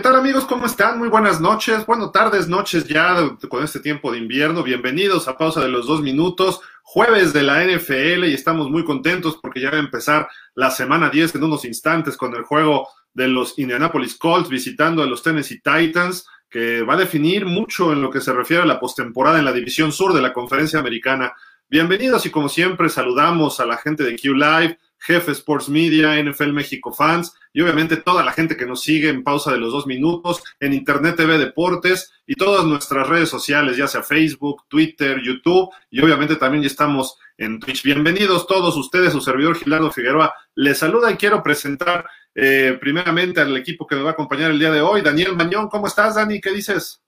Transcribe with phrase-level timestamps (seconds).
[0.00, 0.46] tal amigos?
[0.46, 0.98] ¿Cómo están?
[0.98, 3.14] Muy buenas noches, bueno, tardes, noches ya
[3.50, 4.62] con este tiempo de invierno.
[4.62, 9.38] Bienvenidos a Pausa de los Dos Minutos, jueves de la NFL y estamos muy contentos
[9.40, 13.28] porque ya va a empezar la semana 10 en unos instantes con el juego de
[13.28, 18.08] los Indianapolis Colts visitando a los Tennessee Titans, que va a definir mucho en lo
[18.08, 21.34] que se refiere a la postemporada en la división sur de la conferencia americana.
[21.68, 26.52] Bienvenidos y como siempre saludamos a la gente de Q Live, Jefe Sports Media, NFL
[26.52, 29.86] México Fans y obviamente toda la gente que nos sigue en pausa de los dos
[29.86, 35.70] minutos, en Internet TV Deportes y todas nuestras redes sociales, ya sea Facebook, Twitter, YouTube
[35.90, 37.82] y obviamente también ya estamos en Twitch.
[37.82, 43.56] Bienvenidos todos ustedes, su servidor Gilardo Figueroa les saluda y quiero presentar eh, primeramente al
[43.56, 45.02] equipo que me va a acompañar el día de hoy.
[45.02, 46.40] Daniel Mañón, ¿cómo estás, Dani?
[46.40, 47.02] ¿Qué dices?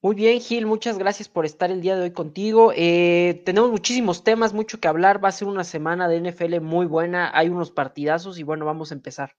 [0.00, 2.72] Muy bien, Gil, muchas gracias por estar el día de hoy contigo.
[2.76, 5.22] Eh, tenemos muchísimos temas, mucho que hablar.
[5.22, 7.32] Va a ser una semana de NFL muy buena.
[7.34, 9.34] Hay unos partidazos y bueno, vamos a empezar.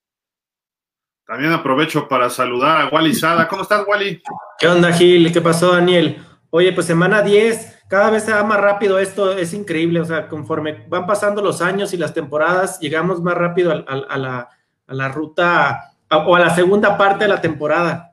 [1.26, 3.48] También aprovecho para saludar a Wally Sada.
[3.48, 4.22] ¿Cómo estás, Wally?
[4.58, 5.32] ¿Qué onda, Gil?
[5.32, 6.22] ¿Qué pasó, Daniel?
[6.50, 10.02] Oye, pues semana 10, cada vez se va más rápido esto, es increíble.
[10.02, 14.50] O sea, conforme van pasando los años y las temporadas, llegamos más rápido a, la,
[14.88, 18.09] a la ruta o a la segunda parte de la temporada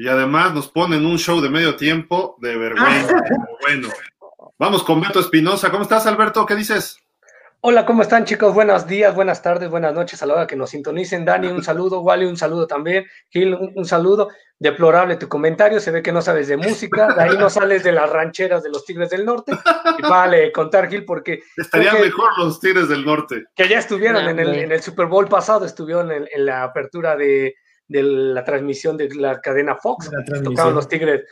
[0.00, 3.22] y además nos ponen un show de medio tiempo de vergüenza.
[3.60, 3.88] bueno,
[4.58, 5.70] vamos con Beto Espinosa.
[5.70, 6.46] ¿Cómo estás, Alberto?
[6.46, 6.96] ¿Qué dices?
[7.60, 8.54] Hola, ¿cómo están, chicos?
[8.54, 11.26] Buenos días, buenas tardes, buenas noches a la hora que nos sintonicen.
[11.26, 12.00] Dani, un saludo.
[12.00, 13.04] Wally, un saludo también.
[13.28, 14.30] Gil, un, saludo.
[14.58, 15.80] Deplorable tu comentario.
[15.80, 17.12] Se ve que no sabes de música.
[17.12, 19.52] De ahí no sales de las rancheras de los Tigres del Norte.
[19.98, 21.42] Y vale contar, Gil, porque.
[21.58, 23.44] Estarían mejor los Tigres del Norte.
[23.54, 27.54] Que ya estuvieron en, el, en, el, Super Bowl pasado, estuvieron en la apertura de,
[27.90, 30.10] de la transmisión de la cadena Fox.
[30.44, 31.24] Tocaban los Tigres,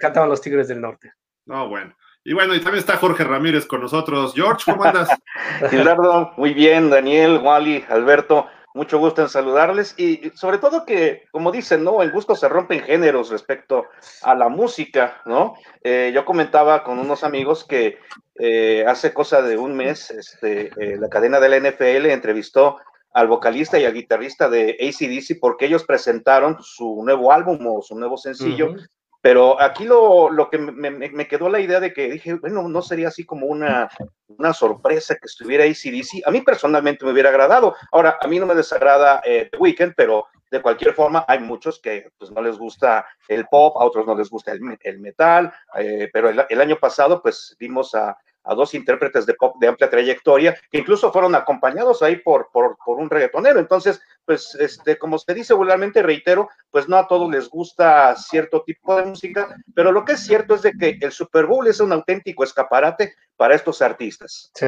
[0.00, 1.12] cantaban los Tigres del Norte.
[1.44, 1.94] No, bueno.
[2.24, 4.32] Y bueno, y también está Jorge Ramírez con nosotros.
[4.34, 5.08] George, ¿cómo andas?
[5.70, 6.88] Gerardo, muy bien.
[6.88, 9.94] Daniel, Wally, Alberto, mucho gusto en saludarles.
[9.98, 12.00] Y sobre todo que, como dicen, ¿no?
[12.00, 13.86] El gusto se rompe en géneros respecto
[14.22, 15.56] a la música, ¿no?
[15.82, 17.98] Eh, yo comentaba con unos amigos que
[18.38, 22.78] eh, hace cosa de un mes, este, eh, la cadena de la NFL entrevistó
[23.14, 27.98] al vocalista y al guitarrista de ACDC porque ellos presentaron su nuevo álbum o su
[27.98, 28.74] nuevo sencillo.
[29.20, 32.82] Pero aquí lo, lo que me, me, quedó la idea de que dije, bueno, no
[32.82, 33.88] sería así como una,
[34.26, 36.26] una sorpresa que estuviera ACDC.
[36.26, 37.76] A mí personalmente me hubiera agradado.
[37.92, 41.80] Ahora, a mí no me desagrada eh, The Weeknd, pero de cualquier forma hay muchos
[41.80, 45.52] que pues, no les gusta el pop, a otros no les gusta el, el metal,
[45.78, 49.68] eh, pero el, el, año pasado pues vimos a a dos intérpretes de pop de
[49.68, 53.60] amplia trayectoria, que incluso fueron acompañados ahí por, por, por, un reggaetonero.
[53.60, 58.62] Entonces, pues, este, como se dice vulgarmente, reitero, pues no a todos les gusta cierto
[58.62, 61.80] tipo de música, pero lo que es cierto es de que el Super Bowl es
[61.80, 64.50] un auténtico escaparate para estos artistas.
[64.54, 64.66] Sí.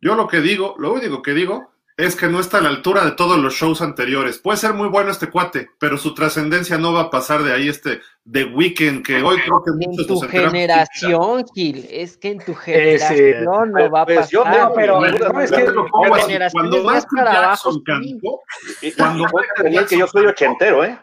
[0.00, 3.04] Yo lo que digo, lo único que digo es que no está a la altura
[3.04, 4.38] de todos los shows anteriores.
[4.38, 7.68] Puede ser muy bueno este cuate, pero su trascendencia no va a pasar de ahí
[7.68, 12.44] este The Weeknd, que hoy creo que muchos En tu generación, Gil, es que en
[12.44, 14.20] tu generación no va a pasar.
[14.22, 15.66] Pues yo no, pero es que
[16.52, 18.40] cuando más Jackson cantó,
[18.98, 19.26] cuando
[19.88, 20.98] que yo soy ochentero, ¿eh?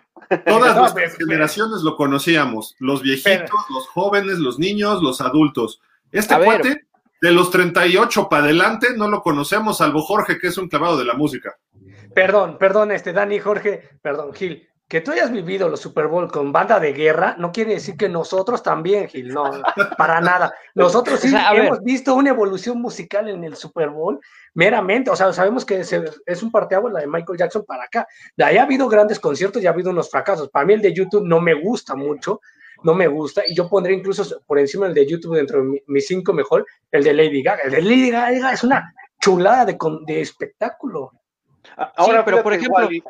[0.46, 5.82] Todas nuestras generaciones lo conocíamos, los viejitos, los jóvenes, los niños, los adultos.
[6.12, 6.86] Este cuate
[7.24, 11.06] de los 38 para adelante no lo conocemos, salvo Jorge, que es un clavado de
[11.06, 11.56] la música.
[12.14, 14.68] Perdón, perdón, este Dani, Jorge, perdón, Gil.
[14.90, 18.10] Que tú hayas vivido los Super Bowl con banda de guerra no quiere decir que
[18.10, 19.50] nosotros también, Gil, no,
[19.98, 20.54] para nada.
[20.76, 24.20] Nosotros sí hemos visto una evolución musical en el Super Bowl,
[24.54, 28.06] meramente, o sea, sabemos que es un parteaguas la de Michael Jackson para acá.
[28.36, 30.50] De ahí ha habido grandes conciertos y ha habido unos fracasos.
[30.50, 32.42] Para mí el de YouTube no me gusta mucho,
[32.84, 36.08] no me gusta, y yo pondré incluso por encima el de YouTube dentro de mis
[36.08, 37.64] cinco mejor, el de Lady Gaga.
[37.64, 41.12] El de Lady Gaga es una chulada de, de espectáculo.
[41.96, 43.02] Ahora, pero por ejemplo, eh,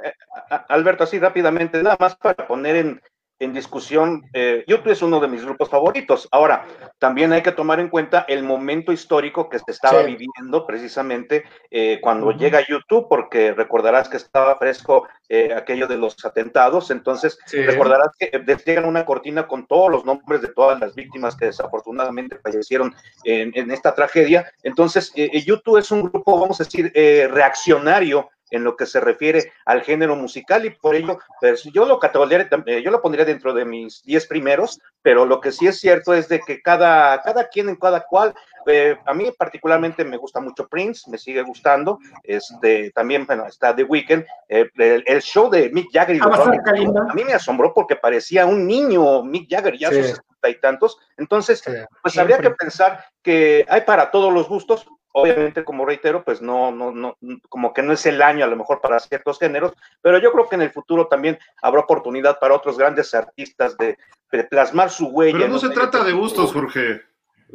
[0.70, 3.02] Alberto, así rápidamente, nada más para poner en,
[3.44, 6.28] en discusión, eh, YouTube es uno de mis grupos favoritos.
[6.31, 6.66] Ahora,
[7.00, 12.00] también hay que tomar en cuenta el momento histórico que se estaba viviendo precisamente eh,
[12.01, 18.10] cuando llega YouTube, porque recordarás que estaba fresco eh, aquello de los atentados, entonces recordarás
[18.18, 22.94] que despliegan una cortina con todos los nombres de todas las víctimas que desafortunadamente fallecieron
[23.24, 24.51] en, en esta tragedia.
[24.63, 26.92] Entonces, YouTube es un grupo, vamos a decir,
[27.31, 32.00] reaccionario en lo que se refiere al género musical y por ello, pues yo lo
[32.04, 36.14] eh, yo lo pondría dentro de mis 10 primeros, pero lo que sí es cierto
[36.14, 38.34] es de que cada, cada quien en cada cual,
[38.68, 43.76] eh, a mí particularmente me gusta mucho Prince, me sigue gustando, este, también, bueno, está
[43.76, 47.96] The Weeknd, eh, el, show de Mick Jagger y ah, a mí me asombró porque
[47.96, 51.64] parecía un niño Mick Jagger, ya sus y tantos, entonces,
[52.02, 56.71] pues habría que pensar que hay para todos los gustos, Obviamente, como reitero, pues no,
[56.71, 57.18] no, no,
[57.48, 60.50] como que no es el año a lo mejor para ciertos géneros, pero yo creo
[60.50, 63.98] que en el futuro también habrá oportunidad para otros grandes artistas de,
[64.50, 65.38] plasmar su huella.
[65.38, 67.04] Pero no se trata de gustos, Jorge.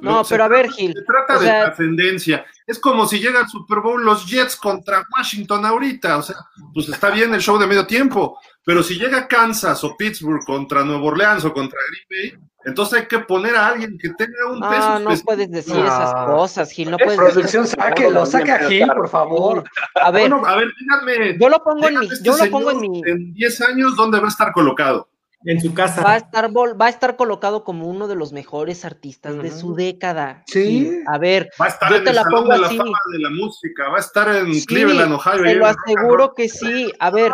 [0.01, 0.93] No, pero a ver, Gil.
[0.95, 2.47] Se trata de trascendencia.
[2.67, 6.19] Es como si llega al Super Bowl los Jets contra Washington ahorita.
[6.19, 6.37] O sea,
[6.73, 8.39] pues está bien el show de medio tiempo.
[8.65, 13.07] Pero si llega Kansas o Pittsburgh contra Nueva Orleans o contra Green Bay, entonces hay
[13.07, 14.99] que poner a alguien que tenga un peso.
[14.99, 16.91] No, no puedes decir esas cosas, Gil.
[16.91, 19.65] No puedes producción, decir lo saca Gil, por favor.
[19.95, 21.39] A ver, a ver, díganme.
[21.41, 22.07] Yo lo pongo en mi.
[22.07, 23.03] Este yo lo pongo en mi.
[23.07, 25.09] En 10 años, ¿dónde va a estar colocado?
[25.45, 26.03] En su casa.
[26.03, 29.75] Va a estar, va a estar colocado como uno de los mejores artistas de su
[29.75, 30.43] década.
[30.47, 31.01] Sí.
[31.07, 33.89] A ver, va a estar en el la Salón de la Fama de la Música,
[33.89, 35.43] va a estar en Cleveland, Ohio.
[35.45, 36.91] Te lo aseguro que sí.
[36.99, 37.33] A ver,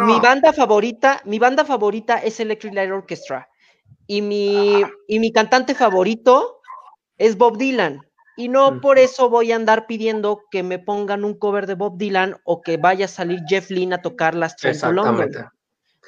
[0.00, 3.48] mi banda favorita, mi banda favorita es Electric Light Orchestra.
[4.06, 6.60] Y mi, y mi cantante favorito
[7.18, 8.00] es Bob Dylan.
[8.36, 11.96] Y no por eso voy a andar pidiendo que me pongan un cover de Bob
[11.96, 15.46] Dylan o que vaya a salir Jeff Lynne a tocar las tres Exactamente.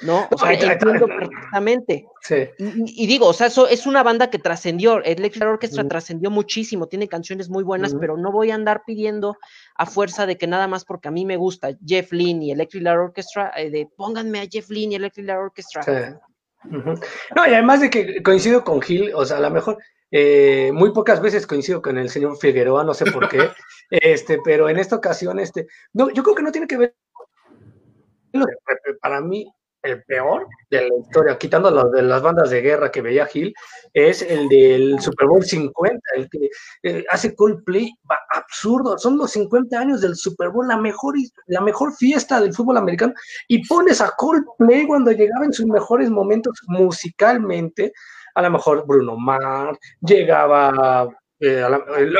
[0.02, 0.28] ¿No?
[0.30, 2.06] O sea, entiendo perfectamente.
[2.22, 2.48] Sí.
[2.58, 7.08] Y, digo, o sea, eso es una banda que trascendió, Electric Orchestra trascendió muchísimo, tiene
[7.08, 9.36] canciones muy buenas, pero no voy a andar pidiendo
[9.76, 12.86] a fuerza de que nada más porque a mí me gusta Jeff Lynne y Electric
[12.86, 15.82] Orchestra, eh, de pónganme a Jeff Lynne y Electric Orchestra.
[15.82, 15.92] Sí.
[16.70, 19.78] No, y además de que coincido con Gil, o sea, a lo mejor
[20.10, 23.38] eh, muy pocas veces coincido con el señor Figueroa, no sé por qué,
[23.90, 26.94] este, pero en esta ocasión, este, no, yo creo que no tiene que ver
[29.00, 29.50] para mí
[29.82, 33.54] el peor de la historia, quitando de las bandas de guerra que veía Gil,
[33.92, 36.48] es el del Super Bowl 50, el que
[36.82, 37.92] eh, hace Coldplay,
[38.34, 41.14] absurdo, son los 50 años del Super Bowl, la mejor,
[41.46, 43.12] la mejor fiesta del fútbol americano,
[43.46, 47.92] y pones a Coldplay cuando llegaba en sus mejores momentos musicalmente,
[48.34, 51.08] a lo mejor Bruno Mars, llegaba
[51.40, 51.64] eh,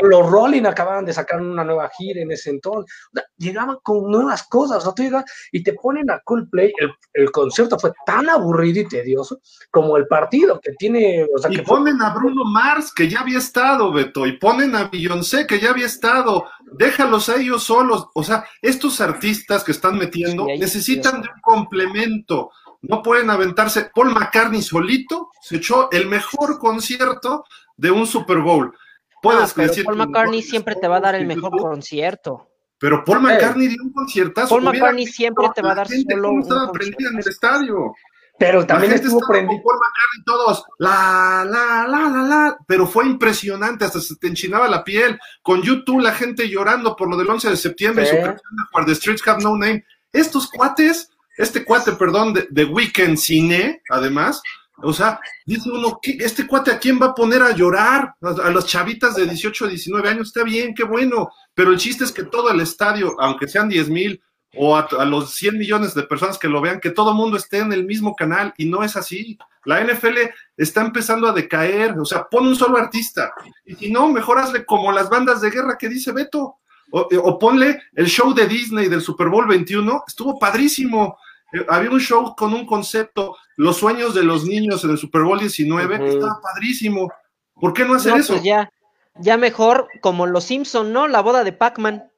[0.01, 2.93] los Rolling acababan de sacar una nueva gira en ese entonces.
[3.37, 4.85] llegaban con nuevas cosas.
[4.85, 6.71] O tú llegas y te ponen a Coldplay.
[6.77, 9.39] El, el, concierto fue tan aburrido y tedioso
[9.71, 11.27] como el partido que tiene.
[11.49, 14.25] y ponen a Bruno Mars, que ya había estado, Beto.
[14.25, 16.45] Y ponen a Beyoncé, que ya había estado.
[16.73, 18.07] Déjalos a ellos solos.
[18.13, 22.51] O sea, estos artistas que están metiendo necesitan de un complemento.
[22.81, 23.91] No pueden aventarse.
[23.93, 27.43] Paul McCartney solito se echó el mejor concierto
[27.75, 28.73] de un Super Bowl
[29.21, 32.49] Puedes decir Paul McCartney siempre te va a dar el mejor concierto.
[32.79, 34.49] Pero Paul McCartney dio un conciertazo.
[34.49, 37.93] Paul McCartney siempre te va a dar solo un estaba en el estadio.
[38.39, 39.61] Pero también estuvo prendido.
[39.61, 42.57] Paul McCartney todos, la, la, la, la, la.
[42.65, 45.19] Pero fue impresionante, hasta se te enchinaba la piel.
[45.41, 48.95] Con YouTube, la gente llorando por lo del 11 de septiembre su canción de The
[48.95, 49.83] Streets Have No Name.
[50.13, 54.41] Estos cuates, este cuate, perdón, de, de Weekend Cine, además,
[54.81, 58.15] o sea, dice uno, ¿este cuate a quién va a poner a llorar?
[58.21, 62.03] A, las chavitas de 18 o 19 años, está bien, qué bueno, pero el chiste
[62.03, 64.21] es que todo el estadio, aunque sean 10 mil
[64.55, 67.59] o a, los 100 millones de personas que lo vean, que todo el mundo esté
[67.59, 69.37] en el mismo canal y no es así.
[69.65, 70.17] La NFL
[70.57, 73.31] está empezando a decaer, o sea, pon un solo artista
[73.65, 76.55] y si no, mejor hazle como las bandas de guerra que dice Beto.
[76.91, 81.19] O, o ponle el show de Disney del Super Bowl 21, estuvo padrísimo
[81.51, 85.23] eh, había un show con un concepto, los sueños de los niños en el Super
[85.23, 87.11] Bowl 19, estaba padrísimo.
[87.55, 88.31] ¿Por qué no hacer eso?
[88.31, 88.71] Pues ya,
[89.15, 91.09] ya mejor como los Simpson, ¿no?
[91.09, 92.09] La boda de Pac-Man.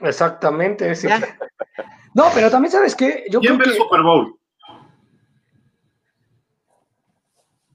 [0.00, 0.92] Exactamente,
[2.14, 4.36] No, pero también sabes qué, yo ¿Quién ve el Super Bowl?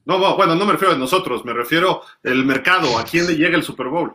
[0.04, 3.56] No, bueno, no me refiero a nosotros, me refiero al mercado, ¿a quién le llega
[3.56, 4.14] el Super Bowl?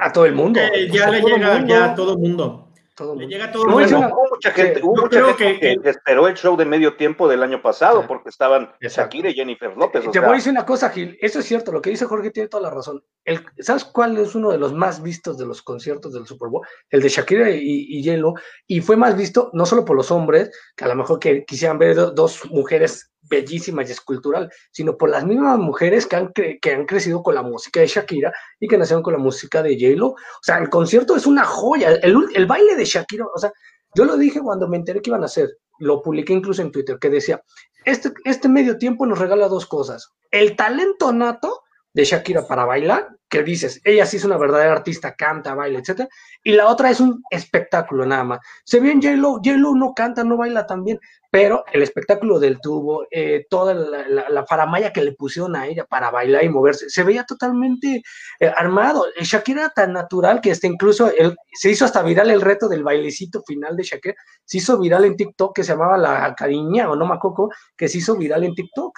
[0.00, 0.58] A todo el mundo.
[0.58, 2.63] Eh, ya le llega ya a todo el mundo.
[2.94, 3.98] Todo le llega todo mundo.
[3.98, 7.60] Hubo mucha gente, hubo mucha gente que, esperó el show de medio tiempo del año
[7.60, 10.08] pasado porque estaban Shakira y Jennifer López.
[10.12, 11.18] Te voy a decir una cosa, Gil.
[11.20, 11.72] Eso es cierto.
[11.72, 13.02] Lo que dice Jorge tiene toda la razón.
[13.24, 16.66] El, ¿Sabes cuál es uno de los más vistos de los conciertos del Super Bowl?
[16.88, 18.34] El de Shakira y, y Hielo.
[18.66, 21.78] Y fue más visto no solo por los hombres, que a lo mejor que quisieran
[21.78, 26.86] ver dos mujeres bellísima y escultural, sino por las mismas mujeres que han, que han
[26.86, 30.08] crecido con la música de Shakira y que nacieron con la música de J-Lo.
[30.08, 31.90] O sea, el concierto es una joya.
[32.02, 33.52] El, el, baile de Shakira, o sea,
[33.94, 36.98] yo lo dije cuando me enteré que iban a hacer, lo publiqué incluso en Twitter,
[37.00, 37.42] que decía,
[37.84, 40.10] este, este medio tiempo nos regala dos cosas.
[40.30, 41.63] El talento nato
[41.94, 46.08] de Shakira para bailar, que dices, ella sí es una verdadera artista, canta, baila, etc.
[46.42, 48.40] Y la otra es un espectáculo nada más.
[48.64, 50.98] Se ve en J-Lo, J-Lo no canta, no baila tan bien,
[51.30, 55.84] pero el espectáculo del tubo, eh, toda la, la, faramaya que le pusieron a ella
[55.84, 58.02] para bailar y moverse, se veía totalmente
[58.40, 59.06] eh, armado.
[59.20, 61.10] Shakira tan natural que este incluso
[61.52, 65.16] se hizo hasta viral el reto del bailecito final de Shakira, se hizo viral en
[65.16, 68.96] TikTok que se llamaba La Cariña o No Macoco, que se hizo viral en TikTok.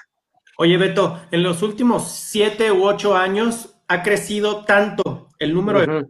[0.58, 6.06] Oye, Beto, en los últimos siete u ocho años ha crecido tanto el número de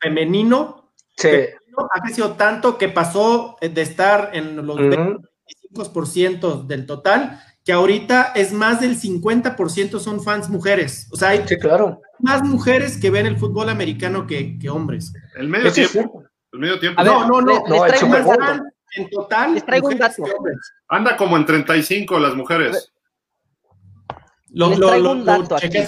[0.00, 8.32] femenino, ha crecido tanto que pasó de estar en los 25% del total, que ahorita
[8.34, 11.08] es más del 50% son fans mujeres.
[11.12, 12.02] O sea, hay claro.
[12.18, 15.12] más mujeres que ven el fútbol americano que, hombres.
[15.36, 16.24] El medio tiempo.
[16.52, 17.02] El medio tiempo.
[17.02, 17.64] no, no, no.
[17.66, 17.86] no
[18.96, 19.54] en total.
[19.54, 20.22] Les traigo un dato.
[20.88, 22.93] Anda como en 35 las mujeres.
[24.54, 25.78] Lo, Les traigo un dato aquí.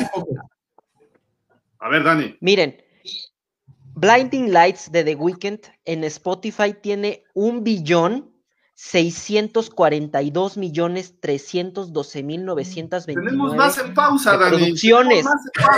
[1.78, 2.36] A ver, Dani.
[2.40, 2.76] Miren,
[3.94, 8.35] Blinding Lights de The Weeknd en Spotify tiene un billón
[8.78, 14.56] 642 millones 312 mil 929 Tenemos más en pausa, Dani.
[14.58, 15.24] Producciones.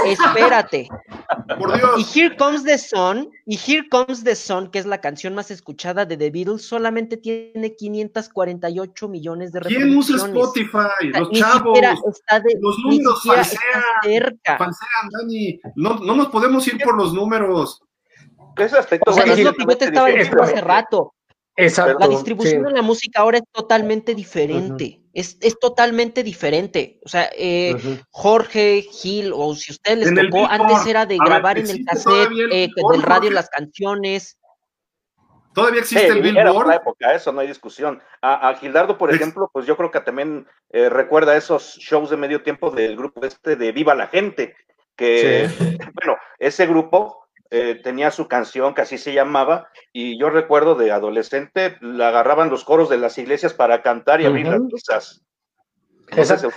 [0.04, 0.88] Espérate.
[1.58, 2.14] Por Dios.
[2.14, 5.52] Y Here Comes the Sun, y Here Comes the Sun, que es la canción más
[5.52, 10.06] escuchada de The Beatles, solamente tiene 548 millones de reproducciones.
[10.06, 11.08] ¿Quién usa Spotify?
[11.16, 11.78] Los chavos.
[12.60, 14.40] los números falsean.
[14.44, 15.60] Falsean, Dani.
[15.76, 17.80] No, no nos podemos ir por los números.
[18.56, 21.14] Ese aspecto, o sea, es lo que yo te estaba diciendo hace rato.
[21.58, 25.02] La distribución de la música ahora es totalmente diferente.
[25.12, 27.00] es, es, totalmente diferente.
[27.04, 27.74] O sea, eh,
[28.10, 32.68] Jorge, Gil, o si usted les tocó, antes era de grabar en el cassette eh,
[32.92, 34.38] del radio las canciones.
[35.52, 36.74] Todavía existe el Billboard.
[36.74, 38.00] época, eso no hay discusión.
[38.22, 42.44] A, Gildardo, por ejemplo, pues yo creo que también eh, recuerda esos shows de medio
[42.44, 44.54] tiempo del grupo este de Viva la Gente,
[44.94, 45.48] que,
[45.94, 50.90] bueno, ese grupo eh, tenía su canción que así se llamaba, y yo recuerdo de
[50.90, 55.22] adolescente, la agarraban los coros de las iglesias para cantar y abrir las misas.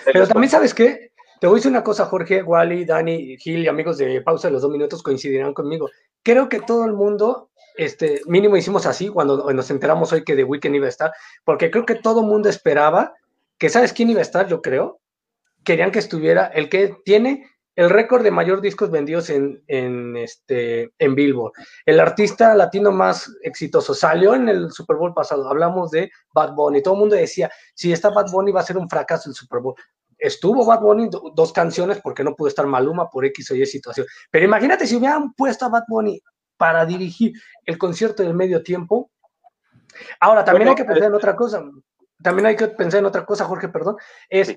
[0.05, 1.11] Pero también, ¿sabes qué?
[1.39, 4.53] Te voy a decir una cosa, Jorge, Wally, Dani, Gil y amigos de Pausa de
[4.53, 5.89] los dos minutos coincidirán conmigo.
[6.23, 10.43] Creo que todo el mundo, este, mínimo hicimos así cuando nos enteramos hoy que The
[10.43, 11.11] Weeknd iba a estar,
[11.43, 13.15] porque creo que todo el mundo esperaba
[13.57, 14.47] que, ¿sabes quién iba a estar?
[14.47, 14.99] Yo creo.
[15.63, 20.91] Querían que estuviera el que tiene el récord de mayor discos vendidos en, en, este,
[20.99, 21.53] en Billboard.
[21.85, 25.47] El artista latino más exitoso salió en el Super Bowl pasado.
[25.47, 26.81] Hablamos de Bad Bunny.
[26.81, 29.61] Todo el mundo decía, si está Bad Bunny va a ser un fracaso el Super
[29.61, 29.75] Bowl.
[30.17, 34.05] Estuvo Bad Bunny dos canciones porque no pudo estar Maluma por X o Y situación.
[34.29, 36.21] Pero imagínate si hubieran puesto a Bad Bunny
[36.57, 37.33] para dirigir
[37.65, 39.09] el concierto del medio tiempo.
[40.19, 41.63] Ahora, también hay que pensar en otra cosa
[42.21, 43.97] también hay que pensar en otra cosa, Jorge, perdón,
[44.29, 44.55] es,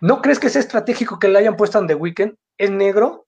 [0.00, 2.34] ¿no crees que es estratégico que le hayan puesto en The Weeknd?
[2.56, 3.24] Es negro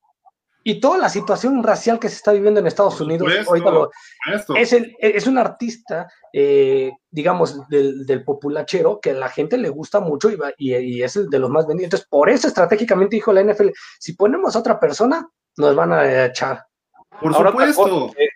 [0.68, 3.32] y toda la situación racial que se está viviendo en Estados Unidos,
[4.56, 10.28] es, es un artista, eh, digamos, del, populachero que a la gente le gusta mucho
[10.58, 11.86] y, es el de los más vendidos.
[11.86, 13.68] Entonces, por eso estratégicamente dijo la NFL,
[14.00, 16.64] si ponemos a otra persona, nos van a echar.
[17.20, 18.10] Por supuesto.
[18.18, 18.26] Eh,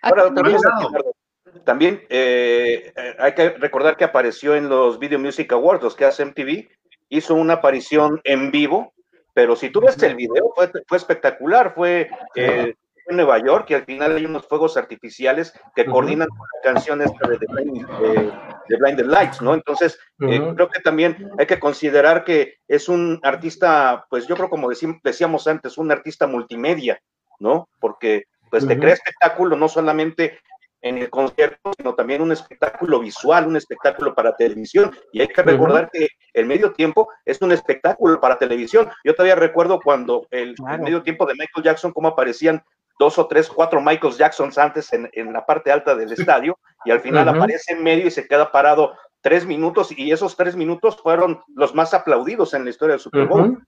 [1.65, 6.23] también eh, hay que recordar que apareció en los Video Music Awards, los que hace
[6.23, 6.69] MTV,
[7.09, 8.93] hizo una aparición en vivo,
[9.33, 12.75] pero si tú ves el video, fue, espectacular, fue eh,
[13.07, 16.99] en Nueva York y al final hay unos fuegos artificiales que coordinan con la canción
[16.99, 19.53] de, de, Blinded Lights, ¿no?
[19.53, 24.69] Entonces, creo que también hay que considerar que es un artista, pues yo creo como
[25.03, 27.01] decíamos antes, un artista multimedia,
[27.39, 27.67] ¿no?
[27.79, 30.39] Porque pues te crea espectáculo no solamente
[30.81, 34.91] en el concierto, sino también un espectáculo visual, un espectáculo para televisión.
[35.11, 38.89] Y hay que recordar que el medio tiempo es un espectáculo para televisión.
[39.03, 42.63] Yo todavía recuerdo cuando el, medio tiempo de Michael Jackson, cómo aparecían
[42.99, 46.99] dos o tres, cuatro Michael Jacksons antes en, la parte alta del estadio, y al
[46.99, 51.41] final aparece en medio y se queda parado tres minutos, y esos tres minutos fueron
[51.55, 53.63] los más aplaudidos en la historia del Super Bowl.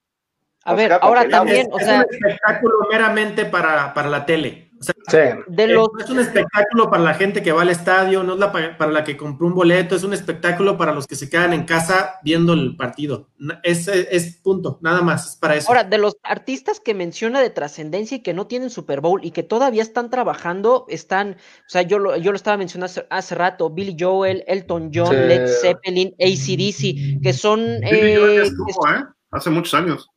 [0.65, 4.71] A ver, ahora también, es, un espectáculo meramente para, para la tele.
[4.89, 8.91] O es un espectáculo para la gente que va al estadio, no es la, para
[8.91, 12.15] la que compró un boleto, es un espectáculo para los que se quedan en casa
[12.23, 13.29] viendo el partido.
[13.63, 15.69] Es, es punto, nada más, es para eso.
[15.69, 19.31] Ahora, de los artistas que menciona de trascendencia y que no tienen Super Bowl y
[19.31, 23.69] que todavía están trabajando, están, o sea, yo lo, yo lo estaba mencionando hace, rato,
[23.69, 27.61] Billy Joel, Elton John, Led Zeppelin, ACDC, que son...
[27.83, 29.03] Eh, ¿eh?
[29.31, 30.12] Hace muchos años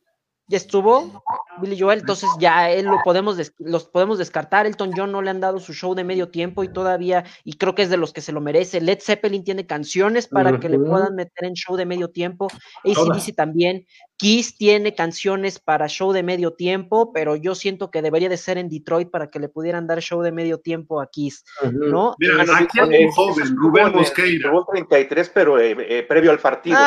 [0.47, 1.23] ya estuvo
[1.61, 4.65] Billy Joel, entonces ya él lo podemos los podemos descartar.
[4.65, 7.75] Elton John no le han dado su show de medio tiempo y todavía, y creo
[7.75, 8.79] que es de los que se lo merece.
[8.79, 12.47] Led Zeppelin tiene canciones para que le puedan meter en show de medio tiempo.
[12.85, 13.85] ACDC también.
[14.17, 18.57] Kiss tiene canciones para show de medio tiempo, pero yo siento que debería de ser
[18.57, 22.15] en Detroit para que le pudieran dar show de medio tiempo a Kiss, ¿no?
[22.17, 24.51] Mira, aquí hay un joven, Rubén Mosqueira.
[24.71, 26.77] 33, pero eh, eh, previo al partido.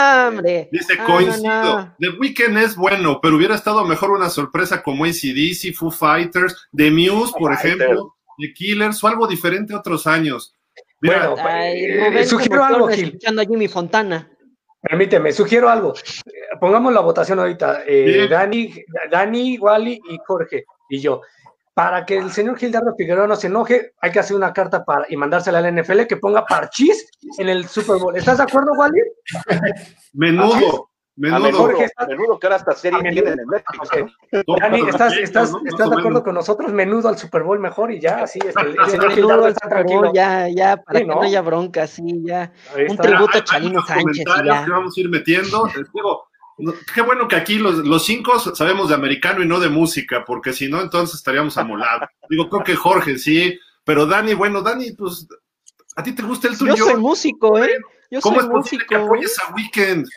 [0.73, 1.95] Dice, coincido.
[2.01, 6.91] The Weeknd es bueno, pero hubiera estado mejor una sorpresa como ACDC, Foo Fighters, The
[6.91, 10.57] Muse, por ejemplo, The Killers, o algo diferente a otros años.
[11.01, 14.29] Mira, bueno, eh, sugiero algo, escuchando a Jimmy Fontana.
[14.81, 15.95] Permíteme, sugiero algo.
[16.59, 17.83] Pongamos la votación ahorita.
[17.87, 18.73] Eh, Dani,
[19.11, 21.21] Dani, Wally y Jorge y yo.
[21.75, 25.07] para que el señor Gildardo Figueroa no se enoje, hay que hacer una carta para,
[25.09, 28.17] y mandársela a la NFL que ponga parchís en el Super Bowl.
[28.17, 29.01] ¿Estás de acuerdo, Wally?
[30.13, 30.90] Menudo.
[31.21, 31.69] Menudo,
[32.09, 33.91] menudo, que ahora hasta serie tiene en Netflix.
[34.59, 36.73] Dani, ¿estás, estás, ¿estás de acuerdo con nosotros?
[36.73, 38.39] Menudo al Super Bowl mejor y ya, sí.
[38.43, 40.13] Este, el señor Gildardo está tranquilo.
[40.15, 42.51] Ya, ya, para que no haya bronca, sí, ya.
[42.89, 44.25] Un tributo a Chalino Sánchez.
[44.47, 44.65] Ya.
[44.65, 45.69] que vamos a ir metiendo.
[46.95, 50.55] Qué bueno que aquí los, los, cinco sabemos de americano y no de música, porque
[50.55, 52.09] si no, entonces estaríamos amolados.
[52.31, 55.29] Digo, creo que Jorge sí, pero Dani, bueno, Dani, pues,
[55.97, 56.77] ¿a ti te gusta el tuyo?
[56.77, 57.77] Yo soy músico, ¿eh?
[58.11, 60.09] Yo ¿Cómo soy es posible que apoyes a Weekend?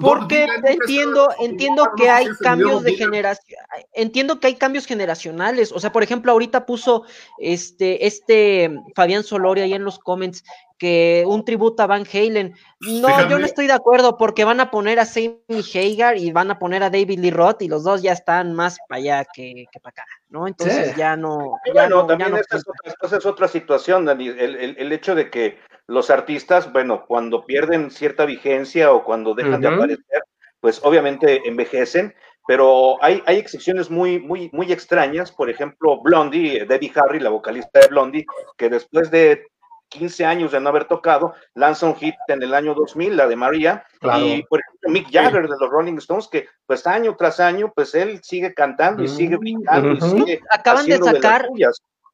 [0.00, 3.58] Porque entiendo, entiendo que hay cambios de generación,
[3.92, 5.72] entiendo que hay cambios generacionales.
[5.72, 7.04] O sea, por ejemplo, ahorita puso
[7.38, 10.44] este, este Fabián Soloria ahí en los comments
[10.78, 12.54] que un tributo a Van Halen.
[12.80, 15.38] No, yo no estoy de acuerdo porque van a poner a Sammy
[15.74, 18.78] Hagar y van a poner a David Lee Roth y los dos ya están más
[18.88, 20.48] para allá que, para acá, ¿no?
[20.48, 21.54] Entonces ya no.
[21.72, 25.58] bueno, también esta, es otra, es otra, situación, Dani, el, el hecho de que
[25.92, 30.24] los artistas, bueno, cuando pierden cierta vigencia o cuando dejan de aparecer,
[30.58, 32.14] pues obviamente envejecen,
[32.46, 35.30] pero hay, hay excepciones muy, muy, muy extrañas.
[35.30, 38.24] Por ejemplo, Blondie, Debbie Harry, la vocalista de Blondie,
[38.56, 39.46] que después de
[39.90, 43.36] 15 años de no haber tocado, lanza un hit en el año 2000, la de
[43.36, 47.70] María, y por ejemplo Mick Jagger de los Rolling Stones, que pues año tras año,
[47.74, 51.48] pues él sigue cantando y sigue brincando y sigue Acaban de sacar,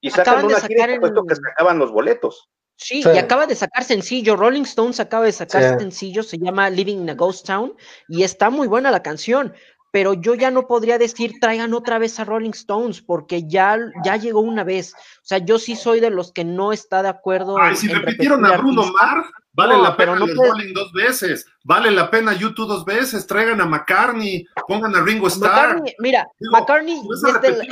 [0.01, 2.49] y sacan una gira puesto que se acaban los boletos.
[2.81, 4.37] Sí, y acaba de sacar sencillo.
[4.37, 7.75] Rolling Stones acaba de sacar sencillo, se llama Living in a Ghost Town,
[8.07, 9.53] y está muy buena la canción.
[9.91, 14.17] Pero yo ya no podría decir traigan otra vez a Rolling Stones, porque ya, ya
[14.17, 14.95] llegó una vez.
[14.95, 17.59] O sea, yo sí soy de los que no está de acuerdo.
[17.59, 19.27] Ay, si repitieron a Bruno Mars,
[19.59, 23.67] Vale la pena no Rolling dos veces, vale la pena YouTube dos veces, traigan a
[23.67, 25.83] McCartney, pongan a Ringo Starr.
[25.99, 27.01] mira, McCartney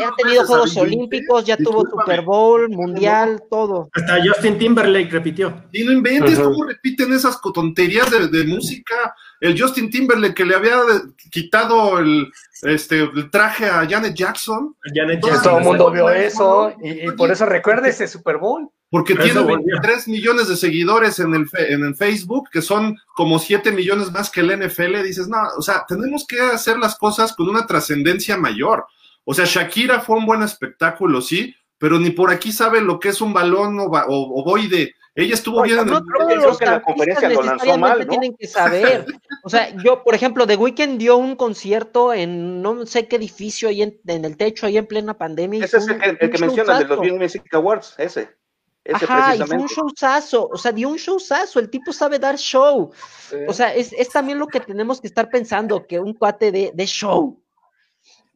[0.04, 3.88] ha tenido Juegos Olímpicos, ya tuvo Super Bowl, Mundial, todo.
[3.92, 5.62] Hasta Justin Timberlake repitió.
[5.70, 9.14] Y no inventes cómo repiten esas tonterías de, música.
[9.40, 10.76] El Justin Timberlake que le había
[11.30, 14.74] quitado el, este, el traje a Janet Jackson.
[14.94, 15.42] Janet Jackson.
[15.42, 18.70] Todo el mundo vio eso y, y por eso recuerda ese Super Bowl.
[18.88, 23.72] Porque tiene 23 millones de seguidores en el, en el Facebook, que son como 7
[23.72, 25.02] millones más que el NFL.
[25.02, 28.86] Dices, no, o sea, tenemos que hacer las cosas con una trascendencia mayor.
[29.24, 33.08] O sea, Shakira fue un buen espectáculo, sí, pero ni por aquí sabe lo que
[33.08, 34.94] es un balón o, ovoide.
[35.16, 36.00] Ella estuvo bien en el...
[36.02, 38.06] Creo que la conferencia lo lanzó mal, ¿no?
[38.06, 39.04] tienen que saber.
[39.46, 43.68] O sea, yo, por ejemplo, The Weeknd dio un concierto en no sé qué edificio
[43.68, 45.64] ahí en, el techo, ahí en plena pandemia.
[45.64, 48.28] Ese es el, que, menciona de los Music Awards, ese.
[48.92, 52.90] Ajá, y fue un showzazo, o sea, dio un showzazo, el tipo sabe dar show.
[53.46, 57.40] O sea, es, también lo que tenemos que estar pensando, que un cuate de, show.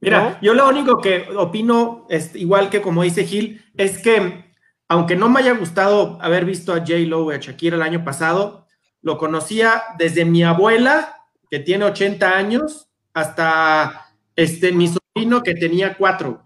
[0.01, 4.44] Mira, yo lo único que opino, es, igual que como dice Gil, es que
[4.87, 6.99] aunque no me haya gustado haber visto a J.
[7.07, 8.60] Lo y a Shakira el año pasado,
[9.02, 15.96] lo conocía desde mi abuela, que tiene 80 años, hasta este, mi sobrino, que tenía
[15.96, 16.42] 4.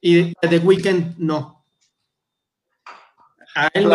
[0.00, 1.64] Y de Weekend no.
[3.54, 3.88] A él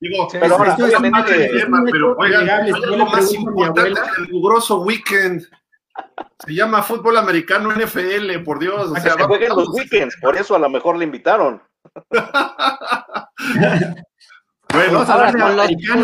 [0.00, 1.50] Digo, pero ahora, obviamente,
[1.90, 5.44] pero oigan, hay algo más importante que el mugroso weekend.
[6.38, 8.92] Se llama fútbol americano NFL, por Dios.
[8.92, 11.60] O sea, que jueguen los weekends, por eso a lo mejor le invitaron.
[14.72, 15.56] bueno, ahora con,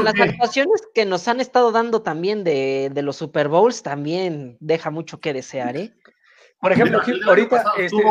[0.05, 4.91] las actuaciones que nos han estado dando también de, de, los Super Bowls, también deja
[4.91, 5.95] mucho que desear, ¿eh?
[6.65, 8.03] Por ejemplo, ahorita este,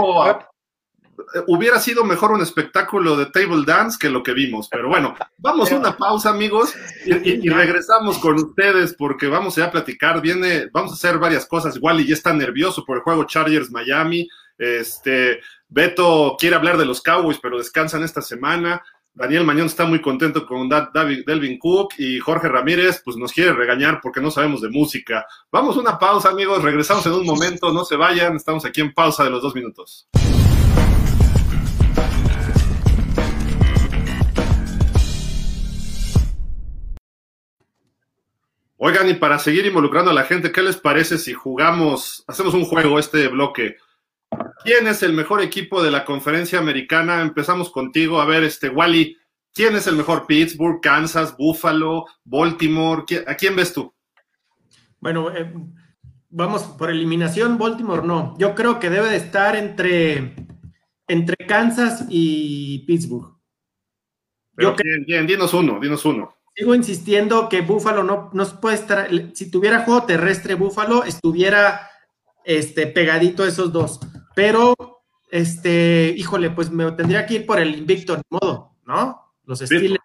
[1.47, 4.67] hubiera sido mejor un espectáculo de table dance que lo que vimos.
[4.69, 6.73] Pero bueno, vamos a una pausa, amigos,
[7.05, 10.21] y, regresamos con ustedes porque vamos a platicar.
[10.21, 11.75] Viene, vamos a hacer varias cosas.
[11.75, 14.27] Igual y ya está nervioso por el juego Chargers Miami.
[14.57, 18.83] Este, Beto quiere hablar de los Cowboys, pero descansan esta semana.
[19.15, 23.53] Daniel Mañón está muy contento con David Delvin Cook y Jorge Ramírez, pues nos quiere
[23.53, 25.27] regañar porque no sabemos de música.
[25.51, 26.63] Vamos a una pausa, amigos.
[26.63, 27.71] Regresamos en un momento.
[27.71, 28.35] No se vayan.
[28.35, 30.09] Estamos aquí en pausa de los dos minutos.
[38.77, 42.65] Oigan, y para seguir involucrando a la gente, ¿qué les parece si jugamos, hacemos un
[42.65, 43.77] juego este bloque?
[44.63, 47.21] ¿Quién es el mejor equipo de la conferencia americana?
[47.21, 48.21] Empezamos contigo.
[48.21, 49.17] A ver, este, Wally,
[49.53, 50.25] ¿quién es el mejor?
[50.25, 53.03] Pittsburgh, Kansas, Buffalo, Baltimore.
[53.27, 53.93] ¿A quién ves tú?
[54.99, 55.53] Bueno, eh,
[56.29, 58.35] vamos por eliminación, Baltimore no.
[58.37, 60.35] Yo creo que debe de estar entre,
[61.07, 63.33] entre Kansas y Pittsburgh.
[64.57, 64.75] Yo
[65.07, 69.83] bien, dinos uno, dinos uno sigo insistiendo que Búfalo no, no puede estar, si tuviera
[69.83, 71.89] juego terrestre Búfalo, estuviera
[72.43, 73.99] este, pegadito a esos dos.
[74.35, 74.75] Pero
[75.33, 79.33] este, híjole, pues me tendría que ir por el invicto, de modo, ¿no?
[79.45, 80.03] Los Steelers.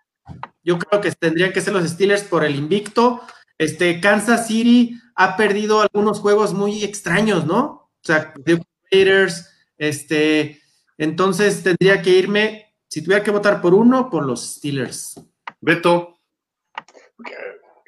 [0.63, 3.21] Yo creo que tendrían que ser los Steelers por el invicto.
[3.59, 7.63] Este, Kansas City ha perdido algunos juegos muy extraños, ¿no?
[7.65, 10.63] O sea, The Raiders, este,
[10.97, 15.21] entonces tendría que irme, si tuviera que votar por uno, por los Steelers.
[15.61, 16.19] Beto.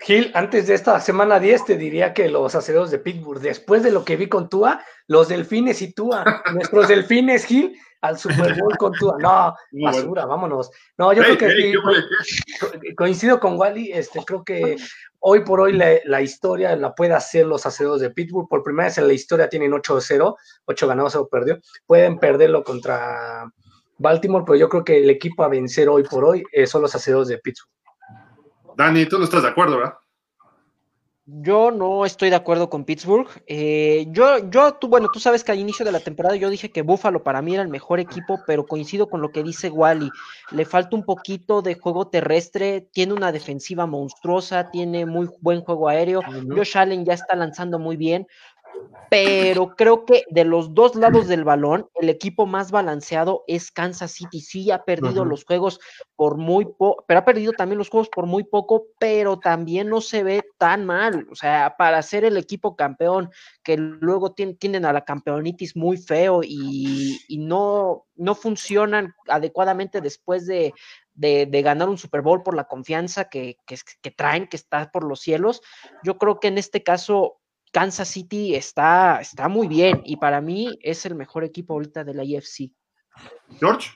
[0.03, 3.91] Gil, antes de esta semana 10 te diría que los aceros de Pittsburgh, después de
[3.91, 8.77] lo que vi con Tua, los delfines y Tua, nuestros delfines, Gil, al Super Bowl
[8.79, 9.17] con Tua.
[9.21, 10.71] No, basura, vámonos.
[10.97, 11.75] No, yo creo que
[12.97, 14.77] coincido con Wally, este, creo que
[15.19, 18.49] hoy por hoy la, historia la puede hacer los aceros de Pittsburgh.
[18.49, 21.59] Por primera vez en la historia tienen 8-0, 8 ganados, o perdió.
[21.87, 23.51] Pueden perderlo contra
[23.99, 26.95] Baltimore, pero yo creo que el equipo a vencer hoy por hoy eh, son los
[26.95, 27.80] aceros de Pittsburgh.
[28.81, 29.95] Dani, tú no estás de acuerdo, ¿verdad?
[31.27, 33.29] Yo no estoy de acuerdo con Pittsburgh.
[33.47, 36.73] Eh, yo, yo, tú, bueno, tú sabes que al inicio de la temporada yo dije
[36.73, 40.11] que Buffalo para mí era el mejor equipo, pero coincido con lo que dice Wally.
[40.51, 45.89] Le falta un poquito de juego terrestre, tiene una defensiva monstruosa, tiene muy buen juego
[45.89, 46.23] aéreo.
[46.49, 48.27] Josh Allen ya está lanzando muy bien
[49.11, 54.13] pero creo que de los dos lados del balón, el equipo más balanceado es Kansas
[54.13, 54.41] City.
[54.41, 55.81] Sí ha perdido los juegos
[56.15, 60.01] por muy poco, pero ha perdido también los juegos por muy poco, pero también no
[60.01, 61.27] se ve tan mal.
[61.29, 63.31] O sea, para ser el equipo campeón,
[63.65, 70.73] que luego tienen, a la campeonitis muy feo y, no, no funcionan adecuadamente después de,
[71.17, 75.63] ganar un Super Bowl por la confianza que, que, traen, que está por los cielos.
[76.05, 77.40] Yo creo que en este caso
[77.71, 82.15] Kansas City está, está muy bien y para mí es el mejor equipo ahorita de
[82.15, 82.71] la IFC.
[83.59, 83.91] George.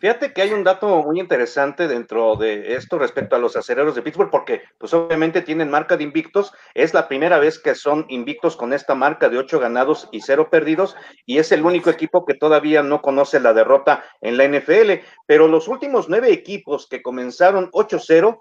[0.00, 4.02] Fíjate que hay un dato muy interesante dentro de esto respecto a los acereros de
[4.02, 6.52] Pittsburgh, porque pues obviamente tienen marca de invictos.
[6.74, 10.50] Es la primera vez que son invictos con esta marca de ocho ganados y cero
[10.50, 10.96] perdidos,
[11.26, 15.04] y es el único equipo que todavía no conoce la derrota en la NFL.
[15.26, 18.38] Pero los últimos nueve equipos que comenzaron 8-0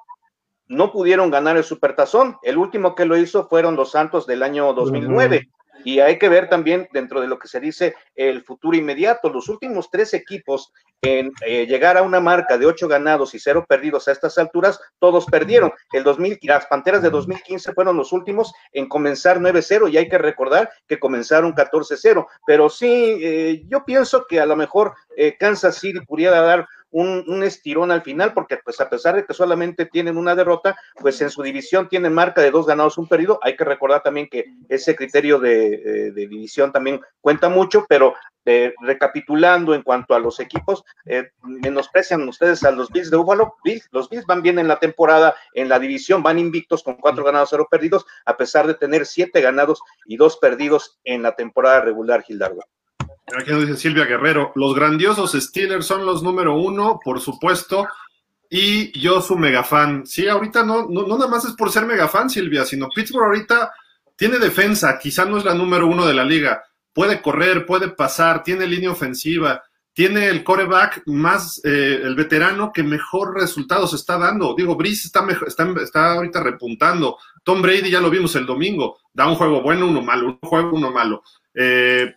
[0.67, 2.37] no pudieron ganar el Supertazón.
[2.43, 5.49] El último que lo hizo fueron los Santos del año 2009.
[5.83, 9.29] Y hay que ver también dentro de lo que se dice el futuro inmediato.
[9.29, 13.65] Los últimos tres equipos en eh, llegar a una marca de ocho ganados y cero
[13.67, 15.71] perdidos a estas alturas, todos perdieron.
[15.93, 20.17] El 2000, las Panteras de 2015 fueron los últimos en comenzar 9-0 y hay que
[20.17, 22.25] recordar que comenzaron 14-0.
[22.45, 27.43] Pero sí, eh, yo pienso que a lo mejor eh, Kansas City pudiera dar un,
[27.43, 31.29] estirón al final, porque pues a pesar de que solamente tienen una derrota, pues en
[31.29, 33.39] su división tienen marca de dos ganados, un perdido.
[33.41, 38.73] Hay que recordar también que ese criterio de, eh, división también cuenta mucho, pero eh,
[38.81, 43.55] recapitulando en cuanto a los equipos, eh, menosprecian ustedes a los Bills de Buffalo.
[43.91, 47.49] los Bills van bien en la temporada, en la división, van invictos con cuatro ganados,
[47.49, 52.23] cero perdidos, a pesar de tener siete ganados y dos perdidos en la temporada regular,
[52.23, 52.61] Gildardo.
[53.35, 57.85] Aquí nos dice Silvia Guerrero, los grandiosos Steelers son los número uno, por supuesto,
[58.49, 60.05] y yo su mega fan.
[60.05, 63.73] Sí, ahorita no, no, nada más es por ser mega fan, Silvia, sino Pittsburgh ahorita
[64.15, 66.63] tiene defensa, quizá no es la número uno de la liga,
[66.93, 69.61] puede correr, puede pasar, tiene línea ofensiva,
[69.91, 74.55] tiene el coreback más, eh, el veterano que mejor resultados está dando.
[74.55, 77.17] Digo, Brice está, está, está ahorita repuntando.
[77.43, 80.71] Tom Brady ya lo vimos el domingo, da un juego bueno, uno malo, un juego,
[80.75, 81.23] uno malo.
[81.53, 82.13] Eh,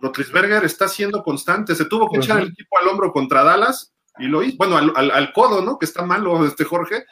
[0.00, 4.26] Rotlisberger está siendo constante, se tuvo que echar el equipo al hombro contra Dallas y
[4.26, 5.78] lo hizo, bueno, al, codo, ¿no?
[5.78, 7.04] Que está malo este Jorge,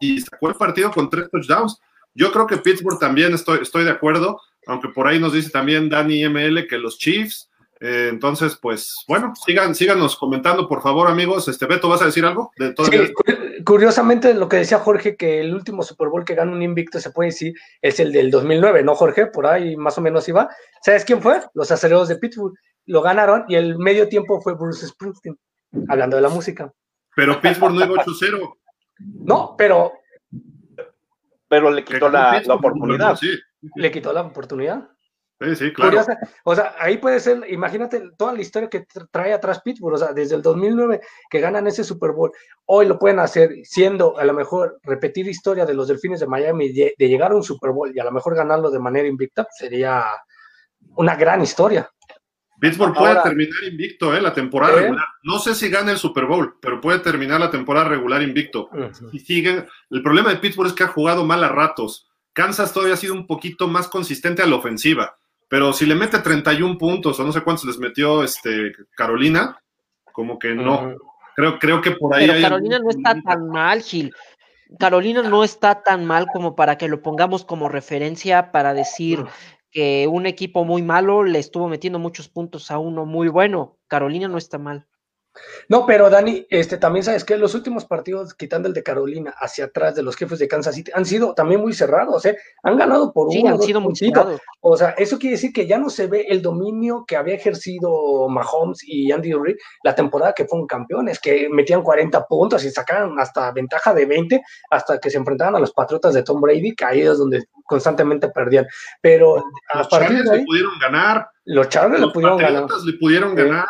[0.00, 1.78] y sacó el partido con tres touchdowns.
[2.14, 5.88] Yo creo que Pittsburgh también estoy, estoy de acuerdo, aunque por ahí nos dice también
[5.88, 7.49] Dani ML que los Chiefs.
[7.80, 11.48] Eh, entonces, pues bueno, sigan, síganos comentando, por favor, amigos.
[11.48, 12.52] Este Beto, ¿vas a decir algo?
[12.58, 12.86] De todo
[13.64, 17.10] curiosamente, lo que decía Jorge, que el último Super Bowl que ganó un invicto, se
[17.10, 19.26] puede decir, es el del 2009, ¿no, Jorge?
[19.26, 20.48] Por ahí más o menos iba.
[20.82, 21.40] ¿Sabes quién fue?
[21.54, 22.54] Los aceleros de Pittsburgh.
[22.86, 25.38] Lo ganaron y el medio tiempo fue Bruce Springsteen,
[25.88, 26.72] hablando de la música.
[27.14, 28.56] Pero Pittsburgh no iba 8-0.
[28.98, 29.92] No, pero.
[31.48, 33.16] Pero le quitó la, la, oportunidad.
[33.16, 33.30] Sí.
[33.74, 34.88] Le quitó la oportunidad.
[35.40, 36.04] Sí, sí, claro.
[36.44, 40.12] O sea, ahí puede ser, imagínate toda la historia que trae atrás Pittsburgh, o sea,
[40.12, 41.00] desde el 2009
[41.30, 42.30] que ganan ese Super Bowl,
[42.66, 46.72] hoy lo pueden hacer siendo a lo mejor repetir historia de los Delfines de Miami,
[46.72, 49.56] de, llegar a un Super Bowl y a lo mejor ganarlo de manera invicta, pues,
[49.56, 50.04] sería
[50.96, 51.90] una gran historia.
[52.60, 54.20] Pittsburgh puede terminar invicto, ¿eh?
[54.20, 54.80] La temporada ¿eh?
[54.82, 55.06] regular.
[55.22, 58.68] No sé si gana el Super Bowl, pero puede terminar la temporada regular invicto.
[59.10, 59.66] Y siguen.
[59.88, 62.10] El problema de Pittsburgh es que ha jugado mal a ratos.
[62.34, 65.16] Kansas todavía ha sido un poquito más consistente a la ofensiva
[65.50, 69.60] pero si le mete 31 puntos o no sé cuántos les metió este Carolina,
[70.12, 70.94] como que no.
[71.34, 72.28] Creo, creo que por ahí.
[72.28, 74.14] Pero Carolina no está tan mal, Gil.
[74.78, 79.24] Carolina no está tan mal como para que lo pongamos como referencia para decir
[79.72, 83.76] que un equipo muy malo le estuvo metiendo muchos puntos a uno muy bueno.
[83.88, 84.86] Carolina no está mal.
[85.68, 89.66] No, pero Dani, este, también sabes que los últimos partidos, quitando el de Carolina hacia
[89.66, 92.36] atrás de los jefes de Kansas City, han sido también muy cerrados, ¿eh?
[92.64, 94.40] Han ganado por sí, han sido muy cerrados.
[94.60, 98.28] O sea, eso quiere decir que ya no se ve el dominio que había ejercido
[98.28, 103.18] Mahomes y Andy Reid la temporada que fueron campeones, que metían 40 puntos y sacaban
[103.20, 107.18] hasta ventaja de 20 hasta que se enfrentaban a los Patriotas de Tom Brady, caídos
[107.18, 108.66] donde constantemente perdían.
[109.00, 109.36] Pero
[109.74, 111.28] los a partir de ahí, le pudieron ganar.
[111.44, 112.66] Los Chargers le pudieron ganar.
[112.84, 113.66] le pudieron ganar.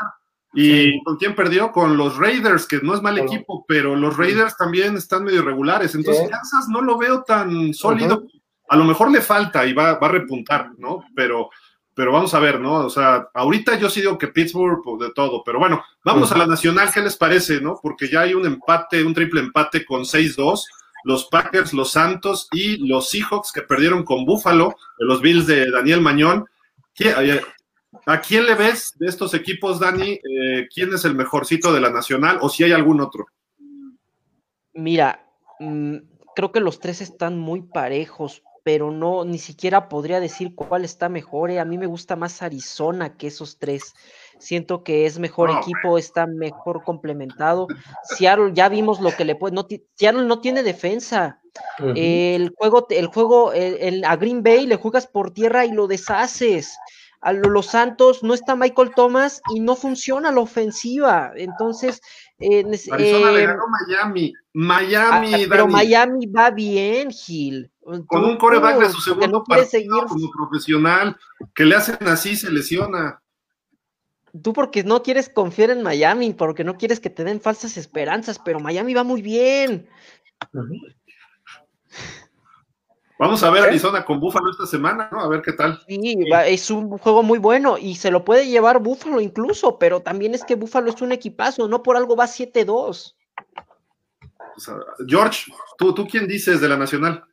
[0.53, 1.71] ¿Y con quién perdió?
[1.71, 5.95] Con los Raiders, que no es mal equipo, pero los Raiders también están medio irregulares.
[5.95, 8.25] Entonces, Kansas no lo veo tan sólido.
[8.69, 11.05] A lo mejor le falta y va, va, a repuntar, ¿no?
[11.15, 11.51] Pero,
[11.95, 12.75] pero vamos a ver, ¿no?
[12.75, 15.43] O sea, ahorita yo sí digo que Pittsburgh, pues, de todo.
[15.45, 17.79] Pero bueno, vamos a la nacional, ¿qué les parece, no?
[17.81, 20.65] Porque ya hay un empate, un triple empate con 6-2.
[21.05, 26.01] Los Packers, los Santos y los Seahawks que perdieron con Buffalo, los Bills de Daniel
[26.01, 26.47] Mañón.
[28.07, 30.12] ¿A quién le ves de estos equipos, Dani?
[30.12, 33.26] Eh, ¿Quién es el mejorcito de la Nacional o si hay algún otro?
[34.72, 35.26] Mira,
[35.59, 35.96] mm,
[36.37, 41.09] creo que los tres están muy parejos, pero no, ni siquiera podría decir cuál está
[41.09, 41.50] mejor.
[41.50, 41.59] Eh.
[41.59, 43.94] A mí me gusta más Arizona que esos tres.
[44.38, 47.66] Siento que es mejor equipo, está mejor complementado.
[48.05, 49.55] Seattle, ya vimos lo que le puede.
[49.55, 51.42] No, Seattle no tiene defensa.
[51.96, 56.72] El juego, el juego, a Green Bay le juegas por tierra y lo deshaces
[57.21, 61.33] a los Santos no está Michael Thomas y no funciona la ofensiva.
[61.37, 62.01] Entonces,
[62.39, 64.33] eh, Arizona le eh, ganó Miami.
[64.53, 67.71] Miami, ah, pero Miami va bien, Gil.
[68.07, 71.17] Con un coreback de su segundo partido como profesional,
[71.55, 73.21] que le hacen así, se lesiona.
[74.43, 78.39] Tú porque no quieres confiar en Miami, porque no quieres que te den falsas esperanzas,
[78.39, 79.89] pero Miami va muy bien.
[83.21, 85.21] Vamos a ver Arizona con Búfalo esta semana, ¿no?
[85.21, 85.79] A ver qué tal.
[85.87, 90.35] Sí, es un juego muy bueno y se lo puede llevar Búfalo incluso, pero también
[90.35, 93.15] es que Búfalo es un equipazo, no por algo va 7-2.
[95.07, 97.25] George, ¿tú, ¿tú quién dices de la Nacional?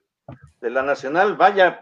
[0.60, 1.80] De la Nacional, vaya,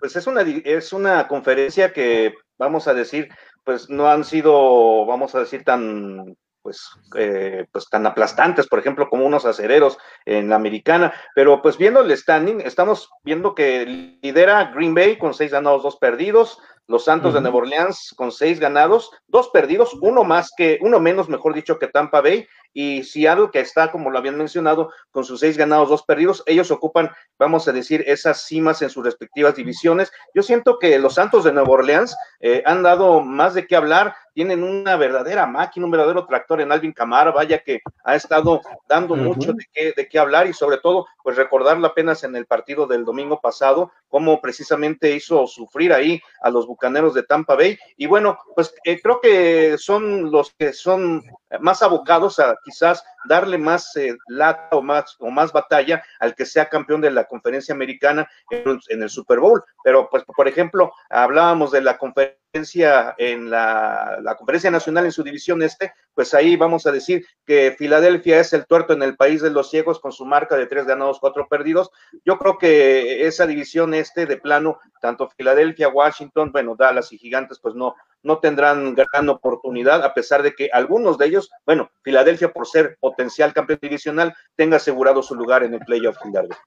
[0.00, 3.28] pues es una, es una conferencia que, vamos a decir,
[3.64, 9.08] pues no han sido, vamos a decir, tan pues, eh, pues tan aplastantes, por ejemplo,
[9.08, 14.72] como unos acereros en la americana, pero pues viendo el standing, estamos viendo que lidera
[14.74, 16.58] Green Bay con seis ganados, dos perdidos,
[16.92, 21.26] los Santos de Nueva Orleans con seis ganados, dos perdidos, uno más que, uno menos,
[21.26, 25.40] mejor dicho, que Tampa Bay, y Seattle, que está, como lo habían mencionado, con sus
[25.40, 30.12] seis ganados, dos perdidos, ellos ocupan, vamos a decir, esas cimas en sus respectivas divisiones.
[30.34, 34.14] Yo siento que los Santos de Nueva Orleans eh, han dado más de qué hablar,
[34.34, 39.16] tienen una verdadera máquina, un verdadero tractor en Alvin Camara, vaya que ha estado dando
[39.16, 42.86] mucho de qué, de qué hablar y sobre todo, pues recordarlo apenas en el partido
[42.86, 47.78] del domingo pasado, cómo precisamente hizo sufrir ahí a los Bucaneros de Tampa Bay.
[47.96, 51.22] Y bueno, pues eh, creo que son los que son
[51.60, 56.46] más abocados a quizás darle más eh, lata o más, o más batalla al que
[56.46, 59.62] sea campeón de la conferencia americana en, el Super Bowl.
[59.84, 65.22] Pero, pues, por ejemplo, hablábamos de la conferencia en la, la, conferencia nacional en su
[65.22, 69.40] división este, pues ahí vamos a decir que Filadelfia es el tuerto en el país
[69.40, 71.90] de los ciegos con su marca de tres ganados, cuatro perdidos.
[72.24, 77.58] Yo creo que esa división este de plano, tanto Filadelfia, Washington, bueno, Dallas y Gigantes,
[77.58, 82.52] pues no, no tendrán gran oportunidad, a pesar de que algunos de ellos, bueno, Filadelfia
[82.52, 86.58] por ser potencial campeón divisional, tenga asegurado su lugar en el playoff Filadelfia.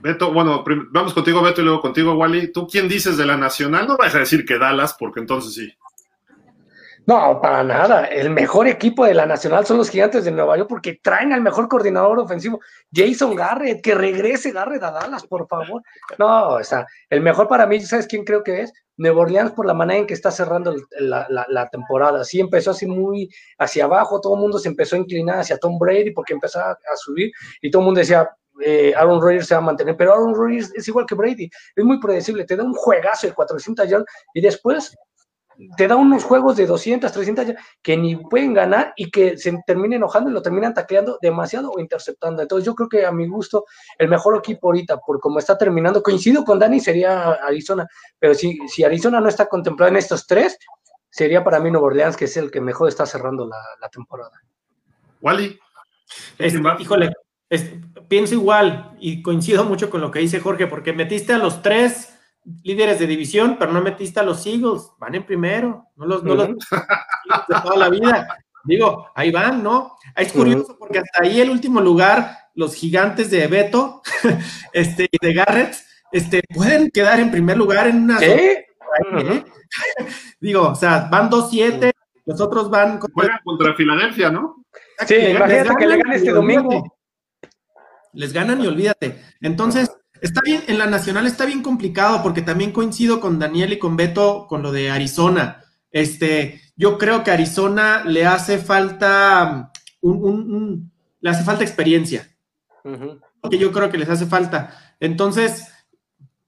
[0.00, 2.52] Beto, bueno, vamos contigo, Beto, y luego contigo, Wally.
[2.52, 3.86] ¿Tú quién dices de la Nacional?
[3.86, 5.72] No vas a decir que Dallas, porque entonces sí.
[7.06, 8.06] No, para nada.
[8.06, 11.40] El mejor equipo de la Nacional son los Gigantes de Nueva York porque traen al
[11.40, 12.60] mejor coordinador ofensivo,
[12.92, 13.80] Jason Garrett.
[13.80, 15.82] Que regrese Garrett a Dallas, por favor.
[16.18, 18.72] No, o sea, el mejor para mí, ¿sabes quién creo que es?
[18.96, 22.24] Nueva Orleans por la manera en que está cerrando la, temporada.
[22.24, 25.78] Sí empezó así muy hacia abajo, todo el mundo se empezó a inclinar hacia Tom
[25.78, 28.28] Brady porque empezaba a subir y todo el mundo decía,
[28.64, 31.84] eh, Aaron Rodgers se va a mantener, pero Aaron Rodgers es igual que Brady, es
[31.84, 34.96] muy predecible, te da un juegazo de 400 yardas y después
[35.76, 37.46] te da unos juegos de 200, 300
[37.82, 41.80] que ni pueden ganar y que se terminen enojando y lo terminan tacleando demasiado o
[41.80, 42.42] interceptando.
[42.42, 43.64] Entonces yo creo que a mi gusto
[43.98, 47.86] el mejor equipo ahorita, por cómo está terminando, coincido con Dani, sería Arizona,
[48.18, 50.58] pero si, si Arizona no está contemplado en estos tres,
[51.10, 54.32] sería para mí Nuevo Orleans, que es el que mejor está cerrando la, temporada.
[55.20, 55.58] Wally.
[56.78, 57.10] híjole,
[58.08, 62.15] pienso igual y coincido mucho con lo que dice Jorge, porque metiste a los tres
[62.62, 66.34] líderes de división, pero no metiste a los Eagles, van en primero, no los, no
[66.34, 66.48] los
[67.48, 68.38] de toda la vida.
[68.64, 69.96] Digo, ahí van, ¿no?
[70.16, 74.02] Es curioso porque hasta ahí el último lugar, los gigantes de Beto
[74.72, 75.76] este, y de Garrett,
[76.12, 78.18] este, pueden quedar en primer lugar en una...
[80.40, 81.92] Digo, o sea, van 2-7,
[82.24, 82.98] los otros van...
[83.00, 84.64] Juegan contra Filadelfia, ¿no?
[85.06, 86.98] Sí, imagínate que le ganen este domingo.
[88.12, 89.22] Les ganan y olvídate.
[89.40, 93.78] Entonces, está bien, en la nacional está bien complicado porque también coincido con Daniel y
[93.78, 95.62] con Beto con lo de Arizona.
[95.90, 102.28] Este, yo creo que a Arizona le hace falta un, le hace falta experiencia.
[103.50, 104.96] Que yo creo que les hace falta.
[105.00, 105.68] Entonces,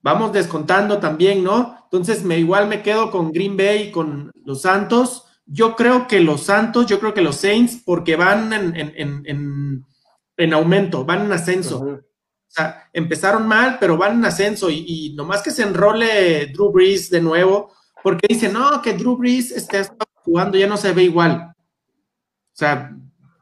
[0.01, 1.77] vamos descontando también, ¿no?
[1.85, 5.25] Entonces, me igual me quedo con Green Bay y con los Santos.
[5.47, 11.27] Yo creo que los Santos, yo creo que los Saints, porque van en, aumento, van
[11.27, 12.01] en ascenso.
[12.49, 16.73] O sea, empezaron mal, pero van en ascenso y, y, nomás que se enrole Drew
[16.73, 21.05] Brees de nuevo, porque dice, no, que Drew Brees está jugando, ya no se ve
[21.05, 21.53] igual.
[21.53, 22.91] O sea,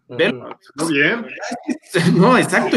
[0.08, 1.26] Muy bien.
[2.14, 2.76] No, exacto.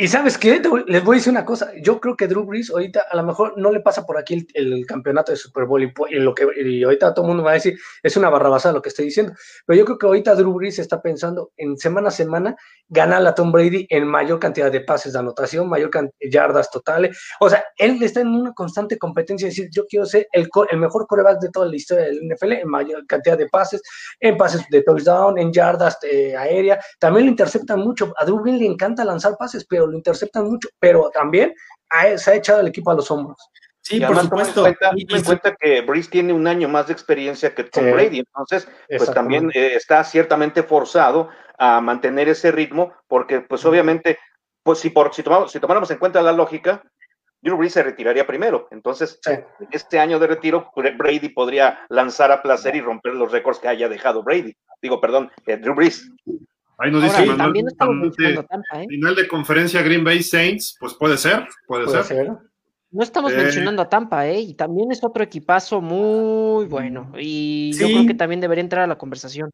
[0.00, 3.06] Y sabes qué, les voy a decir una cosa, yo creo que Drew Brees ahorita
[3.10, 6.34] a lo mejor no le pasa por aquí el, campeonato de Super Bowl y, lo
[6.36, 6.44] que
[6.84, 9.32] ahorita todo el mundo me va a decir, es una barrabasada lo que estoy diciendo,
[9.66, 12.56] pero yo creo que ahorita Drew Brees está pensando en semana a semana
[12.88, 17.48] ganar a Tom Brady en mayor cantidad de pases de anotación, mayor yardas totales, o
[17.48, 21.06] sea, él está en una constante competencia de decir, yo quiero ser el, el mejor
[21.06, 23.82] coreback de toda la historia del NFL en mayor cantidad de pases,
[24.20, 28.58] en pases de touchdown, en yardas eh, aérea, también lo interceptan mucho, a Drew Brees
[28.58, 31.54] le encanta lanzar pases, pero lo interceptan mucho, pero también
[32.16, 33.38] se ha echado el equipo a los hombros.
[33.88, 34.66] Sí, por supuesto.
[34.66, 34.74] En
[35.24, 39.50] cuenta, que Breeze tiene un año más de experiencia que Tom Brady, entonces, pues también
[39.54, 44.18] eh, está ciertamente forzado a mantener ese ritmo, porque, pues obviamente,
[44.62, 46.82] pues si, por, si, tomamos, si tomáramos en cuenta la lógica,
[47.40, 48.68] Drew Brees se retiraría primero.
[48.70, 53.58] Entonces, en este año de retiro, Brady podría lanzar a placer y romper los récords
[53.58, 54.54] que haya dejado Brady.
[54.82, 56.10] Digo, perdón, eh, Drew Brees.
[56.78, 58.86] Ahí nos dice también ¿eh?
[58.88, 62.30] Final de conferencia Green Bay Saints, pues puede ser, puede, ser.
[62.90, 64.40] No estamos eh, mencionando a Tampa, ¿eh?
[64.40, 67.12] Y también es otro equipazo muy bueno.
[67.18, 69.50] Y yo creo que también debería entrar a la conversación.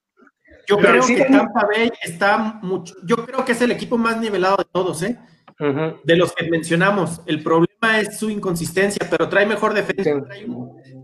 [0.66, 2.94] Yo creo que Tampa Bay está mucho.
[3.04, 5.18] Yo creo que es el equipo más nivelado de todos, ¿eh?
[5.58, 7.20] De los que mencionamos.
[7.26, 10.10] El problema es su inconsistencia, pero trae mejor defensa.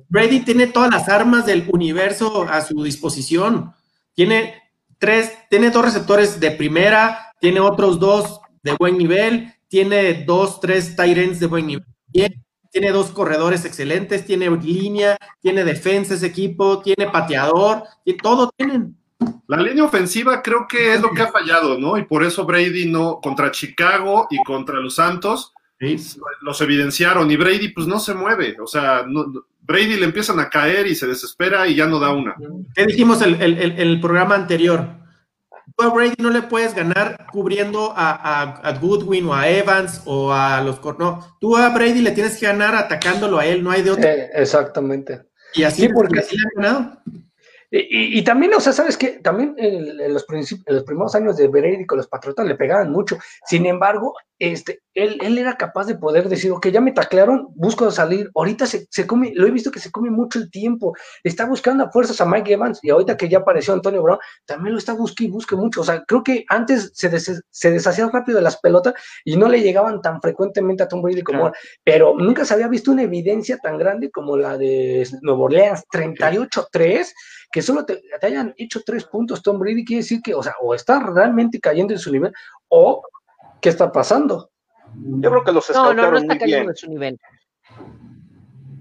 [0.08, 3.72] Brady tiene todas las armas del universo a su disposición.
[4.14, 4.54] Tiene
[4.98, 10.96] tres, tiene dos receptores de primera, tiene otros dos de buen nivel, tiene dos, tres
[10.96, 11.89] tight de buen nivel.
[12.12, 18.96] Tiene dos corredores excelentes, tiene línea, tiene defensa ese equipo, tiene pateador, y todo tienen.
[19.48, 21.98] La línea ofensiva creo que es lo que ha fallado, ¿no?
[21.98, 25.52] Y por eso Brady no, contra Chicago y contra los Santos,
[26.42, 29.26] los evidenciaron y Brady pues no se mueve, o sea, no,
[29.62, 32.34] Brady le empiezan a caer y se desespera y ya no da una.
[32.74, 34.99] ¿Qué dijimos el, el, el, programa anterior?
[35.76, 40.61] Tú a Brady no le puedes ganar cubriendo a, Goodwin o a Evans o a
[40.61, 40.80] los...
[40.98, 44.09] No, tú a Brady le tienes que ganar atacándolo a él, no hay de otro.
[44.09, 45.22] Eh, exactamente.
[45.54, 47.02] Y así, porque así le han ganado.
[47.72, 49.20] Y, también, o sea, ¿sabes qué?
[49.22, 50.26] También en, los,
[50.66, 53.16] los primeros años de con los Patriotas le pegaban mucho.
[53.46, 57.88] Sin embargo, este, él, él era capaz de poder decir, ok, ya me taclearon, busco
[57.92, 58.28] salir.
[58.35, 60.96] Ahorita se, se, come, lo he visto que se come mucho el tiempo.
[61.22, 64.72] Está buscando a fuerzas a Mike Evans y ahorita que ya apareció Antonio Brown, también
[64.72, 65.83] lo está buscando y busque mucho.
[65.83, 69.61] O sea, creo que antes se, se deshacía rápido de las pelotas y no le
[69.61, 71.59] llegaban tan frecuentemente a Tom Brady como ahora.
[71.85, 77.12] Pero nunca se había visto una evidencia tan grande como la de Nuevo Orleans, 38-3
[77.50, 80.74] que solo te, hayan hecho tres puntos Tom Brady, quiere decir que, o sea, o
[80.74, 82.32] está realmente cayendo en su nivel,
[82.68, 83.02] o
[83.60, 84.50] ¿qué está pasando?
[84.94, 87.20] Yo creo que los No, no, no está cayendo en su nivel.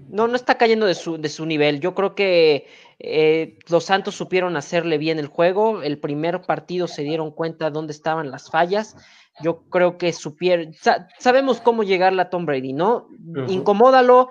[0.08, 1.78] No, no está cayendo de su, de su nivel.
[1.80, 2.66] Yo creo que
[2.98, 5.82] eh, los Santos supieron hacerle bien el juego.
[5.82, 8.96] El primer partido se dieron cuenta dónde estaban las fallas.
[9.40, 10.74] Yo creo que supieron.
[11.18, 13.08] sabemos cómo llegarle a Tom Brady, ¿no?
[13.46, 14.30] Incomódalo,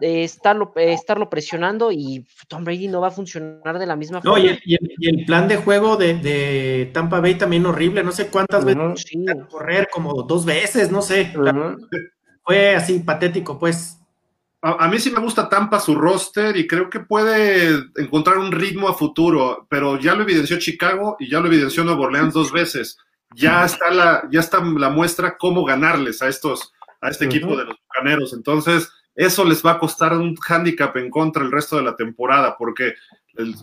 [0.00, 4.38] estarlo, estarlo presionando y Tom Brady no va a funcionar de la misma forma.
[4.38, 9.06] No, y, el, plan de juego de, Tampa Bay también horrible, no sé cuántas veces
[9.48, 11.32] correr, como dos veces, no sé.
[12.42, 13.98] Fue así patético, pues.
[14.60, 18.88] A, mí sí me gusta Tampa su roster y creo que puede encontrar un ritmo
[18.88, 22.96] a futuro, pero ya lo evidenció Chicago y ya lo evidenció Nuevo Orleans dos veces.
[23.34, 26.72] Ya está la, ya está la muestra cómo ganarles a estos,
[27.02, 28.32] a este equipo de los bucaneros.
[28.32, 32.56] Entonces, eso les va a costar un handicap en contra el resto de la temporada,
[32.58, 32.94] porque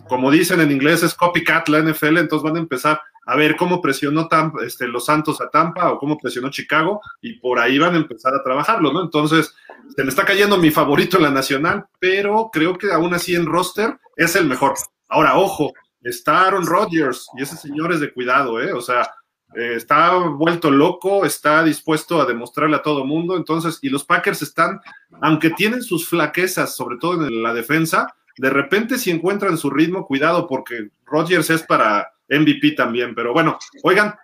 [0.08, 3.80] como dicen en inglés es copycat la NFL, entonces van a empezar a ver cómo
[3.80, 7.94] presionó Tampa, este, los Santos a Tampa o cómo presionó Chicago y por ahí van
[7.94, 9.02] a empezar a trabajarlo, ¿no?
[9.02, 9.54] Entonces,
[9.94, 13.46] se me está cayendo mi favorito en la nacional, pero creo que aún así en
[13.46, 14.74] roster es el mejor.
[15.08, 15.72] Ahora, ojo,
[16.02, 18.72] está Aaron Rodgers y ese señor es de cuidado, ¿eh?
[18.72, 19.08] O sea,
[19.54, 24.42] eh, está vuelto loco, está dispuesto a demostrarle a todo mundo, entonces, y los Packers
[24.42, 24.80] están,
[25.20, 30.06] aunque tienen sus flaquezas, sobre todo en la defensa, de repente si encuentran su ritmo,
[30.06, 34.14] cuidado, porque Rodgers es para MVP también, pero bueno, oigan,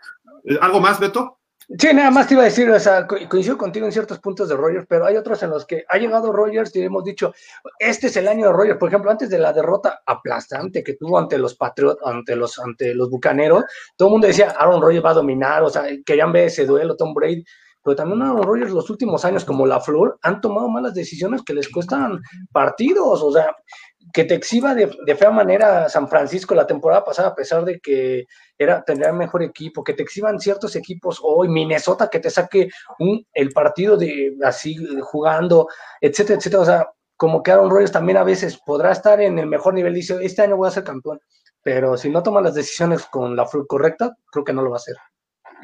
[0.44, 1.37] eh, ¿algo más, Beto?
[1.76, 4.56] Sí, nada más te iba a decir, o sea, coincido contigo en ciertos puntos de
[4.56, 7.34] Rogers, pero hay otros en los que ha llegado Rogers y hemos dicho,
[7.78, 11.18] este es el año de Rogers, por ejemplo, antes de la derrota aplastante que tuvo
[11.18, 13.64] ante los Patriots, ante los, ante los Bucaneros,
[13.96, 16.96] todo el mundo decía, Aaron Rodgers va a dominar, o sea, querían ver ese duelo,
[16.96, 17.44] Tom Brady,
[17.84, 21.52] pero también Aaron Rodgers los últimos años, como la Flor, han tomado malas decisiones que
[21.52, 22.18] les cuestan
[22.50, 23.54] partidos, o sea,
[24.12, 28.26] que te exhiba de, fea manera San Francisco la temporada pasada, a pesar de que
[28.56, 33.26] era tener mejor equipo, que te exhiban ciertos equipos hoy, Minnesota que te saque un,
[33.32, 35.68] el partido de así jugando,
[36.00, 36.62] etcétera, etcétera.
[36.62, 39.94] O sea, como que Aaron Rodgers también a veces podrá estar en el mejor nivel,
[39.94, 41.20] dice, este año voy a ser campeón,
[41.62, 44.78] pero si no toma las decisiones con la correcta, creo que no lo va a
[44.78, 44.96] hacer.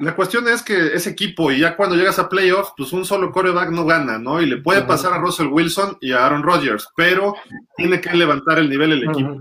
[0.01, 3.31] La cuestión es que ese equipo, y ya cuando llegas a playoffs, pues un solo
[3.31, 4.43] coreback no gana, ¿no?
[4.43, 7.35] Y le puede pasar a Russell Wilson y a Aaron Rodgers, pero
[7.77, 9.41] tiene que levantar el nivel el equipo.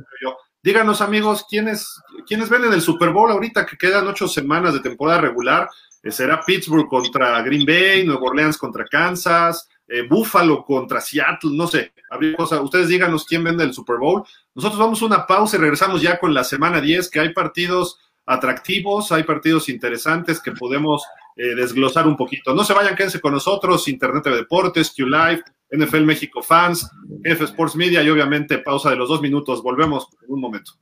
[0.62, 4.80] Díganos, amigos, ¿quiénes, ¿quiénes ven en el Super Bowl ahorita que quedan ocho semanas de
[4.80, 5.70] temporada regular?
[6.02, 11.52] Eh, ¿Será Pittsburgh contra Green Bay, Nueva Orleans contra Kansas, eh, Buffalo contra Seattle?
[11.54, 11.94] No sé,
[12.38, 12.62] cosas.
[12.62, 14.24] Ustedes díganos quién vende el Super Bowl.
[14.56, 18.00] Nosotros vamos a una pausa y regresamos ya con la semana 10, que hay partidos
[18.26, 21.04] atractivos, hay partidos interesantes que podemos
[21.36, 22.54] eh, desglosar un poquito.
[22.54, 26.90] No se vayan, quédense con nosotros, Internet de Deportes, Q Live, NFL México Fans,
[27.24, 29.64] F Sports Media y obviamente pausa de los dos minutos.
[29.64, 30.74] Volvemos en un momento.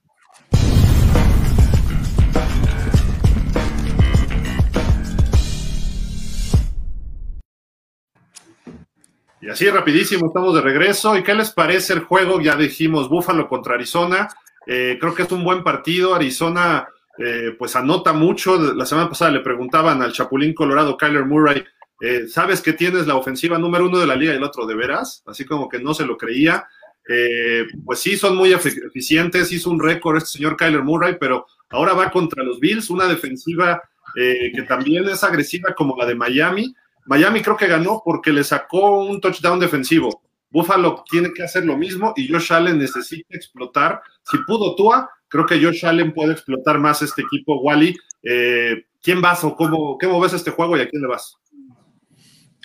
[9.42, 11.18] Y así rapidísimo, estamos de regreso.
[11.18, 12.40] ¿Y qué les parece el juego?
[12.40, 14.30] Ya dijimos Búfalo contra Arizona.
[14.68, 16.14] Eh, creo que es un buen partido.
[16.14, 16.88] Arizona
[17.18, 18.58] eh, pues anota mucho.
[18.74, 21.64] La semana pasada le preguntaban al Chapulín Colorado, Kyler Murray,
[22.02, 24.76] eh, ¿sabes que tienes la ofensiva número uno de la liga y el otro de
[24.76, 25.24] veras?
[25.26, 26.66] Así como que no se lo creía.
[27.08, 31.94] Eh, pues sí, son muy eficientes, hizo un récord este señor Kyler Murray, pero ahora
[31.94, 33.82] va contra los Bills, una defensiva
[34.14, 36.76] que también es agresiva como la de Miami.
[37.06, 40.22] Miami creo que ganó porque le sacó un touchdown defensivo.
[40.50, 44.02] Buffalo tiene que hacer lo mismo y Josh Allen necesita explotar.
[44.24, 47.62] Si pudo Tua, creo que Josh Allen puede explotar más este equipo.
[47.62, 51.38] Wally, eh, ¿quién vas o cómo, cómo ves este juego y a quién le vas?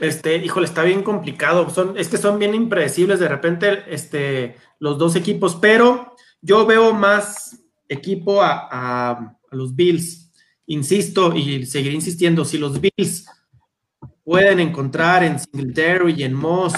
[0.00, 1.70] Este, híjole, está bien complicado.
[1.70, 6.92] Son, es que son bien impredecibles de repente este, los dos equipos, pero yo veo
[6.92, 10.32] más equipo a, a los Bills.
[10.66, 13.26] Insisto y seguiré insistiendo, si los Bills
[14.24, 16.74] pueden encontrar en Singletary y en Moss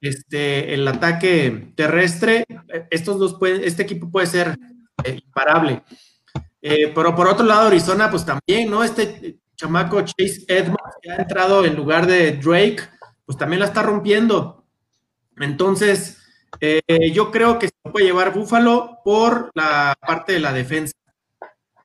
[0.00, 2.44] este, el ataque terrestre,
[2.90, 4.58] estos dos pueden, este equipo puede ser
[5.04, 5.82] eh, imparable.
[6.60, 8.82] Eh, pero por otro lado, Arizona, pues también, ¿no?
[8.82, 12.80] Este chamaco Chase Edmonds que ha entrado en lugar de Drake,
[13.24, 14.64] pues también la está rompiendo.
[15.36, 16.18] Entonces,
[16.60, 20.94] eh, yo creo que se puede llevar Búfalo por la parte de la defensa.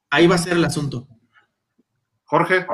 [0.10, 1.08] Ahí va a ser el asunto.
[2.26, 2.66] Jorge.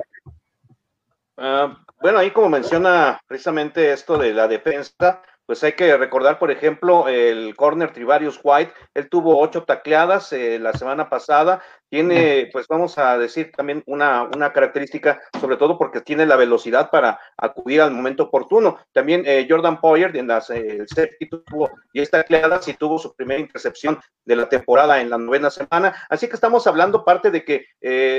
[1.38, 6.52] Ah, bueno, ahí como menciona precisamente esto de la defensa, pues hay que recordar, por
[6.52, 12.68] ejemplo, el corner Trivarius White, él tuvo ocho tacleadas eh, la semana pasada, tiene, pues
[12.68, 17.82] vamos a decir también una, una característica, sobre todo porque tiene la velocidad para acudir
[17.82, 18.78] al momento oportuno.
[18.94, 23.14] También eh, Jordan Poyer en las, eh, el séptimo tuvo diez tacleadas y tuvo su
[23.16, 25.96] primera intercepción de la temporada en la novena semana.
[26.10, 27.66] Así que estamos hablando parte de que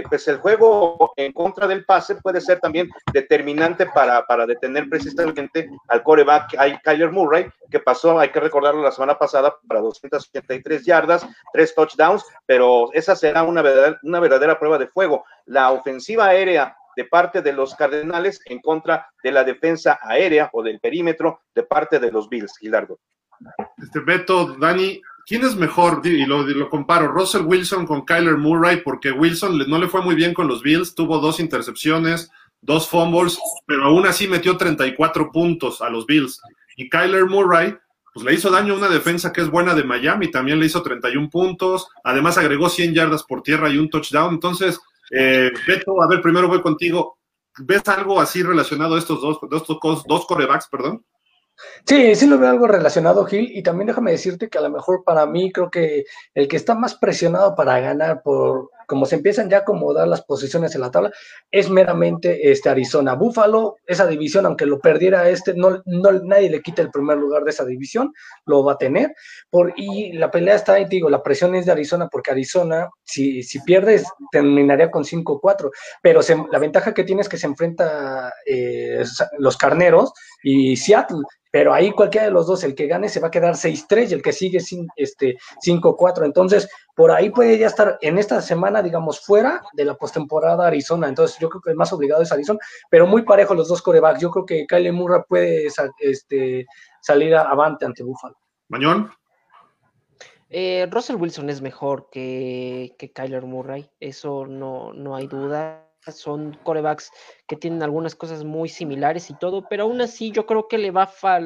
[0.08, 5.70] pues el juego en contra del pase puede ser también determinante para, para detener precisamente
[5.88, 11.26] al coreback Kyler Murray, que pasó, hay que recordarlo la semana pasada, para 283 yardas,
[11.52, 15.24] tres touchdowns, pero esa será una verdadera, una verdadera prueba de fuego.
[15.46, 20.62] La ofensiva aérea de parte de los Cardenales en contra de la defensa aérea o
[20.62, 22.98] del perímetro de parte de los Bills, Gilardo.
[23.78, 26.00] Este Beto, Dani, ¿quién es mejor?
[26.04, 30.14] Y lo, lo, comparo, Russell Wilson con Kyler Murray, porque Wilson no le fue muy
[30.14, 32.30] bien con los Bills, tuvo dos intercepciones,
[32.60, 36.40] dos fumbles, pero aún así metió 34 puntos a los Bills.
[36.76, 37.76] Y Kyler Murray,
[38.12, 40.82] pues le hizo daño a una defensa que es buena de Miami, también le hizo
[40.82, 44.34] 31 puntos, además agregó 100 yardas por tierra y un touchdown.
[44.34, 44.80] Entonces,
[45.10, 47.18] eh, Beto, a ver, primero voy contigo.
[47.58, 51.04] ¿Ves algo así relacionado a estos dos, estos dos corebacks, perdón?
[51.84, 55.02] Sí, sí lo veo algo relacionado, Gil, y también déjame decirte que a lo mejor
[55.04, 56.04] para mí creo que
[56.34, 60.22] el que está más presionado para ganar por como se empiezan ya a acomodar las
[60.22, 61.12] posiciones en la tabla,
[61.48, 63.14] es meramente este Arizona.
[63.14, 67.44] Búfalo, esa división, aunque lo perdiera este, no, no nadie le quita el primer lugar
[67.44, 68.12] de esa división,
[68.46, 69.14] lo va a tener.
[69.48, 73.44] Por, y la pelea está ahí, digo, la presión es de Arizona, porque Arizona, si,
[73.44, 75.70] si pierdes, terminaría con 5-4,
[76.02, 76.20] pero
[76.50, 79.04] la ventaja que tiene es que se enfrenta eh,
[79.38, 80.12] los carneros
[80.42, 83.54] y Seattle, pero ahí cualquiera de los dos, el que gane se va a quedar
[83.54, 84.58] 6-3 y el que sigue
[84.96, 86.24] este, 5-4.
[86.24, 91.08] Entonces, por ahí puede ya estar en esta semana, digamos, fuera de la postemporada Arizona.
[91.08, 94.20] Entonces, yo creo que el más obligado es Arizona, pero muy parejo los dos corebacks.
[94.20, 96.66] Yo creo que Kyle Murray puede este,
[97.00, 98.36] salir avante ante Buffalo.
[98.68, 99.10] Mañón.
[100.48, 106.58] Eh, Russell Wilson es mejor que, que Kyler Murray, eso no, no hay duda son
[106.62, 107.10] corebacks
[107.46, 110.90] que tienen algunas cosas muy similares y todo, pero aún así yo creo que le
[110.90, 111.38] va a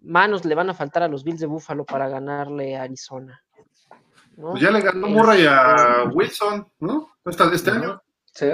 [0.00, 3.42] manos le van a faltar a los Bills de Buffalo para ganarle a Arizona.
[4.36, 7.10] Pues ya le ganó Murray a este, Wilson, ¿no?
[7.24, 8.02] este año?
[8.32, 8.50] Sí.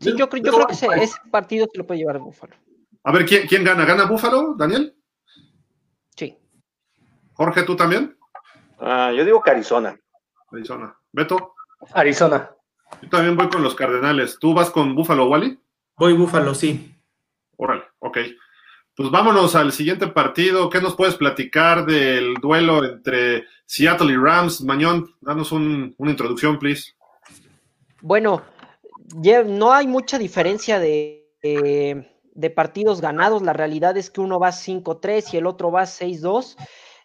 [0.00, 2.54] Sí, yo, creo, yo creo que ese, partido se lo puede llevar a Buffalo.
[3.04, 3.84] A ver, ¿quién, ¿quién gana?
[3.84, 4.94] ¿Gana Buffalo, Daniel?
[6.14, 6.36] Sí.
[7.32, 8.18] Jorge, ¿tú también?
[8.78, 9.98] Ah, yo digo que Arizona.
[10.52, 10.94] Arizona.
[11.12, 11.53] ¿Beto?
[11.92, 12.50] Arizona.
[13.02, 14.38] Yo también voy con los Cardenales.
[14.38, 15.58] ¿Tú vas con Buffalo, Wally?
[15.96, 16.94] Voy Buffalo, sí.
[17.56, 18.18] Órale, ok.
[18.96, 20.70] Pues vámonos al siguiente partido.
[20.70, 24.62] ¿Qué nos puedes platicar del duelo entre Seattle y Rams?
[24.62, 26.92] Mañón, danos una introducción, please.
[28.00, 28.42] Bueno,
[29.46, 31.26] no hay mucha diferencia de,
[32.34, 33.42] de partidos ganados.
[33.42, 36.56] La realidad es que uno va 5-3 y el otro va 6-2.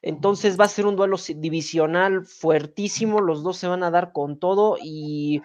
[0.02, 4.40] Entonces va a ser un duelo divisional fuertísimo, los dos se van a dar con
[4.40, 5.42] todo y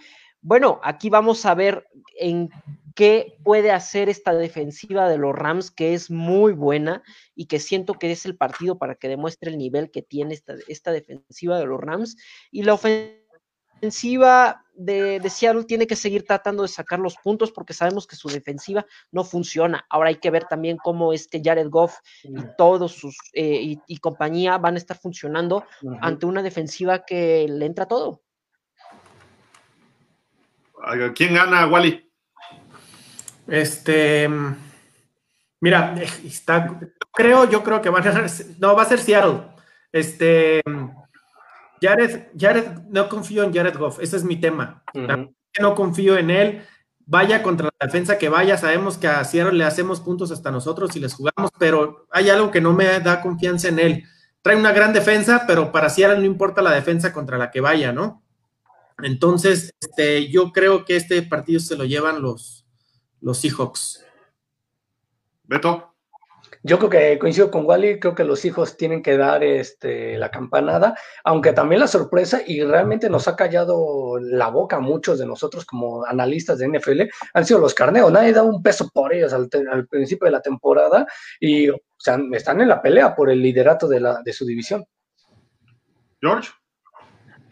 [0.46, 1.88] bueno, aquí vamos a ver
[2.18, 2.50] en
[2.94, 7.02] qué puede hacer esta defensiva de los Rams, que es muy buena
[7.34, 10.55] y que siento que es el partido para que demuestre el nivel que tiene esta,
[10.68, 12.18] esta defensiva de los Rams.
[12.50, 13.24] Y la ofensiva
[13.85, 18.28] defensiva de, Seattle tiene que seguir tratando de sacar los puntos porque sabemos que su
[18.28, 19.85] defensiva no funciona.
[19.91, 23.99] Ahora hay que ver también cómo es que Jared Goff y todos sus eh, y,
[23.99, 25.66] compañía van a estar funcionando
[26.01, 28.22] ante una defensiva que le entra todo.
[31.14, 32.11] ¿Quién gana, Wally?
[33.47, 34.28] Este,
[35.61, 36.80] mira, está,
[37.12, 38.26] creo, yo creo que van a,
[38.59, 39.43] no, va a ser Seattle.
[39.93, 40.62] Este,
[41.85, 44.82] Jared, Jared, no confío en Jared Goff, ese es mi tema.
[45.61, 46.62] No confío en él.
[47.07, 50.97] Vaya contra la defensa que vaya, sabemos que a Seattle le hacemos puntos hasta nosotros
[50.97, 54.05] y les jugamos, pero hay algo que no me da confianza en él.
[54.41, 57.93] Trae una gran defensa, pero para Seattle no importa la defensa contra la que vaya,
[57.93, 58.22] ¿no?
[59.03, 62.66] Entonces, este, yo creo que este partido se lo llevan los,
[63.20, 64.03] los Seahawks.
[65.43, 65.93] Beto.
[66.67, 70.31] Yo creo que coincido con Wally, creo que los hijos tienen que dar este, la
[70.31, 75.27] campanada, aunque también la sorpresa, y realmente nos ha callado la boca a muchos de
[75.27, 77.03] nosotros como analistas de NFL,
[77.35, 78.11] han sido los carneos.
[78.11, 79.51] Nadie da un peso por ellos al,
[79.89, 81.07] principio de la temporada
[81.39, 84.87] y están en la pelea por el liderato de, la, de su división.
[86.23, 86.51] George.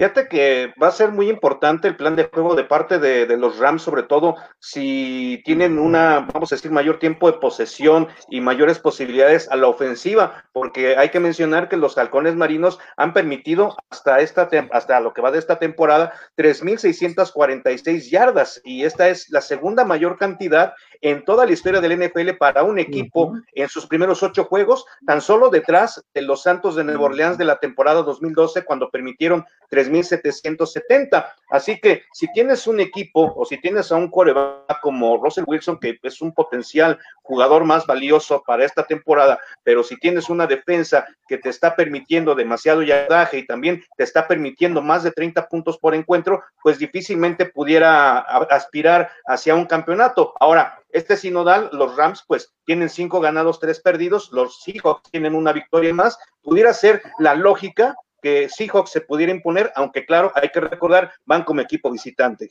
[0.03, 3.61] Fíjate que va a ser muy importante el plan de juego de parte de, los
[3.61, 8.81] Rams, sobre todo si tienen una, vamos a decir, mayor tiempo de posesión y mayores
[8.81, 14.19] posibilidades a la ofensiva, porque hay que mencionar que los halcones marinos han permitido hasta
[14.19, 19.85] esta hasta lo que va de esta temporada 3.646 yardas y esta es la segunda
[19.85, 24.45] mayor cantidad en toda la historia del NFL para un equipo en sus primeros ocho
[24.45, 28.91] juegos, tan solo detrás de los Santos de Nueva Orleans de la temporada 2012 cuando
[28.91, 29.45] permitieron
[29.93, 31.33] 3.770.
[31.51, 35.79] Así que si tienes un equipo o si tienes a un coreback como Russell Wilson,
[35.79, 41.07] que es un potencial jugador más valioso para esta temporada, pero si tienes una defensa
[41.29, 45.79] que te está permitiendo demasiado yardaje y también te está permitiendo más de 30 puntos
[45.79, 50.35] por encuentro, pues difícilmente pudiera aspirar hacia un campeonato.
[50.41, 55.53] Ahora, este sinodal, los Rams, pues tienen cinco ganados, tres perdidos, los Seahawks tienen una
[55.53, 56.19] victoria más.
[56.43, 61.43] Pudiera ser la lógica que Seahawks se pudiera imponer, aunque claro, hay que recordar, van
[61.43, 62.49] como equipo visitante,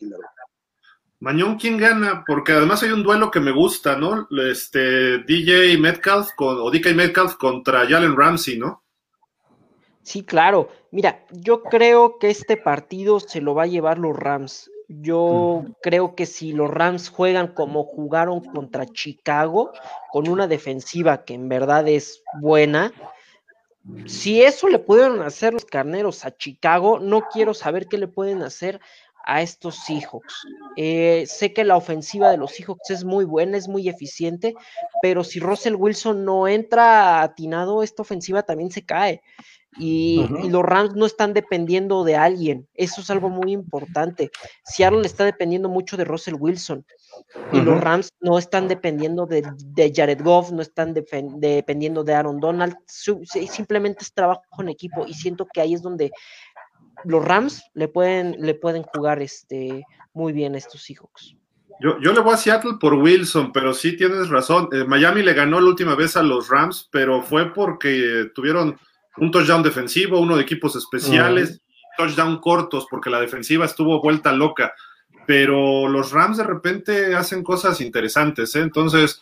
[1.19, 2.23] Mañón, ¿quién gana?
[2.25, 4.27] Porque además hay un duelo que me gusta, ¿no?
[4.49, 8.83] Este DJ Metcalf con, o DK Metcalf contra Jalen Ramsey, ¿no?
[10.01, 10.69] Sí, claro.
[10.89, 14.71] Mira, yo creo que este partido se lo va a llevar los Rams.
[14.87, 19.71] Yo creo que si los Rams juegan como jugaron contra Chicago,
[20.11, 22.91] con una defensiva que en verdad es buena,
[24.05, 28.41] si eso le pudieron hacer los carneros a Chicago, no quiero saber qué le pueden
[28.43, 28.79] hacer
[29.23, 30.47] a estos Seahawks.
[30.75, 34.55] Eh, sé que la ofensiva de los Seahawks es muy buena, es muy eficiente,
[35.01, 39.21] pero si Russell Wilson no entra atinado, esta ofensiva también se cae.
[39.77, 42.67] Y, los Rams no están dependiendo de alguien.
[42.73, 44.31] Eso es algo muy importante.
[44.65, 46.85] Seattle está dependiendo mucho de Russell Wilson.
[47.53, 49.43] Y los Rams no están dependiendo de,
[49.95, 52.75] Jared Goff, no están dependiendo de Aaron Donald.
[52.85, 55.05] simplemente es trabajo en equipo.
[55.07, 56.11] Y siento que ahí es donde
[57.05, 61.35] los Rams le pueden, le pueden jugar este, muy bien a estos Seahawks.
[61.79, 64.69] Yo, yo, le voy a Seattle por Wilson, pero sí tienes razón.
[64.71, 68.77] Eh, Miami le ganó la última vez a los Rams, pero fue porque tuvieron
[69.17, 71.61] un touchdown defensivo, uno de equipos especiales,
[71.97, 74.73] touchdown cortos, porque la defensiva estuvo vuelta loca.
[75.27, 78.61] Pero los Rams de repente hacen cosas interesantes, ¿eh?
[78.61, 79.21] entonces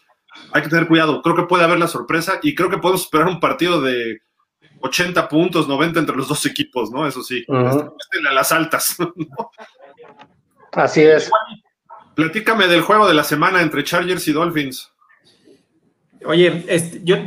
[0.52, 1.22] hay que tener cuidado.
[1.22, 4.22] Creo que puede haber la sorpresa y creo que podemos esperar un partido de
[4.82, 7.06] 80 puntos, 90 entre los dos equipos, ¿no?
[7.08, 8.96] Eso sí, a las altas.
[10.72, 11.30] Así es.
[12.16, 14.92] Platícame del juego de la semana entre Chargers y Dolphins.
[16.26, 17.26] Oye, este, yo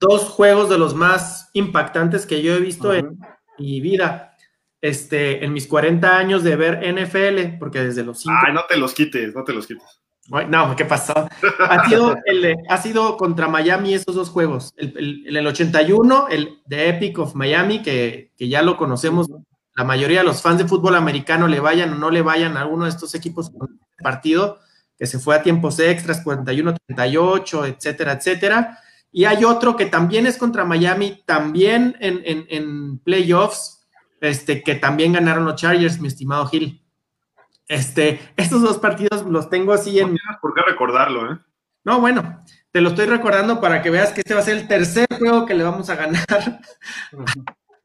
[0.00, 3.18] dos juegos de los más impactantes que yo he visto en
[3.58, 4.36] mi vida.
[4.80, 8.94] Este, en mis 40 años de ver NFL, porque desde los Ay, no te los
[8.94, 9.82] quites, no te los quites.
[10.48, 11.28] No, ¿qué pasó?
[11.58, 14.74] Ha sido, el, ha sido contra Miami esos dos juegos.
[14.76, 19.26] El, el, 81, el de Epic of Miami, que, que, ya lo conocemos,
[19.74, 22.60] la mayoría de los fans de fútbol americano le vayan o no le vayan a
[22.60, 24.58] alguno de estos equipos con partido,
[24.98, 28.78] que se fue a tiempos extras, 41-38, etcétera, etcétera.
[29.10, 33.88] Y hay otro que también es contra Miami, también en, en, en playoffs,
[34.20, 36.84] este, que también ganaron los Chargers, mi estimado Gil.
[37.68, 40.12] Este, estos dos partidos los tengo así en.
[40.12, 41.38] No por qué recordarlo, ¿eh?
[41.84, 44.68] No, bueno, te lo estoy recordando para que veas que este va a ser el
[44.68, 46.60] tercer juego que le vamos a ganar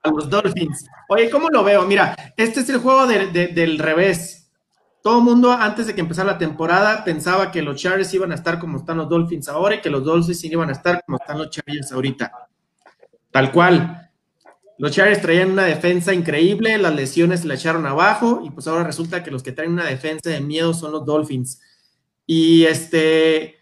[0.04, 0.86] a los Dolphins.
[1.10, 1.84] Oye, ¿cómo lo veo?
[1.84, 4.43] Mira, este es el juego del revés.
[5.04, 8.36] Todo el mundo, antes de que empezara la temporada, pensaba que los Chargers iban a
[8.36, 11.39] estar como están los Dolphins ahora y que los Dolphins iban a estar como están
[11.39, 12.32] los Chargers ahorita.
[13.30, 14.10] Tal cual.
[14.78, 18.86] Los Chargers traían una defensa increíble, las lesiones se la echaron abajo y pues ahora
[18.86, 21.60] resulta que los que traen una defensa de miedo son los Dolphins.
[22.26, 23.58] Y este,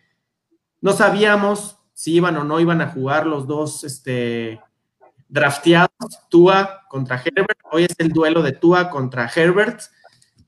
[0.80, 4.62] no sabíamos si iban o no iban a jugar los dos este,
[5.28, 7.60] drafteados, Tua contra Herbert.
[7.72, 9.82] Hoy es el duelo de Tua contra Herbert.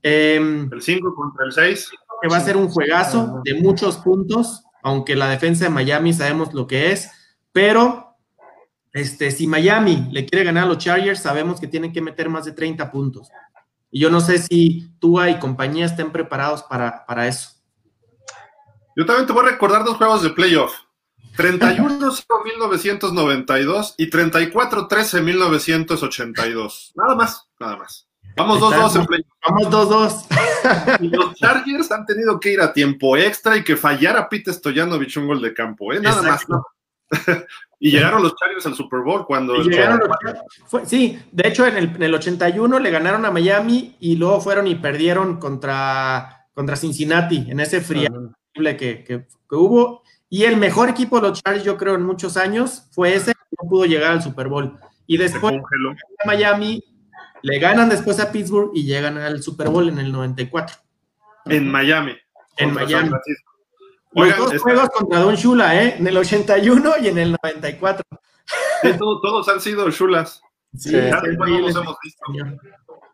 [0.04, 1.92] Em, el 5 contra el 6.
[2.22, 6.54] Que va a ser un juegazo de muchos puntos, aunque la defensa de Miami sabemos
[6.54, 7.10] lo que es,
[7.52, 8.16] pero
[8.92, 12.46] este, si Miami le quiere ganar a los Chargers, sabemos que tienen que meter más
[12.46, 13.30] de 30 puntos.
[13.90, 17.50] Y yo no sé si Tua y compañía estén preparados para, para eso.
[18.96, 20.74] Yo también te voy a recordar dos juegos de playoff.
[21.38, 26.92] 31-0-1992 y 34-13-1982.
[26.96, 28.08] Nada más, nada más.
[28.36, 29.24] Vamos 2-2 en play.
[29.48, 31.10] Vamos 2-2.
[31.12, 35.28] los Chargers han tenido que ir a tiempo extra y que fallara Pete Stoyanovich un
[35.28, 36.00] gol de campo, ¿eh?
[36.00, 36.46] Nada más.
[37.80, 39.56] y llegaron los Chargers al Super Bowl cuando.
[40.86, 45.38] sí, de hecho, en el, 81 le ganaron a Miami y luego fueron y perdieron
[45.38, 48.10] contra, contra Cincinnati en ese frío
[48.54, 50.04] que, que, hubo.
[50.30, 53.56] Y el mejor equipo de los Chargers, yo creo, en muchos años fue ese que
[53.62, 54.80] no pudo llegar al Super Bowl.
[55.06, 55.54] Y después
[56.26, 56.82] Miami
[57.44, 60.78] le ganan después a Pittsburgh y llegan al Super Bowl en el 94.
[61.46, 62.16] En Miami.
[62.58, 63.12] En Miami.
[64.14, 65.96] Los dos juegos contra Don Shula, ¿eh?
[65.98, 68.04] En el 81 y en el 94.
[68.98, 70.42] todos han sido Shulas.
[70.78, 72.24] Sí, sí hemos visto.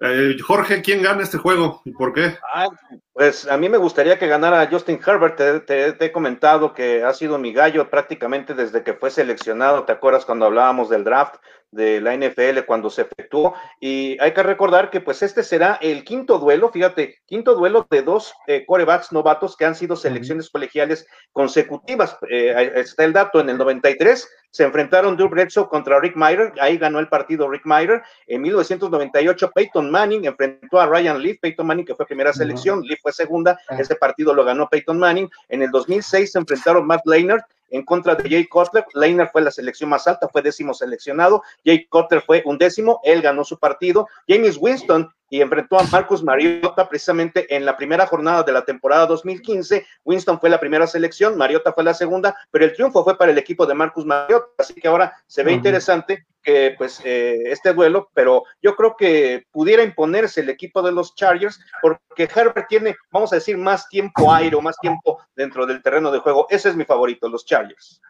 [0.02, 2.38] Eh, Jorge, ¿quién gana este juego y por qué?
[2.54, 2.70] Ah,
[3.12, 5.66] pues a mí me gustaría que ganara Justin Herbert.
[5.66, 9.84] Te, he comentado que ha sido mi gallo prácticamente desde que fue seleccionado.
[9.84, 11.36] ¿Te acuerdas cuando hablábamos del draft
[11.72, 13.56] de la NFL cuando se efectuó?
[13.82, 18.02] Y hay que recordar que pues este será el quinto duelo, fíjate, quinto duelo de
[18.02, 22.18] dos eh, corebacks novatos que han sido selecciones colegiales consecutivas.
[22.30, 26.78] Eh, está el dato en el 93 se enfrentaron Drew Bledsoe contra Rick Meyer, ahí
[26.78, 28.02] ganó el partido Rick Meyer.
[28.28, 33.00] En 1998 Peyton Manning enfrentó a Ryan Leaf, Peyton Manning que fue primera selección, Leaf
[33.02, 33.76] fue segunda, ah.
[33.78, 35.30] ese partido lo ganó Peyton Manning.
[35.50, 38.86] En el 2006 se enfrentaron Matt Leinart en contra de Jay Cutler.
[38.94, 41.44] Leiner fue la selección más alta, fue décimo seleccionado.
[41.64, 44.08] Jay Cutler fue un décimo, él ganó su partido.
[44.28, 49.06] James Winston y enfrentó a Marcus Mariota precisamente en la primera jornada de la temporada
[49.06, 49.86] 2015.
[50.04, 53.38] Winston fue la primera selección, Mariota fue la segunda, pero el triunfo fue para el
[53.38, 54.48] equipo de Marcus Mariota.
[54.58, 59.46] Así que ahora se ve interesante que pues eh, este duelo, pero yo creo que
[59.52, 64.34] pudiera imponerse el equipo de los Chargers porque Herbert tiene, vamos a decir, más tiempo
[64.34, 66.48] aire o más tiempo dentro del terreno de juego.
[66.50, 68.02] Ese es mi favorito, los Chargers.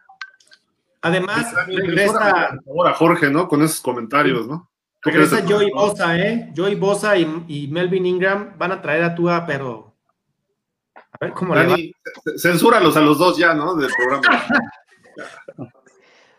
[1.02, 3.48] Además, regresa ahora Jorge, ¿no?
[3.48, 4.69] Con esos comentarios, ¿no?
[5.02, 6.52] Regresa Joey Bosa, ¿eh?
[6.54, 9.94] Joey Bosa y, Melvin Ingram van a traer a Tua, pero.
[10.94, 11.76] A ver cómo le va.
[12.36, 13.74] Censúralos a los dos ya, ¿no?
[13.76, 14.44] Del programa.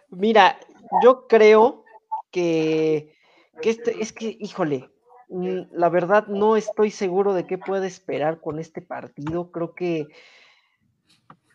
[0.10, 0.60] Mira,
[1.04, 1.84] yo creo
[2.32, 3.16] que,
[3.62, 4.90] que este, es que, híjole,
[5.30, 9.52] mm, la verdad no estoy seguro de qué puede esperar con este partido.
[9.52, 10.08] Creo que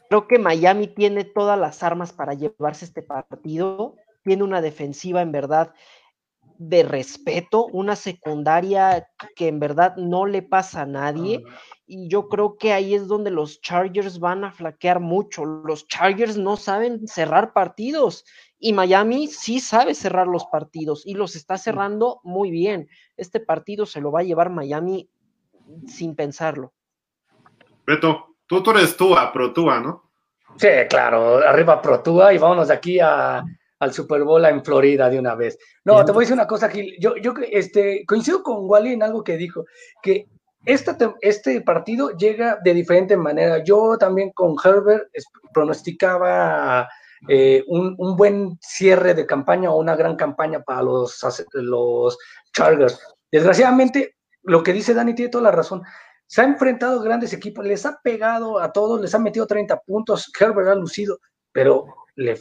[0.09, 3.95] creo que Miami tiene todas las armas para llevarse este partido.
[4.25, 5.73] Tiene una defensiva en verdad
[6.59, 11.43] de respeto, una secundaria que en verdad no le pasa a nadie.
[11.87, 15.45] Y yo creo que ahí es donde los Chargers van a flaquear mucho.
[15.45, 18.25] Los Chargers no saben cerrar partidos
[18.59, 22.89] y Miami sí sabe cerrar los partidos y los está cerrando muy bien.
[23.17, 25.09] Este partido se lo va a llevar Miami
[25.87, 26.73] sin pensarlo.
[27.87, 30.11] Beto, tú, tú eres Tua, Pro Tua, ¿no?
[30.57, 33.45] Sí, claro, arriba Pro Tua y vámonos de aquí a,
[33.79, 35.59] al Super Bowl en Florida de una vez.
[35.85, 36.97] No, te voy a decir una cosa, Gil.
[36.99, 39.65] Yo, yo este, coincido con Wally en algo que dijo,
[40.03, 40.29] que
[40.65, 43.63] este partido llega de diferente manera.
[43.63, 45.09] Yo también con Herbert
[45.53, 46.89] pronosticaba
[47.29, 52.19] eh, un, buen cierre de campaña o una gran campaña para los, los
[52.53, 53.01] Chargers.
[53.31, 55.83] Desgraciadamente, lo que dice Dani tiene toda la razón.
[56.27, 60.31] Se ha enfrentado grandes equipos, les ha pegado a todos, les ha metido 30 puntos,
[60.39, 61.19] Herbert ha lucido,
[61.53, 61.87] pero
[62.17, 62.39] le,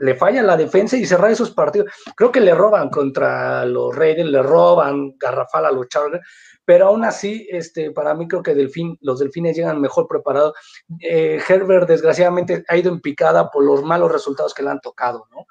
[0.00, 1.90] le falla la defensa y cerrar esos partidos.
[2.16, 6.26] Creo que le roban contra los Raiders, le roban garrafal a los Chargers,
[6.64, 10.54] pero aún así, este, para mí creo que Delfín, los Delfines llegan mejor preparados.
[11.00, 15.26] Eh, Herbert, desgraciadamente, ha ido en picada por los malos resultados que le han tocado,
[15.30, 15.46] ¿no?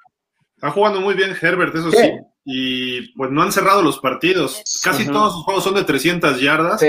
[0.54, 2.12] Está jugando muy bien Herbert, eso sí.
[2.44, 4.62] Y pues no han cerrado los partidos.
[4.82, 6.82] Casi todos sus juegos son de 300 yardas.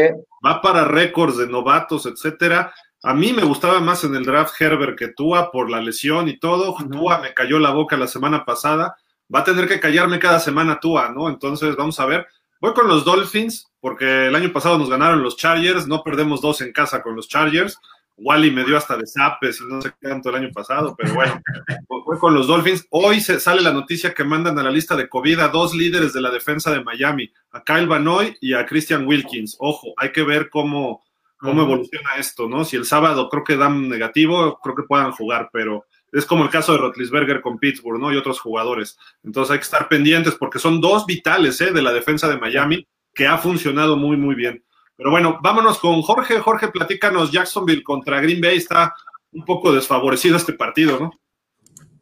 [0.46, 2.74] Va para récords de novatos, etcétera.
[3.06, 6.40] A mí me gustaba más en el draft Herbert que Tua por la lesión y
[6.40, 6.76] todo.
[6.92, 8.98] Tua me cayó la boca la semana pasada.
[9.34, 11.30] Va a tener que callarme cada semana Tua, ¿no?
[11.30, 12.26] Entonces vamos a ver.
[12.60, 15.86] Voy con los Dolphins porque el año pasado nos ganaron los Chargers.
[15.86, 17.78] No perdemos dos en casa con los Chargers.
[18.18, 21.14] Wally me dio hasta de zapes y no sé qué tanto el año pasado, pero
[21.14, 21.40] bueno,
[21.90, 22.88] voy con los Dolphins.
[22.90, 26.14] Hoy se sale la noticia que mandan a la lista de COVID a dos líderes
[26.14, 29.58] de la defensa de Miami, a Kyle Banoy y a Christian Wilkins.
[29.60, 31.04] Ojo, hay que ver cómo,
[31.38, 32.66] cómo evoluciona esto, ¿no?
[32.66, 36.50] Si el sábado creo que dan negativo, creo que puedan jugar, pero es como el
[36.50, 38.12] caso de Rotlisberger con Pittsburgh, ¿no?
[38.14, 38.98] Y otros jugadores.
[39.24, 41.72] Entonces hay que estar pendientes porque son dos vitales, ¿eh?
[41.72, 44.64] De la defensa de Miami que ha funcionado muy, muy bien.
[44.96, 46.40] Pero bueno, vámonos con Jorge.
[46.40, 48.94] Jorge, platícanos, Jacksonville contra Green Bay está
[49.32, 51.12] un poco desfavorecido este partido, ¿no?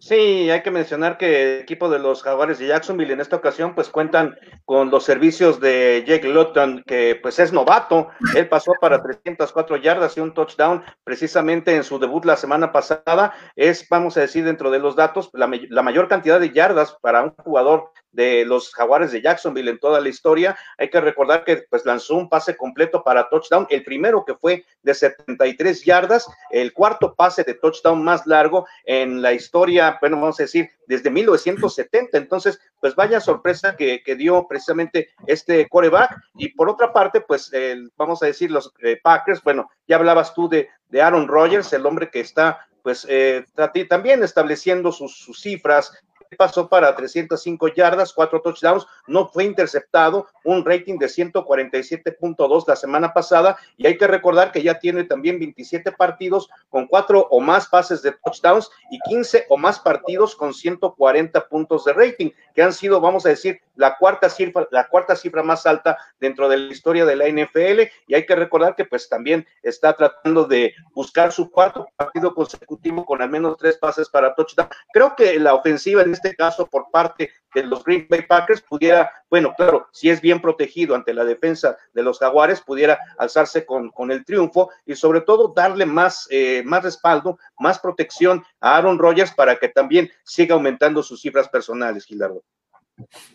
[0.05, 3.73] Sí, hay que mencionar que el equipo de los Jaguares de Jacksonville en esta ocasión
[3.73, 4.35] pues cuentan
[4.65, 8.09] con los servicios de Jake Lutton, que pues es novato.
[8.35, 13.33] Él pasó para 304 yardas y un touchdown precisamente en su debut la semana pasada.
[13.55, 15.47] Es, vamos a decir, dentro de los datos, la
[15.83, 20.09] mayor cantidad de yardas para un jugador de los Jaguares de Jacksonville en toda la
[20.09, 20.57] historia.
[20.77, 24.65] Hay que recordar que pues lanzó un pase completo para touchdown, el primero que fue
[24.81, 30.39] de 73 yardas, el cuarto pase de touchdown más largo en la historia, bueno, vamos
[30.39, 32.17] a decir, desde 1970.
[32.17, 36.15] Entonces, pues vaya sorpresa que, dio precisamente este coreback.
[36.35, 37.51] Y por otra parte, pues
[37.97, 41.85] vamos a decir, los eh, Packers, bueno, ya hablabas tú de, de Aaron Rodgers, el
[41.85, 43.45] hombre que está pues eh,
[43.89, 45.97] también estableciendo sus, cifras,
[46.33, 53.13] pasó para 305 yardas, cuatro touchdowns, no fue interceptado, un rating de 147.2 la semana
[53.13, 57.67] pasada y hay que recordar que ya tiene también 27 partidos con cuatro o más
[57.67, 62.73] pases de touchdowns y 15 o más partidos con 140 puntos de rating, que han
[62.73, 66.71] sido, vamos a decir, la cuarta cifra, la cuarta cifra más alta dentro de la
[66.71, 71.31] historia de la NFL y hay que recordar que pues también está tratando de buscar
[71.31, 74.69] su cuarto partido consecutivo con al menos tres pases para touchdown.
[74.91, 79.11] Creo que la ofensiva en este caso por parte de los Green Bay Packers pudiera,
[79.29, 83.89] bueno, claro, si es bien protegido ante la defensa de los Jaguares, pudiera alzarse con,
[83.89, 88.97] con el triunfo y sobre todo darle más, eh, más respaldo, más protección a Aaron
[88.97, 92.43] Rodgers para que también siga aumentando sus cifras personales, Gilardo.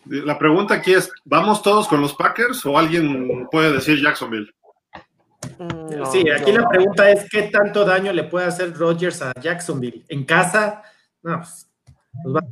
[0.05, 4.53] La pregunta aquí es, ¿vamos todos con los Packers o alguien puede decir Jacksonville?
[5.57, 10.05] Mm, sí, aquí la pregunta es, ¿qué tanto daño le puede hacer Rodgers a Jacksonville?
[10.07, 10.81] ¿En casa?
[11.21, 11.69] No, pues,
[12.23, 12.43] pues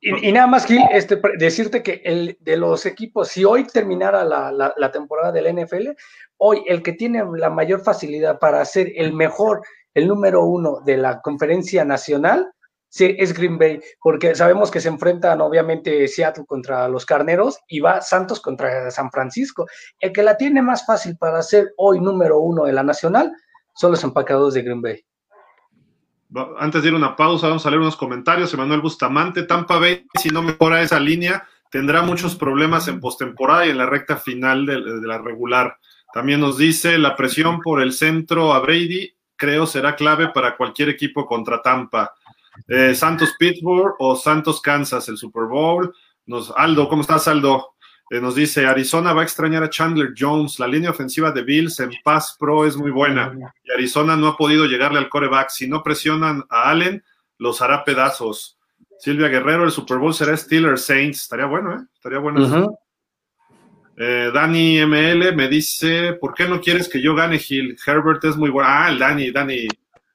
[0.00, 4.52] y, nada más, Gil, este, decirte que el, de los equipos, si hoy terminara la,
[4.76, 5.90] la, temporada del NFL,
[6.38, 9.62] hoy el que tiene la mayor facilidad para ser el mejor,
[9.94, 12.52] el número uno de la conferencia nacional,
[12.88, 17.80] sí, es Green Bay, porque sabemos que se enfrentan obviamente Seattle contra los Carneros y
[17.80, 19.66] va Santos contra San Francisco.
[19.98, 23.32] El que la tiene más fácil para ser hoy número uno de la nacional
[23.74, 25.04] son los empacados de Green Bay.
[26.58, 28.52] Antes de ir a una pausa, vamos a leer unos comentarios.
[28.54, 33.70] Emanuel Bustamante, Tampa Bay, si no mejora esa línea, tendrá muchos problemas en postemporada y
[33.70, 35.78] en la recta final de, la regular.
[36.12, 40.88] También nos dice la presión por el centro a Brady, creo será clave para cualquier
[40.90, 42.12] equipo contra Tampa.
[42.68, 45.94] Eh, Santos Pittsburgh o Santos Kansas, el Super Bowl.
[46.26, 47.71] Nos, Aldo, ¿cómo estás, Aldo?
[48.12, 50.58] Eh, nos dice, Arizona va a extrañar a Chandler Jones.
[50.58, 53.32] La línea ofensiva de Bills en Pass Pro es muy buena.
[53.64, 55.48] Y Arizona no ha podido llegarle al coreback.
[55.48, 57.02] Si no presionan a Allen,
[57.38, 58.58] los hará pedazos.
[58.98, 61.22] Silvia Guerrero, el Super Bowl será Steelers Saints.
[61.22, 61.84] Estaría bueno, ¿eh?
[61.94, 62.76] Estaría bueno.
[63.96, 67.78] Eh, Dani ML me dice, ¿por qué no quieres que yo gane Gil?
[67.86, 68.68] Herbert es muy bueno.
[68.70, 69.68] Ah, el Dani, Dani,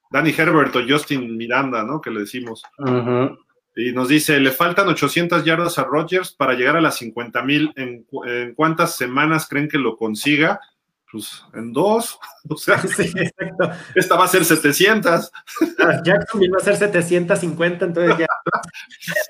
[0.08, 2.00] Dani Herbert o Justin Miranda, ¿no?
[2.00, 2.62] Que le decimos.
[3.80, 7.72] Y nos dice, le faltan 800 yardas a Rodgers para llegar a las 50 mil.
[7.76, 8.04] ¿En,
[8.56, 10.58] cuántas semanas creen que lo consiga?
[11.12, 12.18] Pues en dos.
[12.50, 12.82] O sea,
[13.94, 15.30] esta va a ser 700.
[15.78, 18.26] Ah, Jacksonville va a ser 750, entonces ya.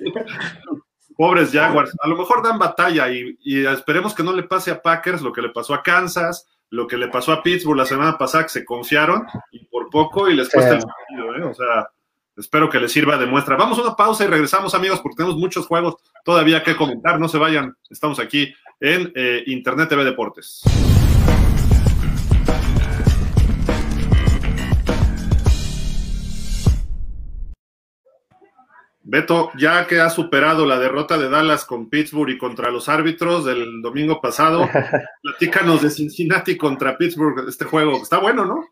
[1.17, 1.93] Pobres Jaguars.
[2.01, 3.37] A lo mejor dan batalla y,
[3.67, 6.97] esperemos que no le pase a Packers lo que le pasó a Kansas, lo que
[6.97, 10.49] le pasó a Pittsburgh la semana pasada, que se confiaron y por poco y les
[10.49, 11.43] cuesta el sentido, ¿eh?
[11.43, 11.89] O sea,
[12.39, 13.57] espero que les sirva de muestra.
[13.57, 17.19] Vamos a una pausa y regresamos, amigos, porque tenemos muchos juegos todavía que comentar.
[17.19, 20.63] No se vayan, estamos aquí en eh, Internet TV Deportes.
[29.11, 33.47] Beto, ya que ha superado la derrota de Dallas con Pittsburgh y contra los árbitros
[33.47, 34.69] del domingo pasado,
[35.23, 38.03] platícanos de Cincinnati contra Pittsburgh, este juego.
[38.03, 38.67] Está bueno, ¿no?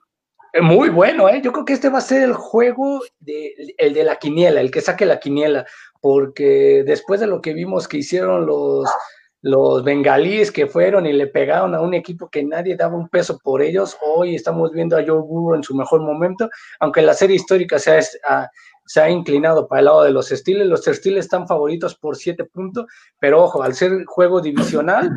[0.56, 1.42] Eh, muy bueno, ¿eh?
[1.44, 4.70] Yo creo que este va a ser el juego de, el de la quiniela, el
[4.70, 5.66] que saque la quiniela,
[6.00, 8.88] porque después de lo que vimos que hicieron los,
[9.42, 13.38] los bengalíes que fueron y le pegaron a un equipo que nadie daba un peso
[13.42, 16.48] por ellos, hoy estamos viendo a Joe Burrow en su mejor momento,
[16.80, 18.00] aunque la serie histórica sea,
[18.86, 20.70] se ha inclinado para el lado de los Steelers.
[20.70, 22.86] Los Steelers están favoritos por siete puntos,
[23.20, 25.10] pero ojo, al ser juego divisional,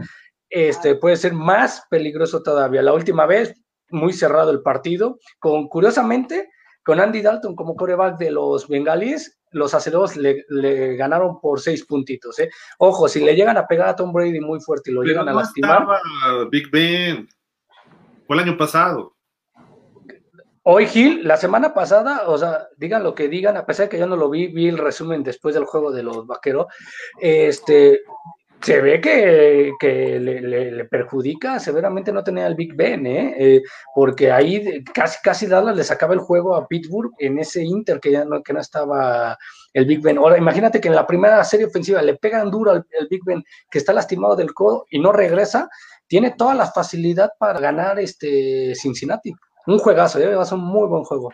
[0.50, 2.82] este puede ser más peligroso todavía.
[2.82, 3.54] La última vez,
[3.92, 6.50] muy cerrado el partido, con curiosamente,
[6.84, 12.40] con Andy Dalton como coreback de los Bengalíes, los aceros le, ganaron por seis puntitos.
[12.40, 12.50] ¿eh?
[12.78, 15.34] Ojo, si le llegan a pegar a Tom Brady muy fuerte y lo llegan a
[15.34, 15.86] lastimar.
[16.52, 17.28] Big Ben.
[18.28, 19.16] Fue el año pasado.
[20.64, 23.98] Hoy Gil, la semana pasada, o sea, digan lo que digan, a pesar de que
[23.98, 26.68] yo no lo vi, vi el resumen después del juego de los vaqueros,
[27.20, 28.02] este,
[28.62, 33.36] se ve que, le, perjudica severamente no tener al Big Ben, ¿eh?
[33.38, 33.64] ¿eh?
[33.95, 38.12] porque ahí casi, casi Dallas le sacaba el juego a Pittsburgh en ese Inter que
[38.12, 39.38] ya no, que no estaba
[39.74, 40.18] el Big Ben.
[40.18, 43.78] Ahora, imagínate que en la primera serie ofensiva le pegan duro al, Big Ben que
[43.78, 45.70] está lastimado del codo y no regresa,
[46.07, 49.34] tiene toda la facilidad para ganar este Cincinnati
[49.68, 50.36] un juegazo, ¿eh?
[50.36, 51.32] va a ser un muy buen juego.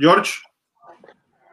[0.00, 0.40] George.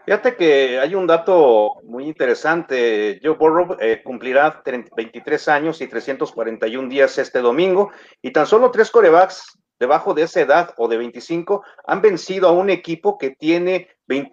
[0.08, 3.20] Fíjate que hay un dato muy interesante.
[3.22, 7.92] Joe Burrow eh, cumplirá 23 años y 341 días este domingo
[8.22, 12.54] y tan solo tres corebacks debajo de esa edad o de 25 han vencido a
[12.54, 14.30] un equipo que tiene 8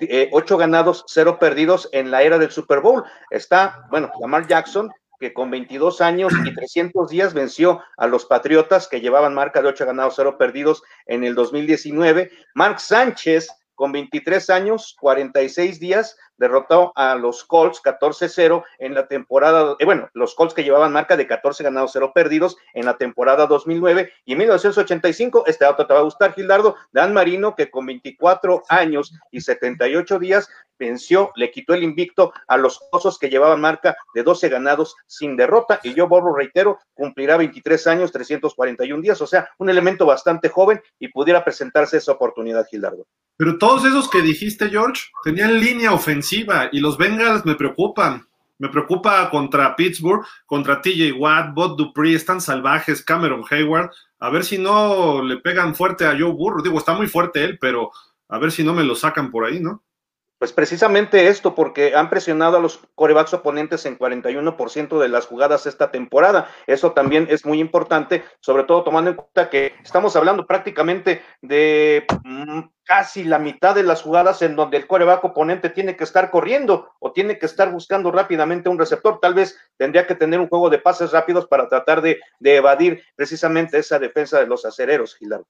[0.55, 3.03] eh, ganados, 0 perdidos en la era del Super Bowl.
[3.31, 8.87] Está, bueno, Lamar Jackson que con 22 años y 300 días venció a los Patriotas,
[8.87, 12.31] que llevaban marca de 8 ganados, 0 perdidos en el 2019.
[12.55, 19.77] Mark Sánchez, con 23 años, 46 días, derrotó a los Colts 14-0 en la temporada,
[19.79, 23.47] eh, bueno, los Colts que llevaban marca de 14 ganados, 0 perdidos en la temporada
[23.47, 27.87] 2009 y en 1985, este auto te va a gustar, Gildardo, Dan Marino, que con
[27.87, 33.61] 24 años y 78 días venció, le quitó el invicto a los Osos que llevaban
[33.61, 39.21] marca de 12 ganados sin derrota y yo borro, reitero, cumplirá 23 años, 341 días,
[39.21, 43.07] o sea, un elemento bastante joven y pudiera presentarse esa oportunidad, Gildardo.
[43.37, 48.27] Pero todos esos que dijiste, George, tenían línea ofensiva y los Bengals me preocupan.
[48.59, 53.91] Me preocupa contra Pittsburgh, contra TJ Watt, Bob Dupree, están salvajes, Cameron Hayward.
[54.21, 56.63] A ver si no le pegan fuerte a Joe Burrow.
[56.63, 57.91] Digo, está muy fuerte él, pero
[58.29, 59.83] a ver si no me lo sacan por ahí, ¿no?
[60.39, 65.67] Pues precisamente esto, porque han presionado a los corebacks oponentes en 41% de las jugadas
[65.67, 66.51] esta temporada.
[66.67, 72.05] Eso también es muy importante, sobre todo tomando en cuenta que estamos hablando prácticamente de
[72.25, 76.31] mm, casi la mitad de las jugadas en donde el coreback oponente tiene que estar
[76.31, 79.21] corriendo o tiene que estar buscando rápidamente un receptor.
[79.21, 83.79] Tal vez tendría que tener un juego de pases rápidos para tratar de, evadir precisamente
[83.79, 85.47] esa defensa de los acereros, Gilardo.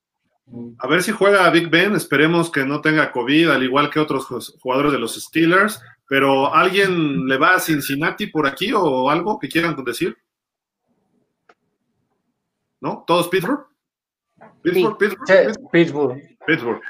[0.79, 4.27] A ver si juega Big Ben, esperemos que no tenga COVID, al igual que otros
[4.61, 9.49] jugadores de los Steelers, pero ¿alguien le va a Cincinnati por aquí o algo que
[9.49, 10.17] quieran decir?
[12.81, 13.05] ¿No?
[13.07, 13.67] ¿Todos Pittsburgh?
[14.63, 16.23] Pittsburgh, Pittsburgh, Pittsburgh.
[16.47, 16.81] Pittsburgh.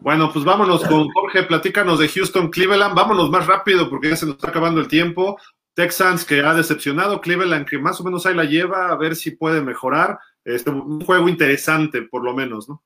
[0.00, 4.26] Bueno, pues vámonos con Jorge, platícanos de Houston, Cleveland, vámonos más rápido porque ya se
[4.26, 5.38] nos está acabando el tiempo.
[5.72, 9.30] Texans que ha decepcionado, Cleveland que más o menos ahí la lleva, a ver si
[9.30, 10.18] puede mejorar.
[10.44, 12.82] Este, un juego interesante, por lo menos, ¿no?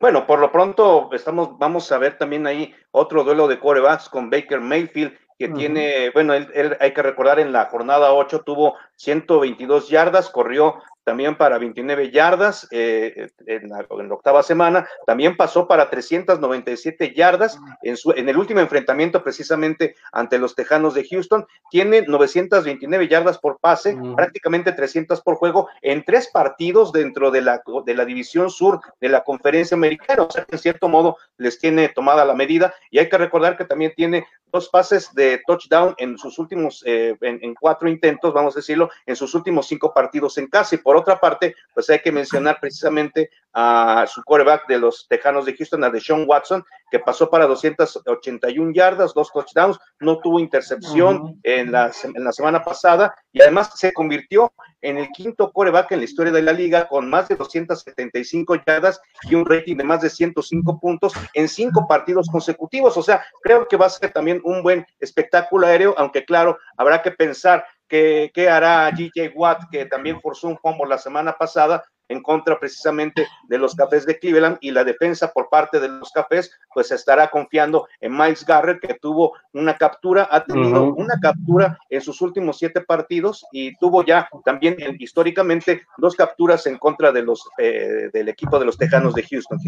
[0.00, 4.28] Bueno, por lo pronto estamos, vamos a ver también ahí otro duelo de corebacks con
[4.28, 9.88] Baker Mayfield, que tiene, bueno, él, hay que recordar en la jornada 8 tuvo 122
[9.88, 17.14] yardas, corrió también para 29 yardas eh, en, la, octava semana, también pasó para 397
[17.14, 23.08] yardas en, su, en el último enfrentamiento precisamente ante los Tejanos de Houston, tiene 929
[23.08, 28.04] yardas por pase, prácticamente 300 por juego en tres partidos dentro de la, de la
[28.04, 32.24] división sur de la conferencia americana, o sea que en cierto modo les tiene tomada
[32.24, 32.74] la medida.
[32.90, 37.16] Y hay que recordar que también tiene dos pases de touchdown en sus últimos, eh,
[37.20, 40.76] en, cuatro intentos, vamos a decirlo, en sus últimos cinco partidos en casa.
[40.76, 45.46] Y por otra parte, pues hay que mencionar precisamente a su quarterback de los Tejanos
[45.46, 51.38] de Houston, a Deshaun Watson, que pasó para 281 yardas, dos touchdowns, no tuvo intercepción
[51.44, 56.00] en, la, en la semana pasada y además se convirtió en el quinto coreback en
[56.00, 60.02] la historia de la liga con más de 275 yardas y un rating de más
[60.02, 62.96] de 105 puntos en cinco partidos consecutivos.
[62.96, 67.02] O sea, creo que va a ser también un buen espectáculo aéreo, aunque claro, habrá
[67.02, 71.82] que pensar qué, qué hará GJ Watt, que también forzó un combo la semana pasada,
[72.08, 76.10] en contra precisamente de los cafés de Cleveland y la defensa por parte de los
[76.10, 81.78] cafés pues estará confiando en Miles Garrett que tuvo una captura, ha tenido una captura
[81.88, 87.22] en sus últimos siete partidos y tuvo ya también históricamente dos capturas en contra de
[87.22, 89.58] los eh, del equipo de los Tejanos de Houston.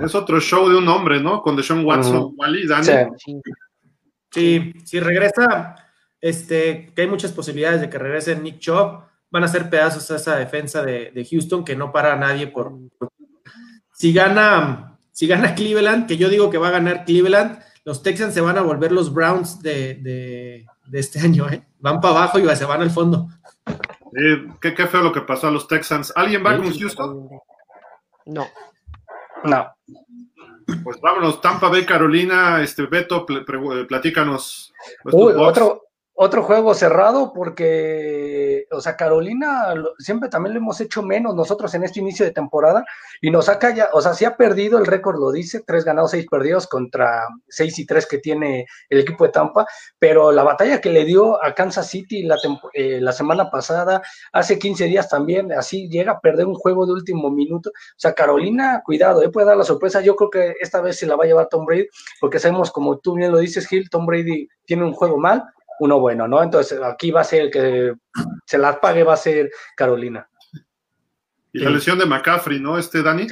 [0.00, 1.40] Es otro show de un hombre, ¿no?
[1.42, 3.08] Con Deshaun Watson, Wally, Daniel.
[4.30, 4.72] Sí.
[4.84, 5.74] si regresa,
[6.20, 10.16] este, que hay muchas posibilidades de que regrese Nick Chubb van a ser pedazos a
[10.16, 12.72] esa defensa de, Houston que no para a nadie por,
[13.92, 18.34] si gana si gana Cleveland, que yo digo que va a ganar Cleveland, los Texans
[18.34, 21.66] se van a volver los Browns de, este año, ¿eh?
[21.80, 23.28] van para abajo y se van al fondo.
[24.60, 26.12] qué, feo lo que pasó a los Texans.
[26.14, 27.28] ¿Alguien va con Houston?
[28.26, 28.46] No.
[29.42, 29.74] No.
[30.84, 33.26] Pues vámonos, Tampa Bay, Carolina, este Beto,
[33.88, 34.72] platícanos.
[35.04, 35.87] otro,
[36.20, 41.84] otro juego cerrado porque, o sea, Carolina siempre también lo hemos hecho menos nosotros en
[41.84, 42.84] este inicio de temporada
[43.20, 46.10] y nos saca ya, o sea, sí ha perdido, el récord lo dice, tres ganados,
[46.10, 49.64] seis perdidos contra seis y tres que tiene el equipo de Tampa,
[50.00, 52.36] pero la batalla que le dio a Kansas City la,
[52.72, 54.02] eh, la semana pasada,
[54.32, 57.70] hace 15 días también, así llega a perder un juego de último minuto.
[57.70, 60.00] O sea, Carolina, cuidado, eh, puede dar la sorpresa.
[60.00, 61.86] Yo creo que esta vez se la va a llevar Tom Brady,
[62.20, 65.44] porque sabemos, como tú bien lo dices, Gil, Tom Brady tiene un juego mal
[65.80, 66.42] uno bueno, ¿no?
[66.42, 67.94] Entonces aquí va a ser el que
[68.46, 70.28] se las pague, va a ser Carolina.
[71.52, 72.78] Y la lesión de McCaffrey, ¿no?
[72.78, 73.26] Este Dani.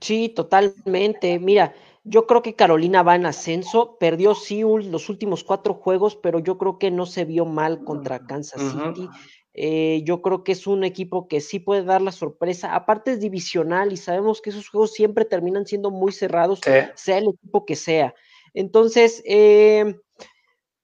[0.00, 0.28] Sí.
[0.28, 1.38] totalmente.
[1.38, 3.96] Mira, yo creo que Carolina va en ascenso.
[3.98, 8.26] Perdió sí los últimos cuatro juegos, pero yo creo que no se vio mal contra
[8.26, 9.08] Kansas City.
[9.56, 12.74] Eh, yo creo que es un equipo que sí puede dar la sorpresa.
[12.74, 16.60] Aparte es divisional y sabemos que esos juegos siempre terminan siendo muy cerrados,
[16.94, 18.14] sea el equipo que sea.
[18.52, 19.96] Entonces, eh,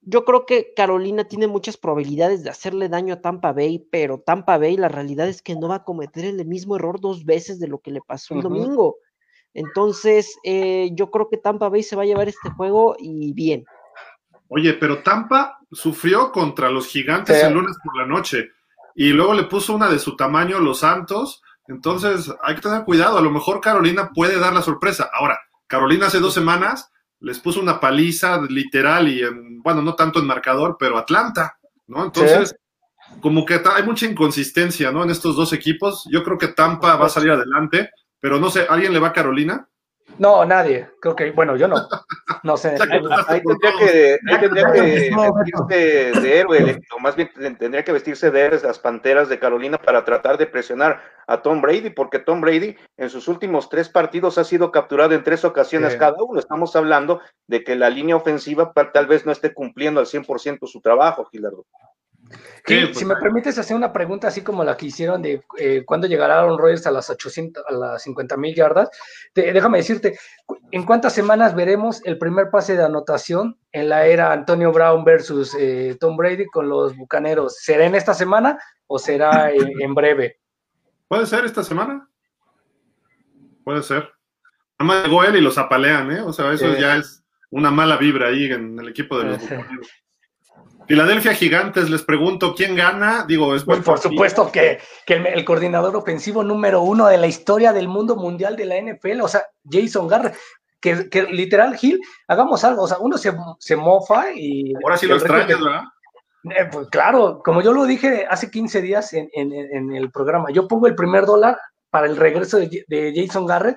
[0.03, 4.57] yo creo que Carolina tiene muchas probabilidades de hacerle daño a Tampa Bay, pero Tampa
[4.59, 7.69] Bay la realidad es que no va a cometer el mismo error dos veces de
[7.69, 8.97] lo que le pasó el domingo.
[9.53, 13.65] Entonces, eh, yo creo que Tampa Bay se va a llevar este juego y bien.
[14.49, 18.49] Oye, pero Tampa sufrió contra los gigantes el lunes por la noche
[18.95, 21.43] y luego le puso una de su tamaño los Santos.
[21.69, 23.19] Entonces, hay que tener cuidado.
[23.19, 25.11] A lo mejor Carolina puede dar la sorpresa.
[25.13, 26.91] Ahora, Carolina hace dos semanas
[27.21, 32.05] les puso una paliza literal y, en, bueno, no tanto en marcador, pero Atlanta, ¿no?
[32.05, 32.55] Entonces,
[33.21, 35.05] como que hay mucha inconsistencia, ¿no?
[35.05, 36.05] En estos dos equipos.
[36.11, 37.91] Yo creo que Tampa va a salir adelante,
[38.21, 39.69] pero no sé, ¿alguien le va a Carolina?
[40.19, 40.89] No, nadie.
[41.01, 41.77] Creo que, bueno, yo no.
[42.43, 42.77] No sé.
[43.29, 48.79] ahí, tendría que, vestirse de héroe, o más bien tendría que vestirse de héroes las
[48.79, 53.29] panteras de Carolina para tratar de presionar a Tom Brady, porque Tom Brady en sus
[53.29, 56.39] últimos tres partidos ha sido capturado en tres ocasiones cada uno.
[56.39, 60.81] Estamos hablando de que la línea ofensiva tal vez no esté cumpliendo al 100% su
[60.81, 61.67] trabajo, Gilardo.
[62.65, 66.07] Pues, si me permites hacer una pregunta así como la que hicieron de eh, cuándo
[66.07, 68.91] llegará Aaron Rodgers a las 800, a las 50 mil yardas,
[69.35, 70.19] déjame decirte,
[70.71, 75.57] ¿en cuántas semanas veremos el primer pase de anotación en la era Antonio Brown versus
[75.59, 77.57] eh, Tom Brady con los Bucaneros?
[77.59, 80.39] ¿Será en esta semana o será en, breve?
[81.09, 82.09] Puede ser esta semana.
[83.65, 84.09] Puede ser.
[84.79, 86.21] Nada más llegó él y los apalean, ¿eh?
[86.21, 89.89] O sea, eso ya es una mala vibra ahí en el equipo de los Bucaneros.
[90.91, 93.25] Filadelfia Gigantes, les pregunto, ¿quién gana?
[93.25, 98.17] Digo, es Por supuesto que, el, coordinador ofensivo número uno de la historia del mundo
[98.17, 100.35] mundial de la NFL, o sea, Jason Garrett,
[100.81, 104.75] que, literal, Gil, hagamos algo, o sea, uno se, mofa y...
[104.83, 105.83] Ahora sí lo extrañas, ¿verdad?
[106.43, 110.67] Eh, pues claro, como yo lo dije hace 15 días en, en, el programa, yo
[110.67, 111.57] pongo el primer dólar
[111.91, 113.77] para el regreso de, Jason Garrett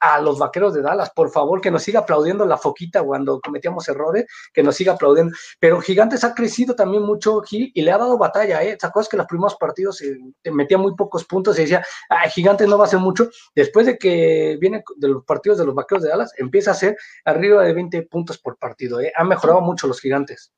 [0.00, 1.10] a los vaqueros de Dallas.
[1.10, 5.34] Por favor, que nos siga aplaudiendo la foquita cuando cometíamos errores, que nos siga aplaudiendo.
[5.58, 8.76] Pero Gigantes ha crecido también mucho, Gil, y le ha dado batalla, ¿eh?
[8.76, 10.18] ¿Te acuerdas que los primeros partidos se
[10.52, 13.30] metía muy pocos puntos y decía, ah, Gigantes no va a hacer mucho?
[13.54, 16.96] Después de que viene de los partidos de los vaqueros de Dallas, empieza a ser
[17.24, 19.12] arriba de 20 puntos por partido, ¿eh?
[19.16, 20.52] Han mejorado mucho los Gigantes.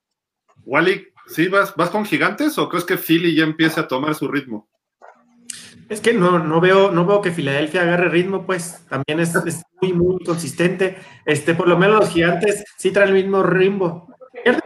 [0.64, 4.26] Wally, ¿sí vas, vas con Gigantes o crees que Philly ya empiece a tomar su
[4.26, 4.68] ritmo?
[5.88, 9.32] Es que no, no veo, no veo que Filadelfia agarre ritmo, pues también es,
[9.80, 10.96] muy, muy consistente.
[11.24, 14.08] Este, por lo menos los gigantes sí traen el mismo ritmo.
[14.44, 14.60] El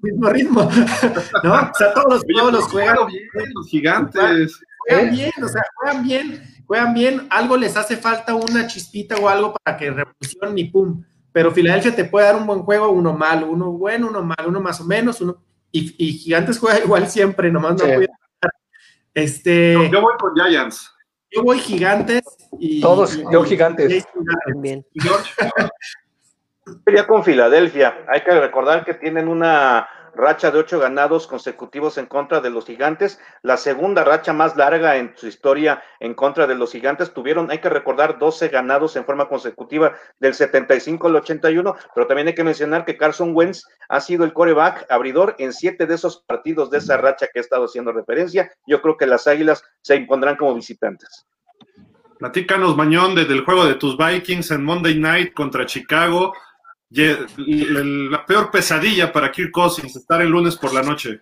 [0.00, 0.68] mismo ritmo,
[1.44, 1.54] ¿no?
[1.54, 4.60] O sea, todos los, todos los juegan bien, los gigantes.
[4.88, 7.26] Juegan bien, o sea, juegan bien, juegan bien.
[7.30, 11.04] Algo les hace falta una chispita o algo para que revolucionen y pum.
[11.30, 14.60] Pero Filadelfia te puede dar un buen juego, uno malo, uno bueno, uno malo, uno
[14.60, 15.36] más o menos, uno.
[15.70, 18.08] Y, y Gigantes juega igual siempre, nomás no puede
[19.14, 20.92] este, yo voy con Giants.
[21.30, 22.22] Yo voy gigantes
[22.58, 22.80] y.
[22.80, 24.06] Todos, yo gigantes.
[24.46, 24.84] También.
[26.84, 28.04] Sería con Filadelfia.
[28.08, 32.66] Hay que recordar que tienen una racha de ocho ganados consecutivos en contra de los
[32.66, 37.12] gigantes, la segunda racha más larga en su historia en contra de los gigantes.
[37.12, 42.28] Tuvieron, hay que recordar, 12 ganados en forma consecutiva del 75 al 81, pero también
[42.28, 46.22] hay que mencionar que Carson Wentz ha sido el coreback abridor en siete de esos
[46.26, 48.50] partidos de esa racha que he estado haciendo referencia.
[48.66, 51.26] Yo creo que las Águilas se impondrán como visitantes.
[52.18, 56.32] Platícanos, Mañón, desde el juego de tus Vikings en Monday Night contra Chicago
[56.94, 61.20] la peor pesadilla para Kirk Cousins, estar el lunes por la noche.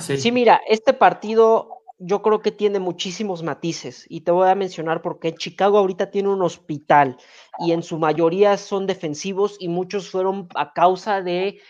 [0.00, 0.32] Sí.
[0.32, 5.34] mira, este partido yo creo que tiene muchísimos matices y te voy a mencionar porque
[5.34, 7.16] Chicago ahorita tiene un hospital
[7.58, 11.60] y en su mayoría son defensivos y muchos fueron a causa de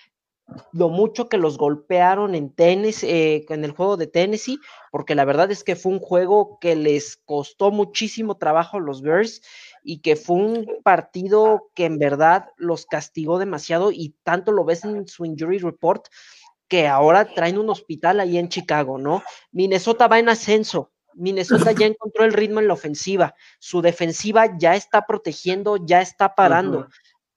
[0.72, 4.60] lo mucho que los golpearon en tenis, eh, en el juego de Tennessee,
[4.92, 9.02] porque la verdad es que fue un juego que les costó muchísimo trabajo a los
[9.02, 9.42] Bears
[9.88, 14.84] y que fue un partido que en verdad los castigó demasiado y tanto lo ves
[14.84, 16.06] en su injury report
[16.66, 19.22] que ahora traen un hospital ahí en Chicago, ¿no?
[19.52, 20.90] Minnesota va en ascenso.
[21.14, 23.36] Minnesota ya encontró el ritmo en la ofensiva.
[23.60, 26.88] Su defensiva ya está protegiendo, ya está parando.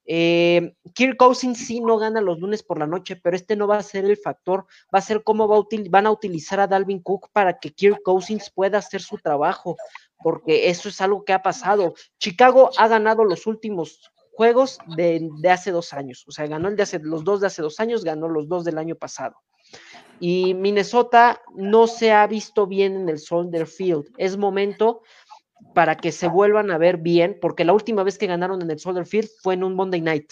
[0.05, 3.77] Eh, Kirk Cousins sí no gana los lunes por la noche, pero este no va
[3.77, 4.65] a ser el factor.
[4.93, 8.49] Va a ser cómo va van a utilizar a Dalvin Cook para que Kirk Cousins
[8.49, 9.77] pueda hacer su trabajo
[10.21, 11.93] porque eso es algo que ha pasado.
[12.19, 16.83] Chicago ha ganado los últimos juegos de, hace dos años, o sea, ganó el de
[16.83, 19.35] hace, los dos de hace dos años, ganó los dos del año pasado.
[20.19, 24.05] Y Minnesota no se ha visto bien en el Soldier Field.
[24.17, 25.01] Es momento
[25.73, 28.79] para que se vuelvan a ver bien, porque la última vez que ganaron en el
[28.79, 30.31] Soldier Field fue en un Monday Night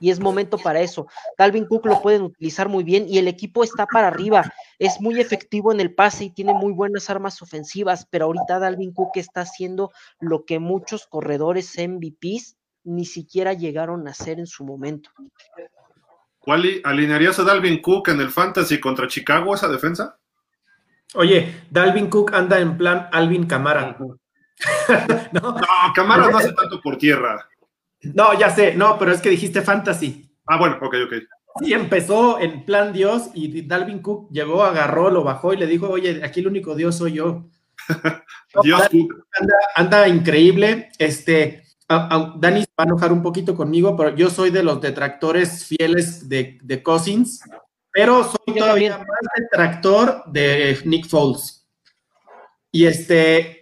[0.00, 1.06] y es momento para eso.
[1.36, 4.42] Dalvin Cook lo pueden utilizar muy bien y el equipo está para arriba.
[4.78, 8.92] Es muy efectivo en el pase y tiene muy buenas armas ofensivas, pero ahorita Dalvin
[8.92, 9.90] Cook está haciendo
[10.20, 15.10] lo que muchos corredores MVPs ni siquiera llegaron a hacer en su momento.
[16.38, 20.18] ¿Cuál alinearías a Dalvin Cook en el Fantasy contra Chicago esa defensa?
[21.14, 23.96] Oye, Dalvin Cook anda en plan Alvin Camara.
[25.32, 27.48] no, no Camara no hace tanto por tierra.
[28.02, 30.30] No, ya sé, no, pero es que dijiste fantasy.
[30.46, 31.14] Ah, bueno, ok, ok.
[31.60, 35.88] Sí, empezó en plan Dios y Dalvin Cook llegó, agarró, lo bajó y le dijo,
[35.88, 37.46] oye, aquí el único Dios soy yo.
[38.62, 38.82] Dios
[39.40, 40.90] anda, anda, increíble.
[40.98, 46.28] Este, Dani va a enojar un poquito conmigo, pero yo soy de los detractores fieles
[46.28, 47.40] de, de Cousins,
[47.90, 49.06] pero soy todavía más
[49.36, 51.66] detractor de Nick Foles.
[52.70, 53.57] Y este,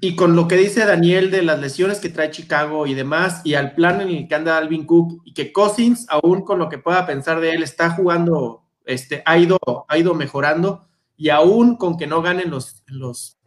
[0.00, 3.54] y con lo que dice Daniel de las lesiones que trae Chicago y demás, y
[3.54, 6.78] al plan en el que anda Alvin Cook, y que Cousins, aún con lo que
[6.78, 9.58] pueda pensar de él, está jugando, este, ha ido,
[9.88, 13.38] ha ido mejorando, y aún con que no ganen los, los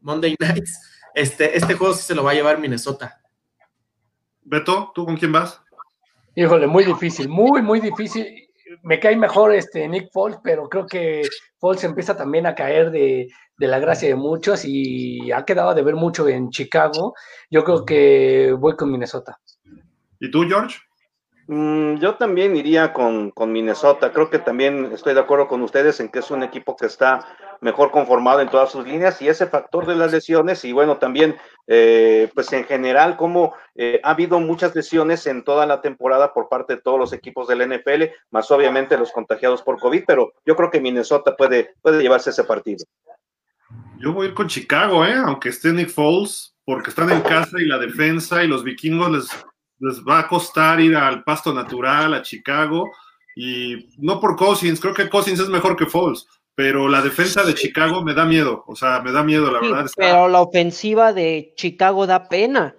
[0.00, 0.80] Monday Nights,
[1.14, 3.20] este, este juego sí se lo va a llevar Minnesota.
[4.42, 5.60] Beto, ¿tú con quién vas?
[6.34, 8.47] Híjole, muy difícil, muy, muy difícil
[8.82, 11.22] me cae mejor este Nick Foles, pero creo que
[11.58, 13.28] Foles empieza también a caer de,
[13.58, 17.14] la gracia de muchos y ha quedado de ver mucho en Chicago.
[17.50, 19.38] Yo creo que voy con Minnesota.
[20.20, 20.78] ¿Y tú, George?
[21.48, 24.12] Mm, yo también iría con, con, Minnesota.
[24.12, 27.26] Creo que también estoy de acuerdo con ustedes en que es un equipo que está
[27.62, 31.36] mejor conformado en todas sus líneas y ese factor de las lesiones y bueno, también
[31.66, 36.50] eh, pues en general como eh, ha habido muchas lesiones en toda la temporada por
[36.50, 40.54] parte de todos los equipos del NFL, más obviamente los contagiados por COVID, pero yo
[40.54, 42.84] creo que Minnesota puede, puede llevarse ese partido.
[43.98, 45.14] Yo voy a ir con Chicago, ¿eh?
[45.16, 49.46] aunque esté Nick Foles, porque están en casa y la defensa y los vikingos les,
[49.80, 52.90] les va a costar ir al pasto natural, a Chicago
[53.36, 57.54] Y no por Cousins, creo que Cousins es mejor que Foles, pero la defensa de
[57.54, 59.86] Chicago me da miedo, o sea, me da miedo, la verdad.
[59.96, 62.74] Pero la ofensiva de Chicago da pena.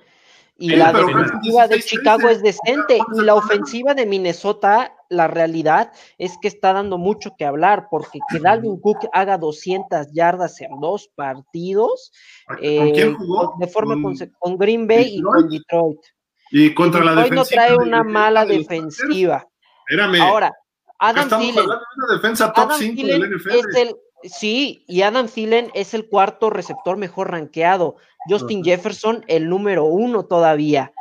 [0.58, 3.00] Y la defensiva de Chicago es decente.
[3.16, 8.20] Y la ofensiva de Minnesota, la realidad es que está dando mucho que hablar, porque
[8.30, 12.12] que Dalvin Cook haga 200 yardas en dos partidos,
[12.46, 13.56] ¿Con quién eh, jugó?
[13.58, 13.96] de forma
[14.40, 16.00] con, Green Bay y con Detroit.
[16.52, 17.36] Y contra la defensiva.
[17.36, 19.48] no trae una mala defensiva.
[20.22, 20.52] Ahora,
[21.00, 21.66] Adam Thielen.
[22.12, 23.96] defensa top 5 del NFL.
[24.24, 27.96] Sí, y Adam Thielen es el cuarto receptor mejor rankeado.
[28.28, 30.92] Justin Jefferson, el número uno todavía.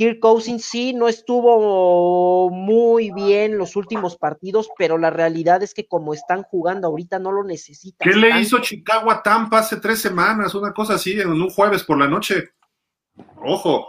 [0.00, 5.86] Kirk Cousins sí no estuvo muy bien los últimos partidos, pero la realidad es que
[5.86, 8.08] como están jugando ahorita no lo necesitan.
[8.08, 10.54] ¿Qué le hizo Chicago a Tampa hace tres semanas?
[10.54, 12.50] Una cosa así, en un jueves por la noche.
[13.44, 13.88] Ojo.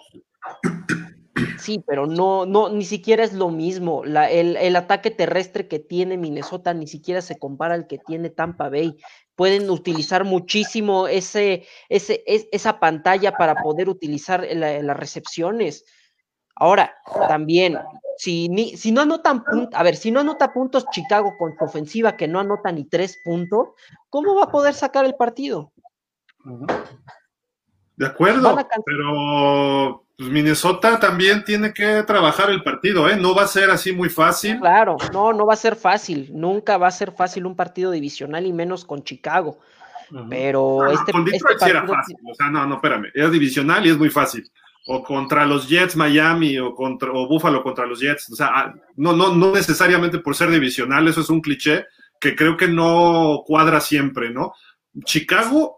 [1.57, 4.03] Sí, pero no, no, ni siquiera es lo mismo.
[4.03, 8.97] el, ataque terrestre que tiene Minnesota ni siquiera se compara al que tiene Tampa Bay.
[9.35, 15.85] Pueden utilizar muchísimo ese, ese, esa pantalla para poder utilizar las recepciones.
[16.55, 16.93] Ahora,
[17.27, 17.77] también,
[18.18, 22.27] si, no anotan puntos, a ver, si no anota puntos Chicago con su ofensiva que
[22.27, 23.69] no anota ni tres puntos,
[24.09, 25.72] ¿cómo va a poder sacar el partido?
[28.02, 33.15] De acuerdo, pero pues Minnesota también tiene que trabajar el partido, ¿eh?
[33.15, 34.57] No va a ser así muy fácil.
[34.57, 36.32] Claro, no, no va a ser fácil.
[36.34, 39.60] Nunca va a ser fácil un partido divisional y menos con Chicago.
[40.32, 42.18] Pero este, con Detroit este era fácil.
[42.28, 43.11] O sea, no, no, espérame.
[43.14, 44.49] Es divisional y es muy fácil.
[44.88, 48.32] O contra los Jets Miami o contra o Buffalo contra los Jets.
[48.32, 51.86] O sea, ah, no, no, no necesariamente por ser divisional, eso es un cliché
[52.19, 54.53] que creo que no cuadra siempre, ¿no?
[55.06, 55.78] Chicago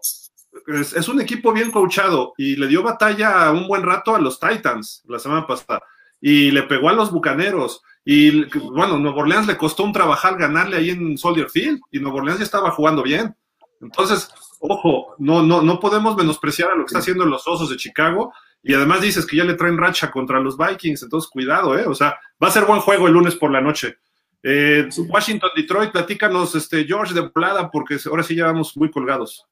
[0.66, 5.02] es, un equipo bien coachado y le dio batalla un buen rato a los Titans
[5.06, 5.82] la semana pasada
[6.20, 7.82] y le pegó a los Bucaneros.
[8.04, 12.18] Y bueno, Nuevo Orleans le costó un trabajar ganarle ahí en Soldier Field y Nuevo
[12.18, 13.34] Orleans ya estaba jugando bien.
[13.80, 14.30] Entonces,
[14.60, 18.32] ojo, no, no, no podemos menospreciar a lo que está haciendo los Osos de Chicago.
[18.62, 21.84] Y además dices que ya le traen racha contra los Vikings, entonces cuidado, ¿eh?
[21.86, 23.98] O sea, va a ser buen juego el lunes por la noche.
[24.42, 29.46] Eh, Washington, Detroit, platícanos, este, George de Plada, porque ahora sí ya vamos muy colgados.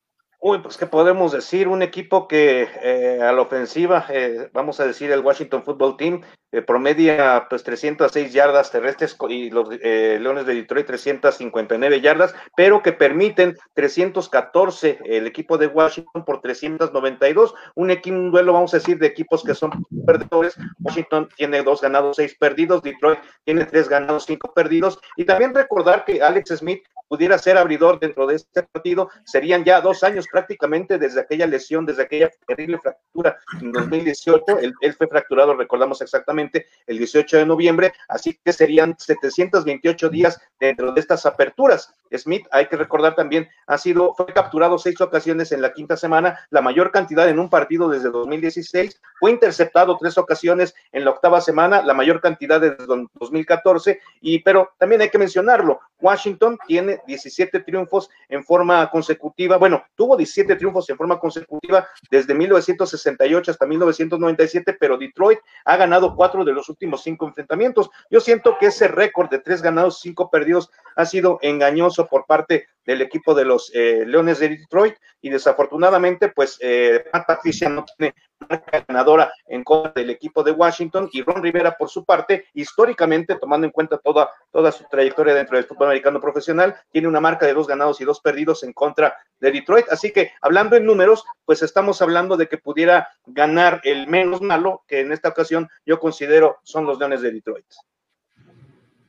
[0.45, 4.87] Uy, pues qué podemos decir, un equipo que eh, a la ofensiva, eh, vamos a
[4.89, 10.45] decir el Washington Football Team, eh, promedia pues 306 yardas terrestres y los eh, Leones
[10.45, 17.91] de Detroit 359 yardas, pero que permiten 314 el equipo de Washington por 392, un,
[17.93, 19.71] equipo, un duelo vamos a decir de equipos que son
[20.05, 25.55] perdedores, Washington tiene dos ganados, seis perdidos, Detroit tiene tres ganados, cinco perdidos, y también
[25.55, 26.83] recordar que Alex Smith
[27.13, 31.85] pudiera ser abridor dentro de este partido, serían ya dos años prácticamente desde aquella lesión,
[31.85, 37.93] desde aquella terrible fractura en 2018, él fue fracturado, recordamos exactamente, el 18 de noviembre,
[38.09, 41.93] así que serían 728 días dentro de estas aperturas.
[42.17, 46.39] Smith, hay que recordar también, ha sido, fue capturado seis ocasiones en la quinta semana,
[46.49, 51.43] la mayor cantidad en un partido desde 2016, fue interceptado tres ocasiones en la octava
[51.43, 57.61] semana, la mayor cantidad desde 2014, y pero también hay que mencionarlo, Washington tiene 17
[57.61, 64.77] triunfos en forma consecutiva, bueno, tuvo 17 triunfos en forma consecutiva desde 1968 hasta 1997,
[64.79, 67.91] pero Detroit ha ganado cuatro de los últimos cinco enfrentamientos.
[68.11, 72.67] Yo siento que ese récord de tres ganados, cinco perdidos ha sido engañoso por parte
[72.85, 78.15] del equipo de los eh, Leones de Detroit y desafortunadamente pues eh, Patricia no tiene
[78.49, 83.37] marca ganadora en contra del equipo de Washington y Ron Rivera por su parte históricamente
[83.37, 87.47] tomando en cuenta toda, toda su trayectoria dentro del fútbol americano profesional tiene una marca
[87.47, 91.25] de dos ganados y dos perdidos en contra de Detroit así que hablando en números
[91.45, 95.99] pues estamos hablando de que pudiera ganar el menos malo que en esta ocasión yo
[95.99, 97.67] considero son los Leones de Detroit.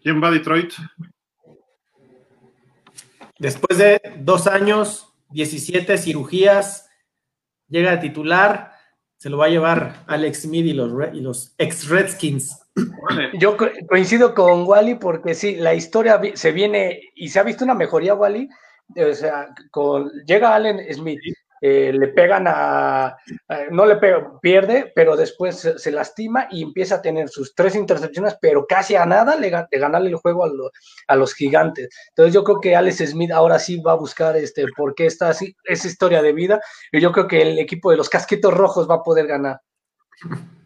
[0.01, 0.73] ¿Quién va a Detroit?
[3.39, 6.89] Después de dos años, 17 cirugías,
[7.67, 8.72] llega a titular,
[9.23, 12.59] se lo va a llevar Alex Smith y los, y los ex Redskins.
[13.39, 13.55] Yo
[13.87, 18.15] coincido con Wally porque sí, la historia se viene y se ha visto una mejoría,
[18.15, 18.49] Wally.
[18.97, 21.21] O sea, con, llega Allen Smith,
[21.65, 23.15] eh, le pegan a,
[23.71, 28.35] no le pega, pierde, pero después se, lastima y empieza a tener sus tres intercepciones,
[28.41, 30.43] pero casi a nada le, ganarle el juego
[31.07, 31.87] a, los gigantes.
[32.09, 35.29] Entonces yo creo que Alex Smith ahora sí va a buscar este, por qué está
[35.29, 36.59] así, esa historia de vida,
[36.91, 39.61] y yo creo que el equipo de los casquitos rojos va a poder ganar.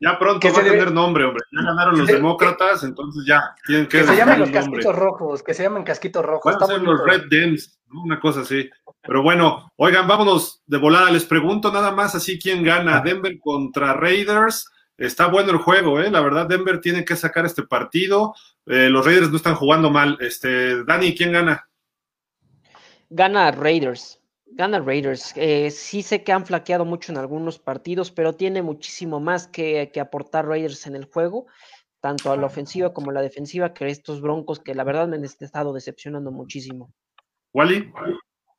[0.00, 1.44] Ya pronto va a tener nombre, hombre.
[1.52, 3.98] Ya ganaron los demócratas, entonces ya tienen que.
[3.98, 6.54] Que se llamen los casquitos rojos, que se llamen casquitos rojos.
[6.54, 8.68] Van a ser los Red Dems, una cosa así.
[9.02, 11.10] Pero bueno, oigan, vámonos de volada.
[11.10, 13.00] Les pregunto nada más así quién gana.
[13.00, 14.68] Denver contra Raiders.
[14.96, 16.10] Está bueno el juego, ¿eh?
[16.10, 18.34] La verdad, Denver tiene que sacar este partido.
[18.66, 20.16] Eh, los Raiders no están jugando mal.
[20.20, 21.68] Este, Dani, ¿quién gana?
[23.10, 24.20] Gana Raiders.
[24.56, 25.32] Gana Raiders.
[25.36, 29.90] Eh, sí sé que han flaqueado mucho en algunos partidos, pero tiene muchísimo más que,
[29.92, 31.46] que, aportar Raiders en el juego,
[32.00, 35.16] tanto a la ofensiva como a la defensiva, que estos Broncos que la verdad me
[35.16, 36.92] han estado decepcionando muchísimo.
[37.52, 37.92] Wally.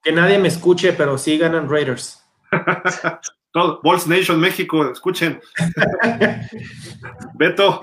[0.03, 2.23] Que nadie me escuche, pero sí ganan Raiders.
[3.51, 5.39] Todo, Balls Nation México, escuchen.
[7.35, 7.79] Beto.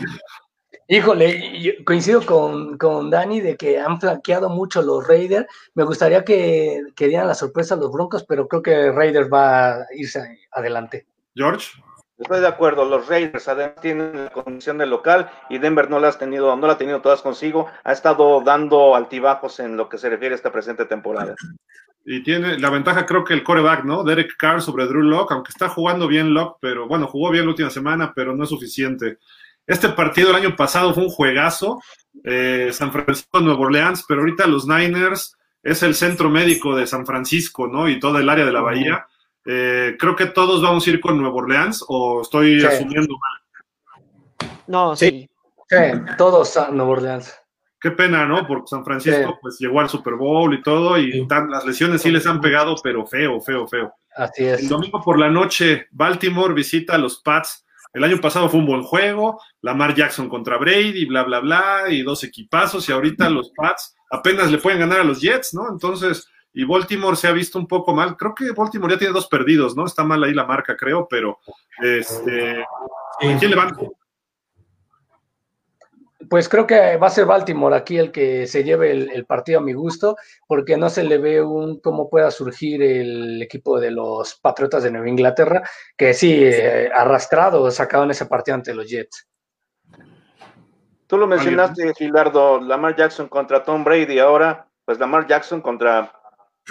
[0.93, 5.47] Híjole, coincido con, con, Dani de que han flanqueado mucho los Raiders.
[5.75, 9.71] Me gustaría que, que dieran la sorpresa a los Broncos, pero creo que Raiders va
[9.71, 11.07] a irse adelante.
[11.35, 11.83] George.
[12.19, 16.09] Estoy de acuerdo, los Raiders además tienen la condición de local y Denver no la,
[16.09, 19.97] has tenido, no la ha tenido todas consigo, ha estado dando altibajos en lo que
[19.97, 21.35] se refiere a esta presente temporada.
[22.05, 24.05] Y tiene la ventaja, creo que el coreback, ¿no?
[24.05, 27.53] Derek Carr sobre Drew Locke, aunque está jugando bien Locke, pero bueno, jugó bien la
[27.53, 29.17] última semana, pero no es suficiente.
[29.67, 31.81] Este partido el año pasado fue un juegazo,
[32.25, 37.07] eh, San Francisco, Nueva Orleans, pero ahorita los Niners es el centro médico de San
[37.07, 37.89] Francisco, ¿no?
[37.89, 39.07] Y todo el área de la bahía.
[39.45, 44.51] Eh, creo que todos vamos a ir con Nueva Orleans, o estoy asumiendo mal.
[44.67, 45.29] No, sí.
[45.69, 45.77] Sí,
[46.19, 47.35] todos a Nueva Orleans.
[47.81, 48.47] Qué pena, ¿no?
[48.47, 52.27] Porque San Francisco pues llegó al Super Bowl y todo, y las lesiones sí les
[52.27, 53.93] han pegado, pero feo, feo, feo.
[54.15, 54.61] Así es.
[54.61, 57.65] El domingo por la noche, Baltimore visita a los Pats.
[57.93, 62.03] El año pasado fue un buen juego, Lamar Jackson contra Brady, bla, bla, bla, y
[62.03, 65.69] dos equipazos, y ahorita los Pats apenas le pueden ganar a los Jets, ¿no?
[65.71, 68.17] Entonces, y Baltimore se ha visto un poco mal.
[68.17, 69.87] Creo que Baltimore ya tiene dos perdidos, ¿no?
[69.87, 71.39] Está mal ahí la marca, creo, pero
[71.83, 72.65] este,
[73.21, 73.77] ¿quién le van?
[76.29, 79.63] Pues creo que va a ser Baltimore aquí el que se lleve el, partido a
[79.63, 80.17] mi gusto,
[80.47, 84.91] porque no se le ve un cómo pueda surgir el equipo de los Patriotas de
[84.91, 85.63] Nueva Inglaterra,
[85.97, 89.29] que sí, eh, arrastrado, sacado en ese partido ante los Jets.
[91.07, 96.13] Tú lo mencionaste, Gilardo, Lamar Jackson contra Tom Brady, ahora, pues Lamar Jackson contra,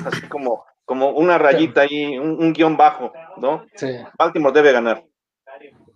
[0.06, 3.66] así como, como una rayita ahí, un, guion bajo, ¿no?
[3.76, 3.98] Sí.
[4.18, 5.04] Baltimore debe ganar.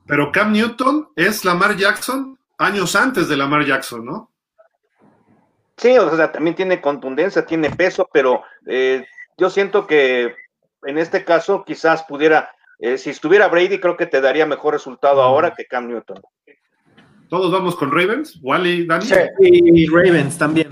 [0.06, 4.32] Pero Cam Newton es Lamar Jackson años antes de Lamar Jackson, ¿no?
[5.77, 9.06] Sí, o sea, también tiene contundencia, tiene peso, pero eh,
[9.38, 10.34] yo siento que
[10.84, 12.49] en este caso quizás pudiera,
[12.80, 16.22] eh, si estuviera Brady, creo que te daría mejor resultado ahora que Cam Newton.
[17.30, 19.06] Todos vamos con Ravens, Wally, Dani.
[19.06, 20.69] Sí, y Ravens también.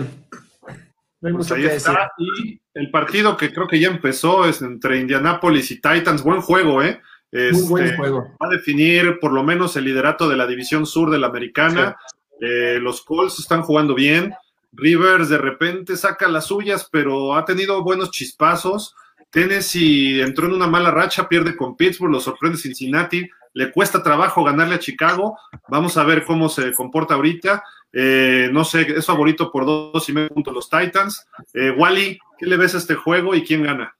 [1.20, 2.12] Pues ahí está.
[2.18, 6.22] Y el partido que creo que ya empezó es entre Indianapolis y Titans.
[6.22, 7.00] Buen juego, ¿eh?
[7.34, 11.26] Este, Va a definir por lo menos el liderato de la división sur de la
[11.26, 11.96] americana.
[12.40, 14.32] Eh, los Colts están jugando bien.
[14.72, 18.94] Rivers de repente saca las suyas, pero ha tenido buenos chispazos.
[19.30, 23.28] Tennessee entró en una mala racha, pierde con Pittsburgh, lo sorprende Cincinnati.
[23.52, 25.36] Le cuesta trabajo ganarle a Chicago.
[25.66, 27.64] Vamos a ver cómo se comporta ahorita.
[27.92, 31.26] Eh, no sé, es favorito por dos y medio puntos los Titans.
[31.52, 33.96] Eh, Wally, ¿qué le ves a este juego y quién gana?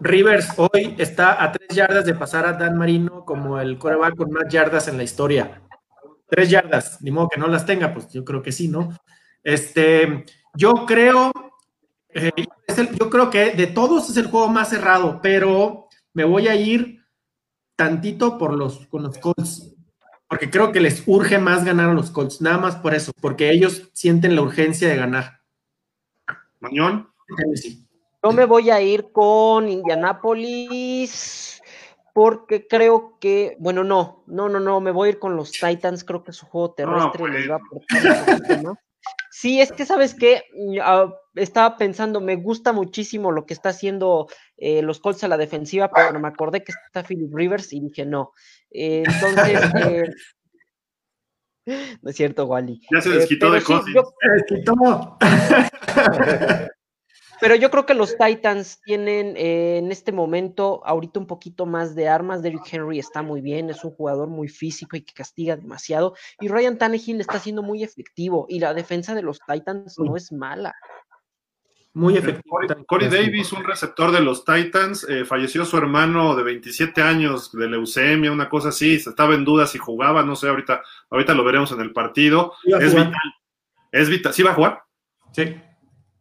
[0.00, 4.30] Rivers hoy está a tres yardas de pasar a Dan Marino como el coreback con
[4.30, 5.62] más yardas en la historia.
[6.28, 8.96] Tres yardas, ni modo que no las tenga, pues yo creo que sí, ¿no?
[9.42, 10.24] Este,
[10.54, 11.32] yo creo,
[12.08, 12.30] eh,
[12.98, 17.04] yo creo que de todos es el juego más cerrado, pero me voy a ir
[17.76, 19.74] tantito por los, con los Colts,
[20.28, 23.50] porque creo que les urge más ganar a los Colts, nada más por eso, porque
[23.50, 25.40] ellos sienten la urgencia de ganar.
[26.60, 27.12] Mañón.
[27.54, 27.86] Sí.
[28.22, 31.60] Yo me voy a ir con Indianapolis
[32.14, 36.04] porque creo que, bueno, no, no, no, no, me voy a ir con los Titans,
[36.04, 38.76] creo que su juego terrestre les va a ¿no?
[39.30, 40.44] Sí, es que sabes que
[40.82, 45.38] ah, estaba pensando, me gusta muchísimo lo que está haciendo eh, los Colts a la
[45.38, 48.32] defensiva, pero me acordé que está Philip Rivers y dije no.
[48.70, 49.58] Eh, entonces,
[51.66, 52.80] eh, no es cierto, Wally.
[52.92, 53.86] Ya se desquitó de cosas.
[53.86, 55.18] Se desquitó.
[57.42, 61.96] Pero yo creo que los Titans tienen eh, en este momento ahorita un poquito más
[61.96, 62.40] de armas.
[62.40, 66.14] Derrick Henry está muy bien, es un jugador muy físico y que castiga demasiado.
[66.38, 68.46] Y Ryan Tannehill está siendo muy efectivo.
[68.48, 70.72] Y la defensa de los Titans no es mala.
[71.94, 72.60] Muy efectivo.
[72.86, 77.68] Corey, Davis, un receptor de los Titans, eh, falleció su hermano de 27 años de
[77.68, 78.94] leucemia, una cosa así.
[78.94, 82.52] Estaba en duda si jugaba, no sé, ahorita, ahorita lo veremos en el partido.
[82.64, 83.34] Es vital.
[83.90, 84.32] Es vital.
[84.32, 84.84] ¿Sí va a jugar?
[85.32, 85.56] Sí.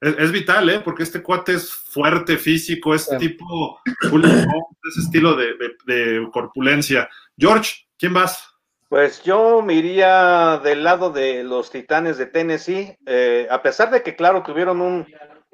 [0.01, 0.79] Es, vital, ¿eh?
[0.83, 7.07] Porque este cuate es fuerte, físico, es tipo ese estilo de, corpulencia.
[7.37, 8.49] George, ¿quién vas?
[8.89, 14.01] Pues yo me iría del lado de los Titanes de Tennessee, eh, a pesar de
[14.01, 15.05] que, claro, tuvieron un,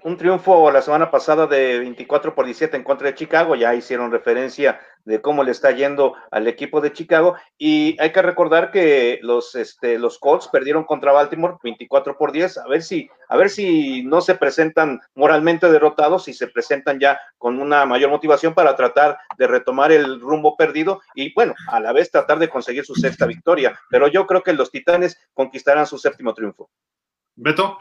[0.03, 4.11] un, triunfo la semana pasada de 24 por 17 en contra de Chicago, ya hicieron
[4.11, 7.35] referencia de cómo le está yendo al equipo de Chicago.
[7.57, 12.57] Y hay que recordar que los, este, los Colts perdieron contra Baltimore 24 por 10.
[12.57, 17.19] A ver si, a ver si no se presentan moralmente derrotados y se presentan ya
[17.37, 21.93] con una mayor motivación para tratar de retomar el rumbo perdido y bueno, a la
[21.93, 23.79] vez tratar de conseguir su sexta victoria.
[23.89, 26.69] Pero yo creo que los Titanes conquistarán su séptimo triunfo.
[27.35, 27.77] Beto.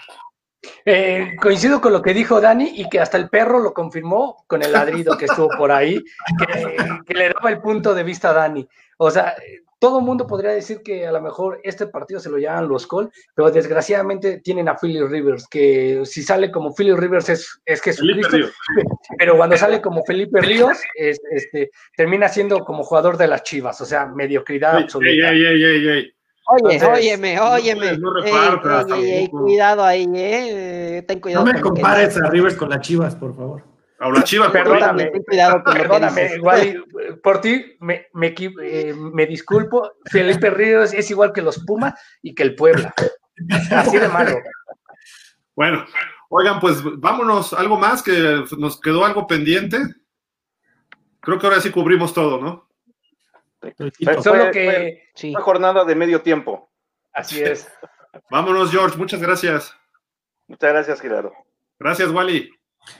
[0.85, 4.63] Eh, coincido con lo que dijo Dani y que hasta el perro lo confirmó con
[4.63, 6.03] el ladrido que estuvo por ahí,
[7.07, 8.67] que, le daba el punto de vista a Dani.
[8.99, 9.35] O sea,
[9.79, 12.87] todo el mundo podría decir que a lo mejor este partido se lo llaman los
[12.87, 17.87] Col, pero desgraciadamente tienen a Philly Rivers, que si sale como Philly Rivers es, es
[17.87, 18.01] es
[19.19, 23.85] pero cuando sale como Felipe Ríos, este, termina siendo como jugador de las Chivas, o
[23.85, 25.33] sea, mediocridad absoluta.
[26.49, 27.99] Oye, óyeme, óyeme.
[27.99, 28.13] No
[29.31, 31.05] cuidado ahí, eh.
[31.07, 31.45] Ten cuidado.
[31.45, 33.65] No me compares a Rivers con las Chivas, por favor.
[33.99, 35.07] A las Chivas, perdóname.
[35.07, 36.85] Ten cuidado con perdóname, igual,
[37.23, 39.93] por ti me, me, eh, me, disculpo.
[40.05, 42.95] Felipe Ríos es igual que los Pumas y que el Puebla.
[43.71, 44.39] Así de malo.
[45.57, 45.85] Bueno,
[46.29, 47.55] oigan, pues vámonos.
[47.55, 49.79] ¿Algo más que nos quedó algo pendiente?
[51.21, 52.66] Creo que ahora sí cubrimos todo, ¿no?
[54.23, 56.71] Solo que una jornada de medio tiempo.
[57.13, 57.69] Así es.
[58.31, 58.97] Vámonos, George.
[58.97, 59.75] Muchas gracias.
[60.47, 61.33] Muchas gracias, Gerardo.
[61.79, 62.51] Gracias, Wally.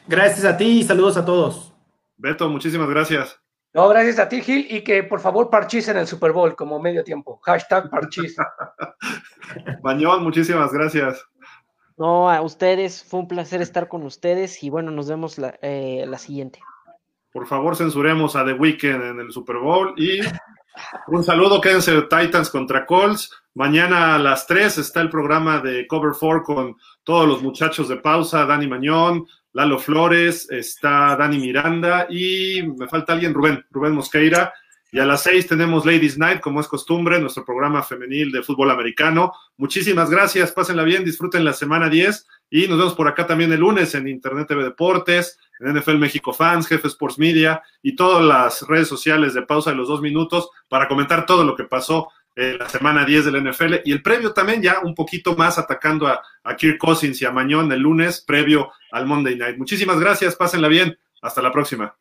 [0.07, 1.73] Gracias a ti y saludos a todos.
[2.17, 3.39] Beto, muchísimas gracias.
[3.73, 6.81] No, gracias a ti, Gil, y que por favor parchís en el Super Bowl como
[6.81, 7.39] medio tiempo.
[7.43, 8.35] Hashtag parchís.
[9.83, 11.23] Bañón, muchísimas gracias.
[11.99, 16.05] No, a ustedes, fue un placer estar con ustedes y bueno, nos vemos la, eh,
[16.07, 16.59] la siguiente.
[17.33, 20.21] Por favor, censuremos a The Weeknd en el Super Bowl y
[21.09, 23.31] un saludo, quédense Titans contra Colts.
[23.55, 27.97] Mañana a las 3 está el programa de Cover 4 con todos los muchachos de
[27.97, 34.53] pausa, Dani Mañón, Lalo Flores, está Dani Miranda y me falta alguien, Rubén, Rubén Mosqueira.
[34.93, 38.71] Y a las 6 tenemos Ladies Night, como es costumbre, nuestro programa femenil de fútbol
[38.71, 39.33] americano.
[39.57, 43.61] Muchísimas gracias, pásenla bien, disfruten la semana 10 y nos vemos por acá también el
[43.61, 48.63] lunes en Internet TV Deportes, en NFL México Fans, Jefe Sports Media y todas las
[48.69, 52.59] redes sociales de pausa de los dos minutos para comentar todo lo que pasó en
[52.59, 56.23] la semana 10 del NFL y el previo también ya un poquito más atacando a,
[56.45, 59.57] a Kirk Cousins y a Mañón el lunes previo al Monday Night.
[59.57, 61.97] Muchísimas gracias, pásenla bien, hasta la próxima.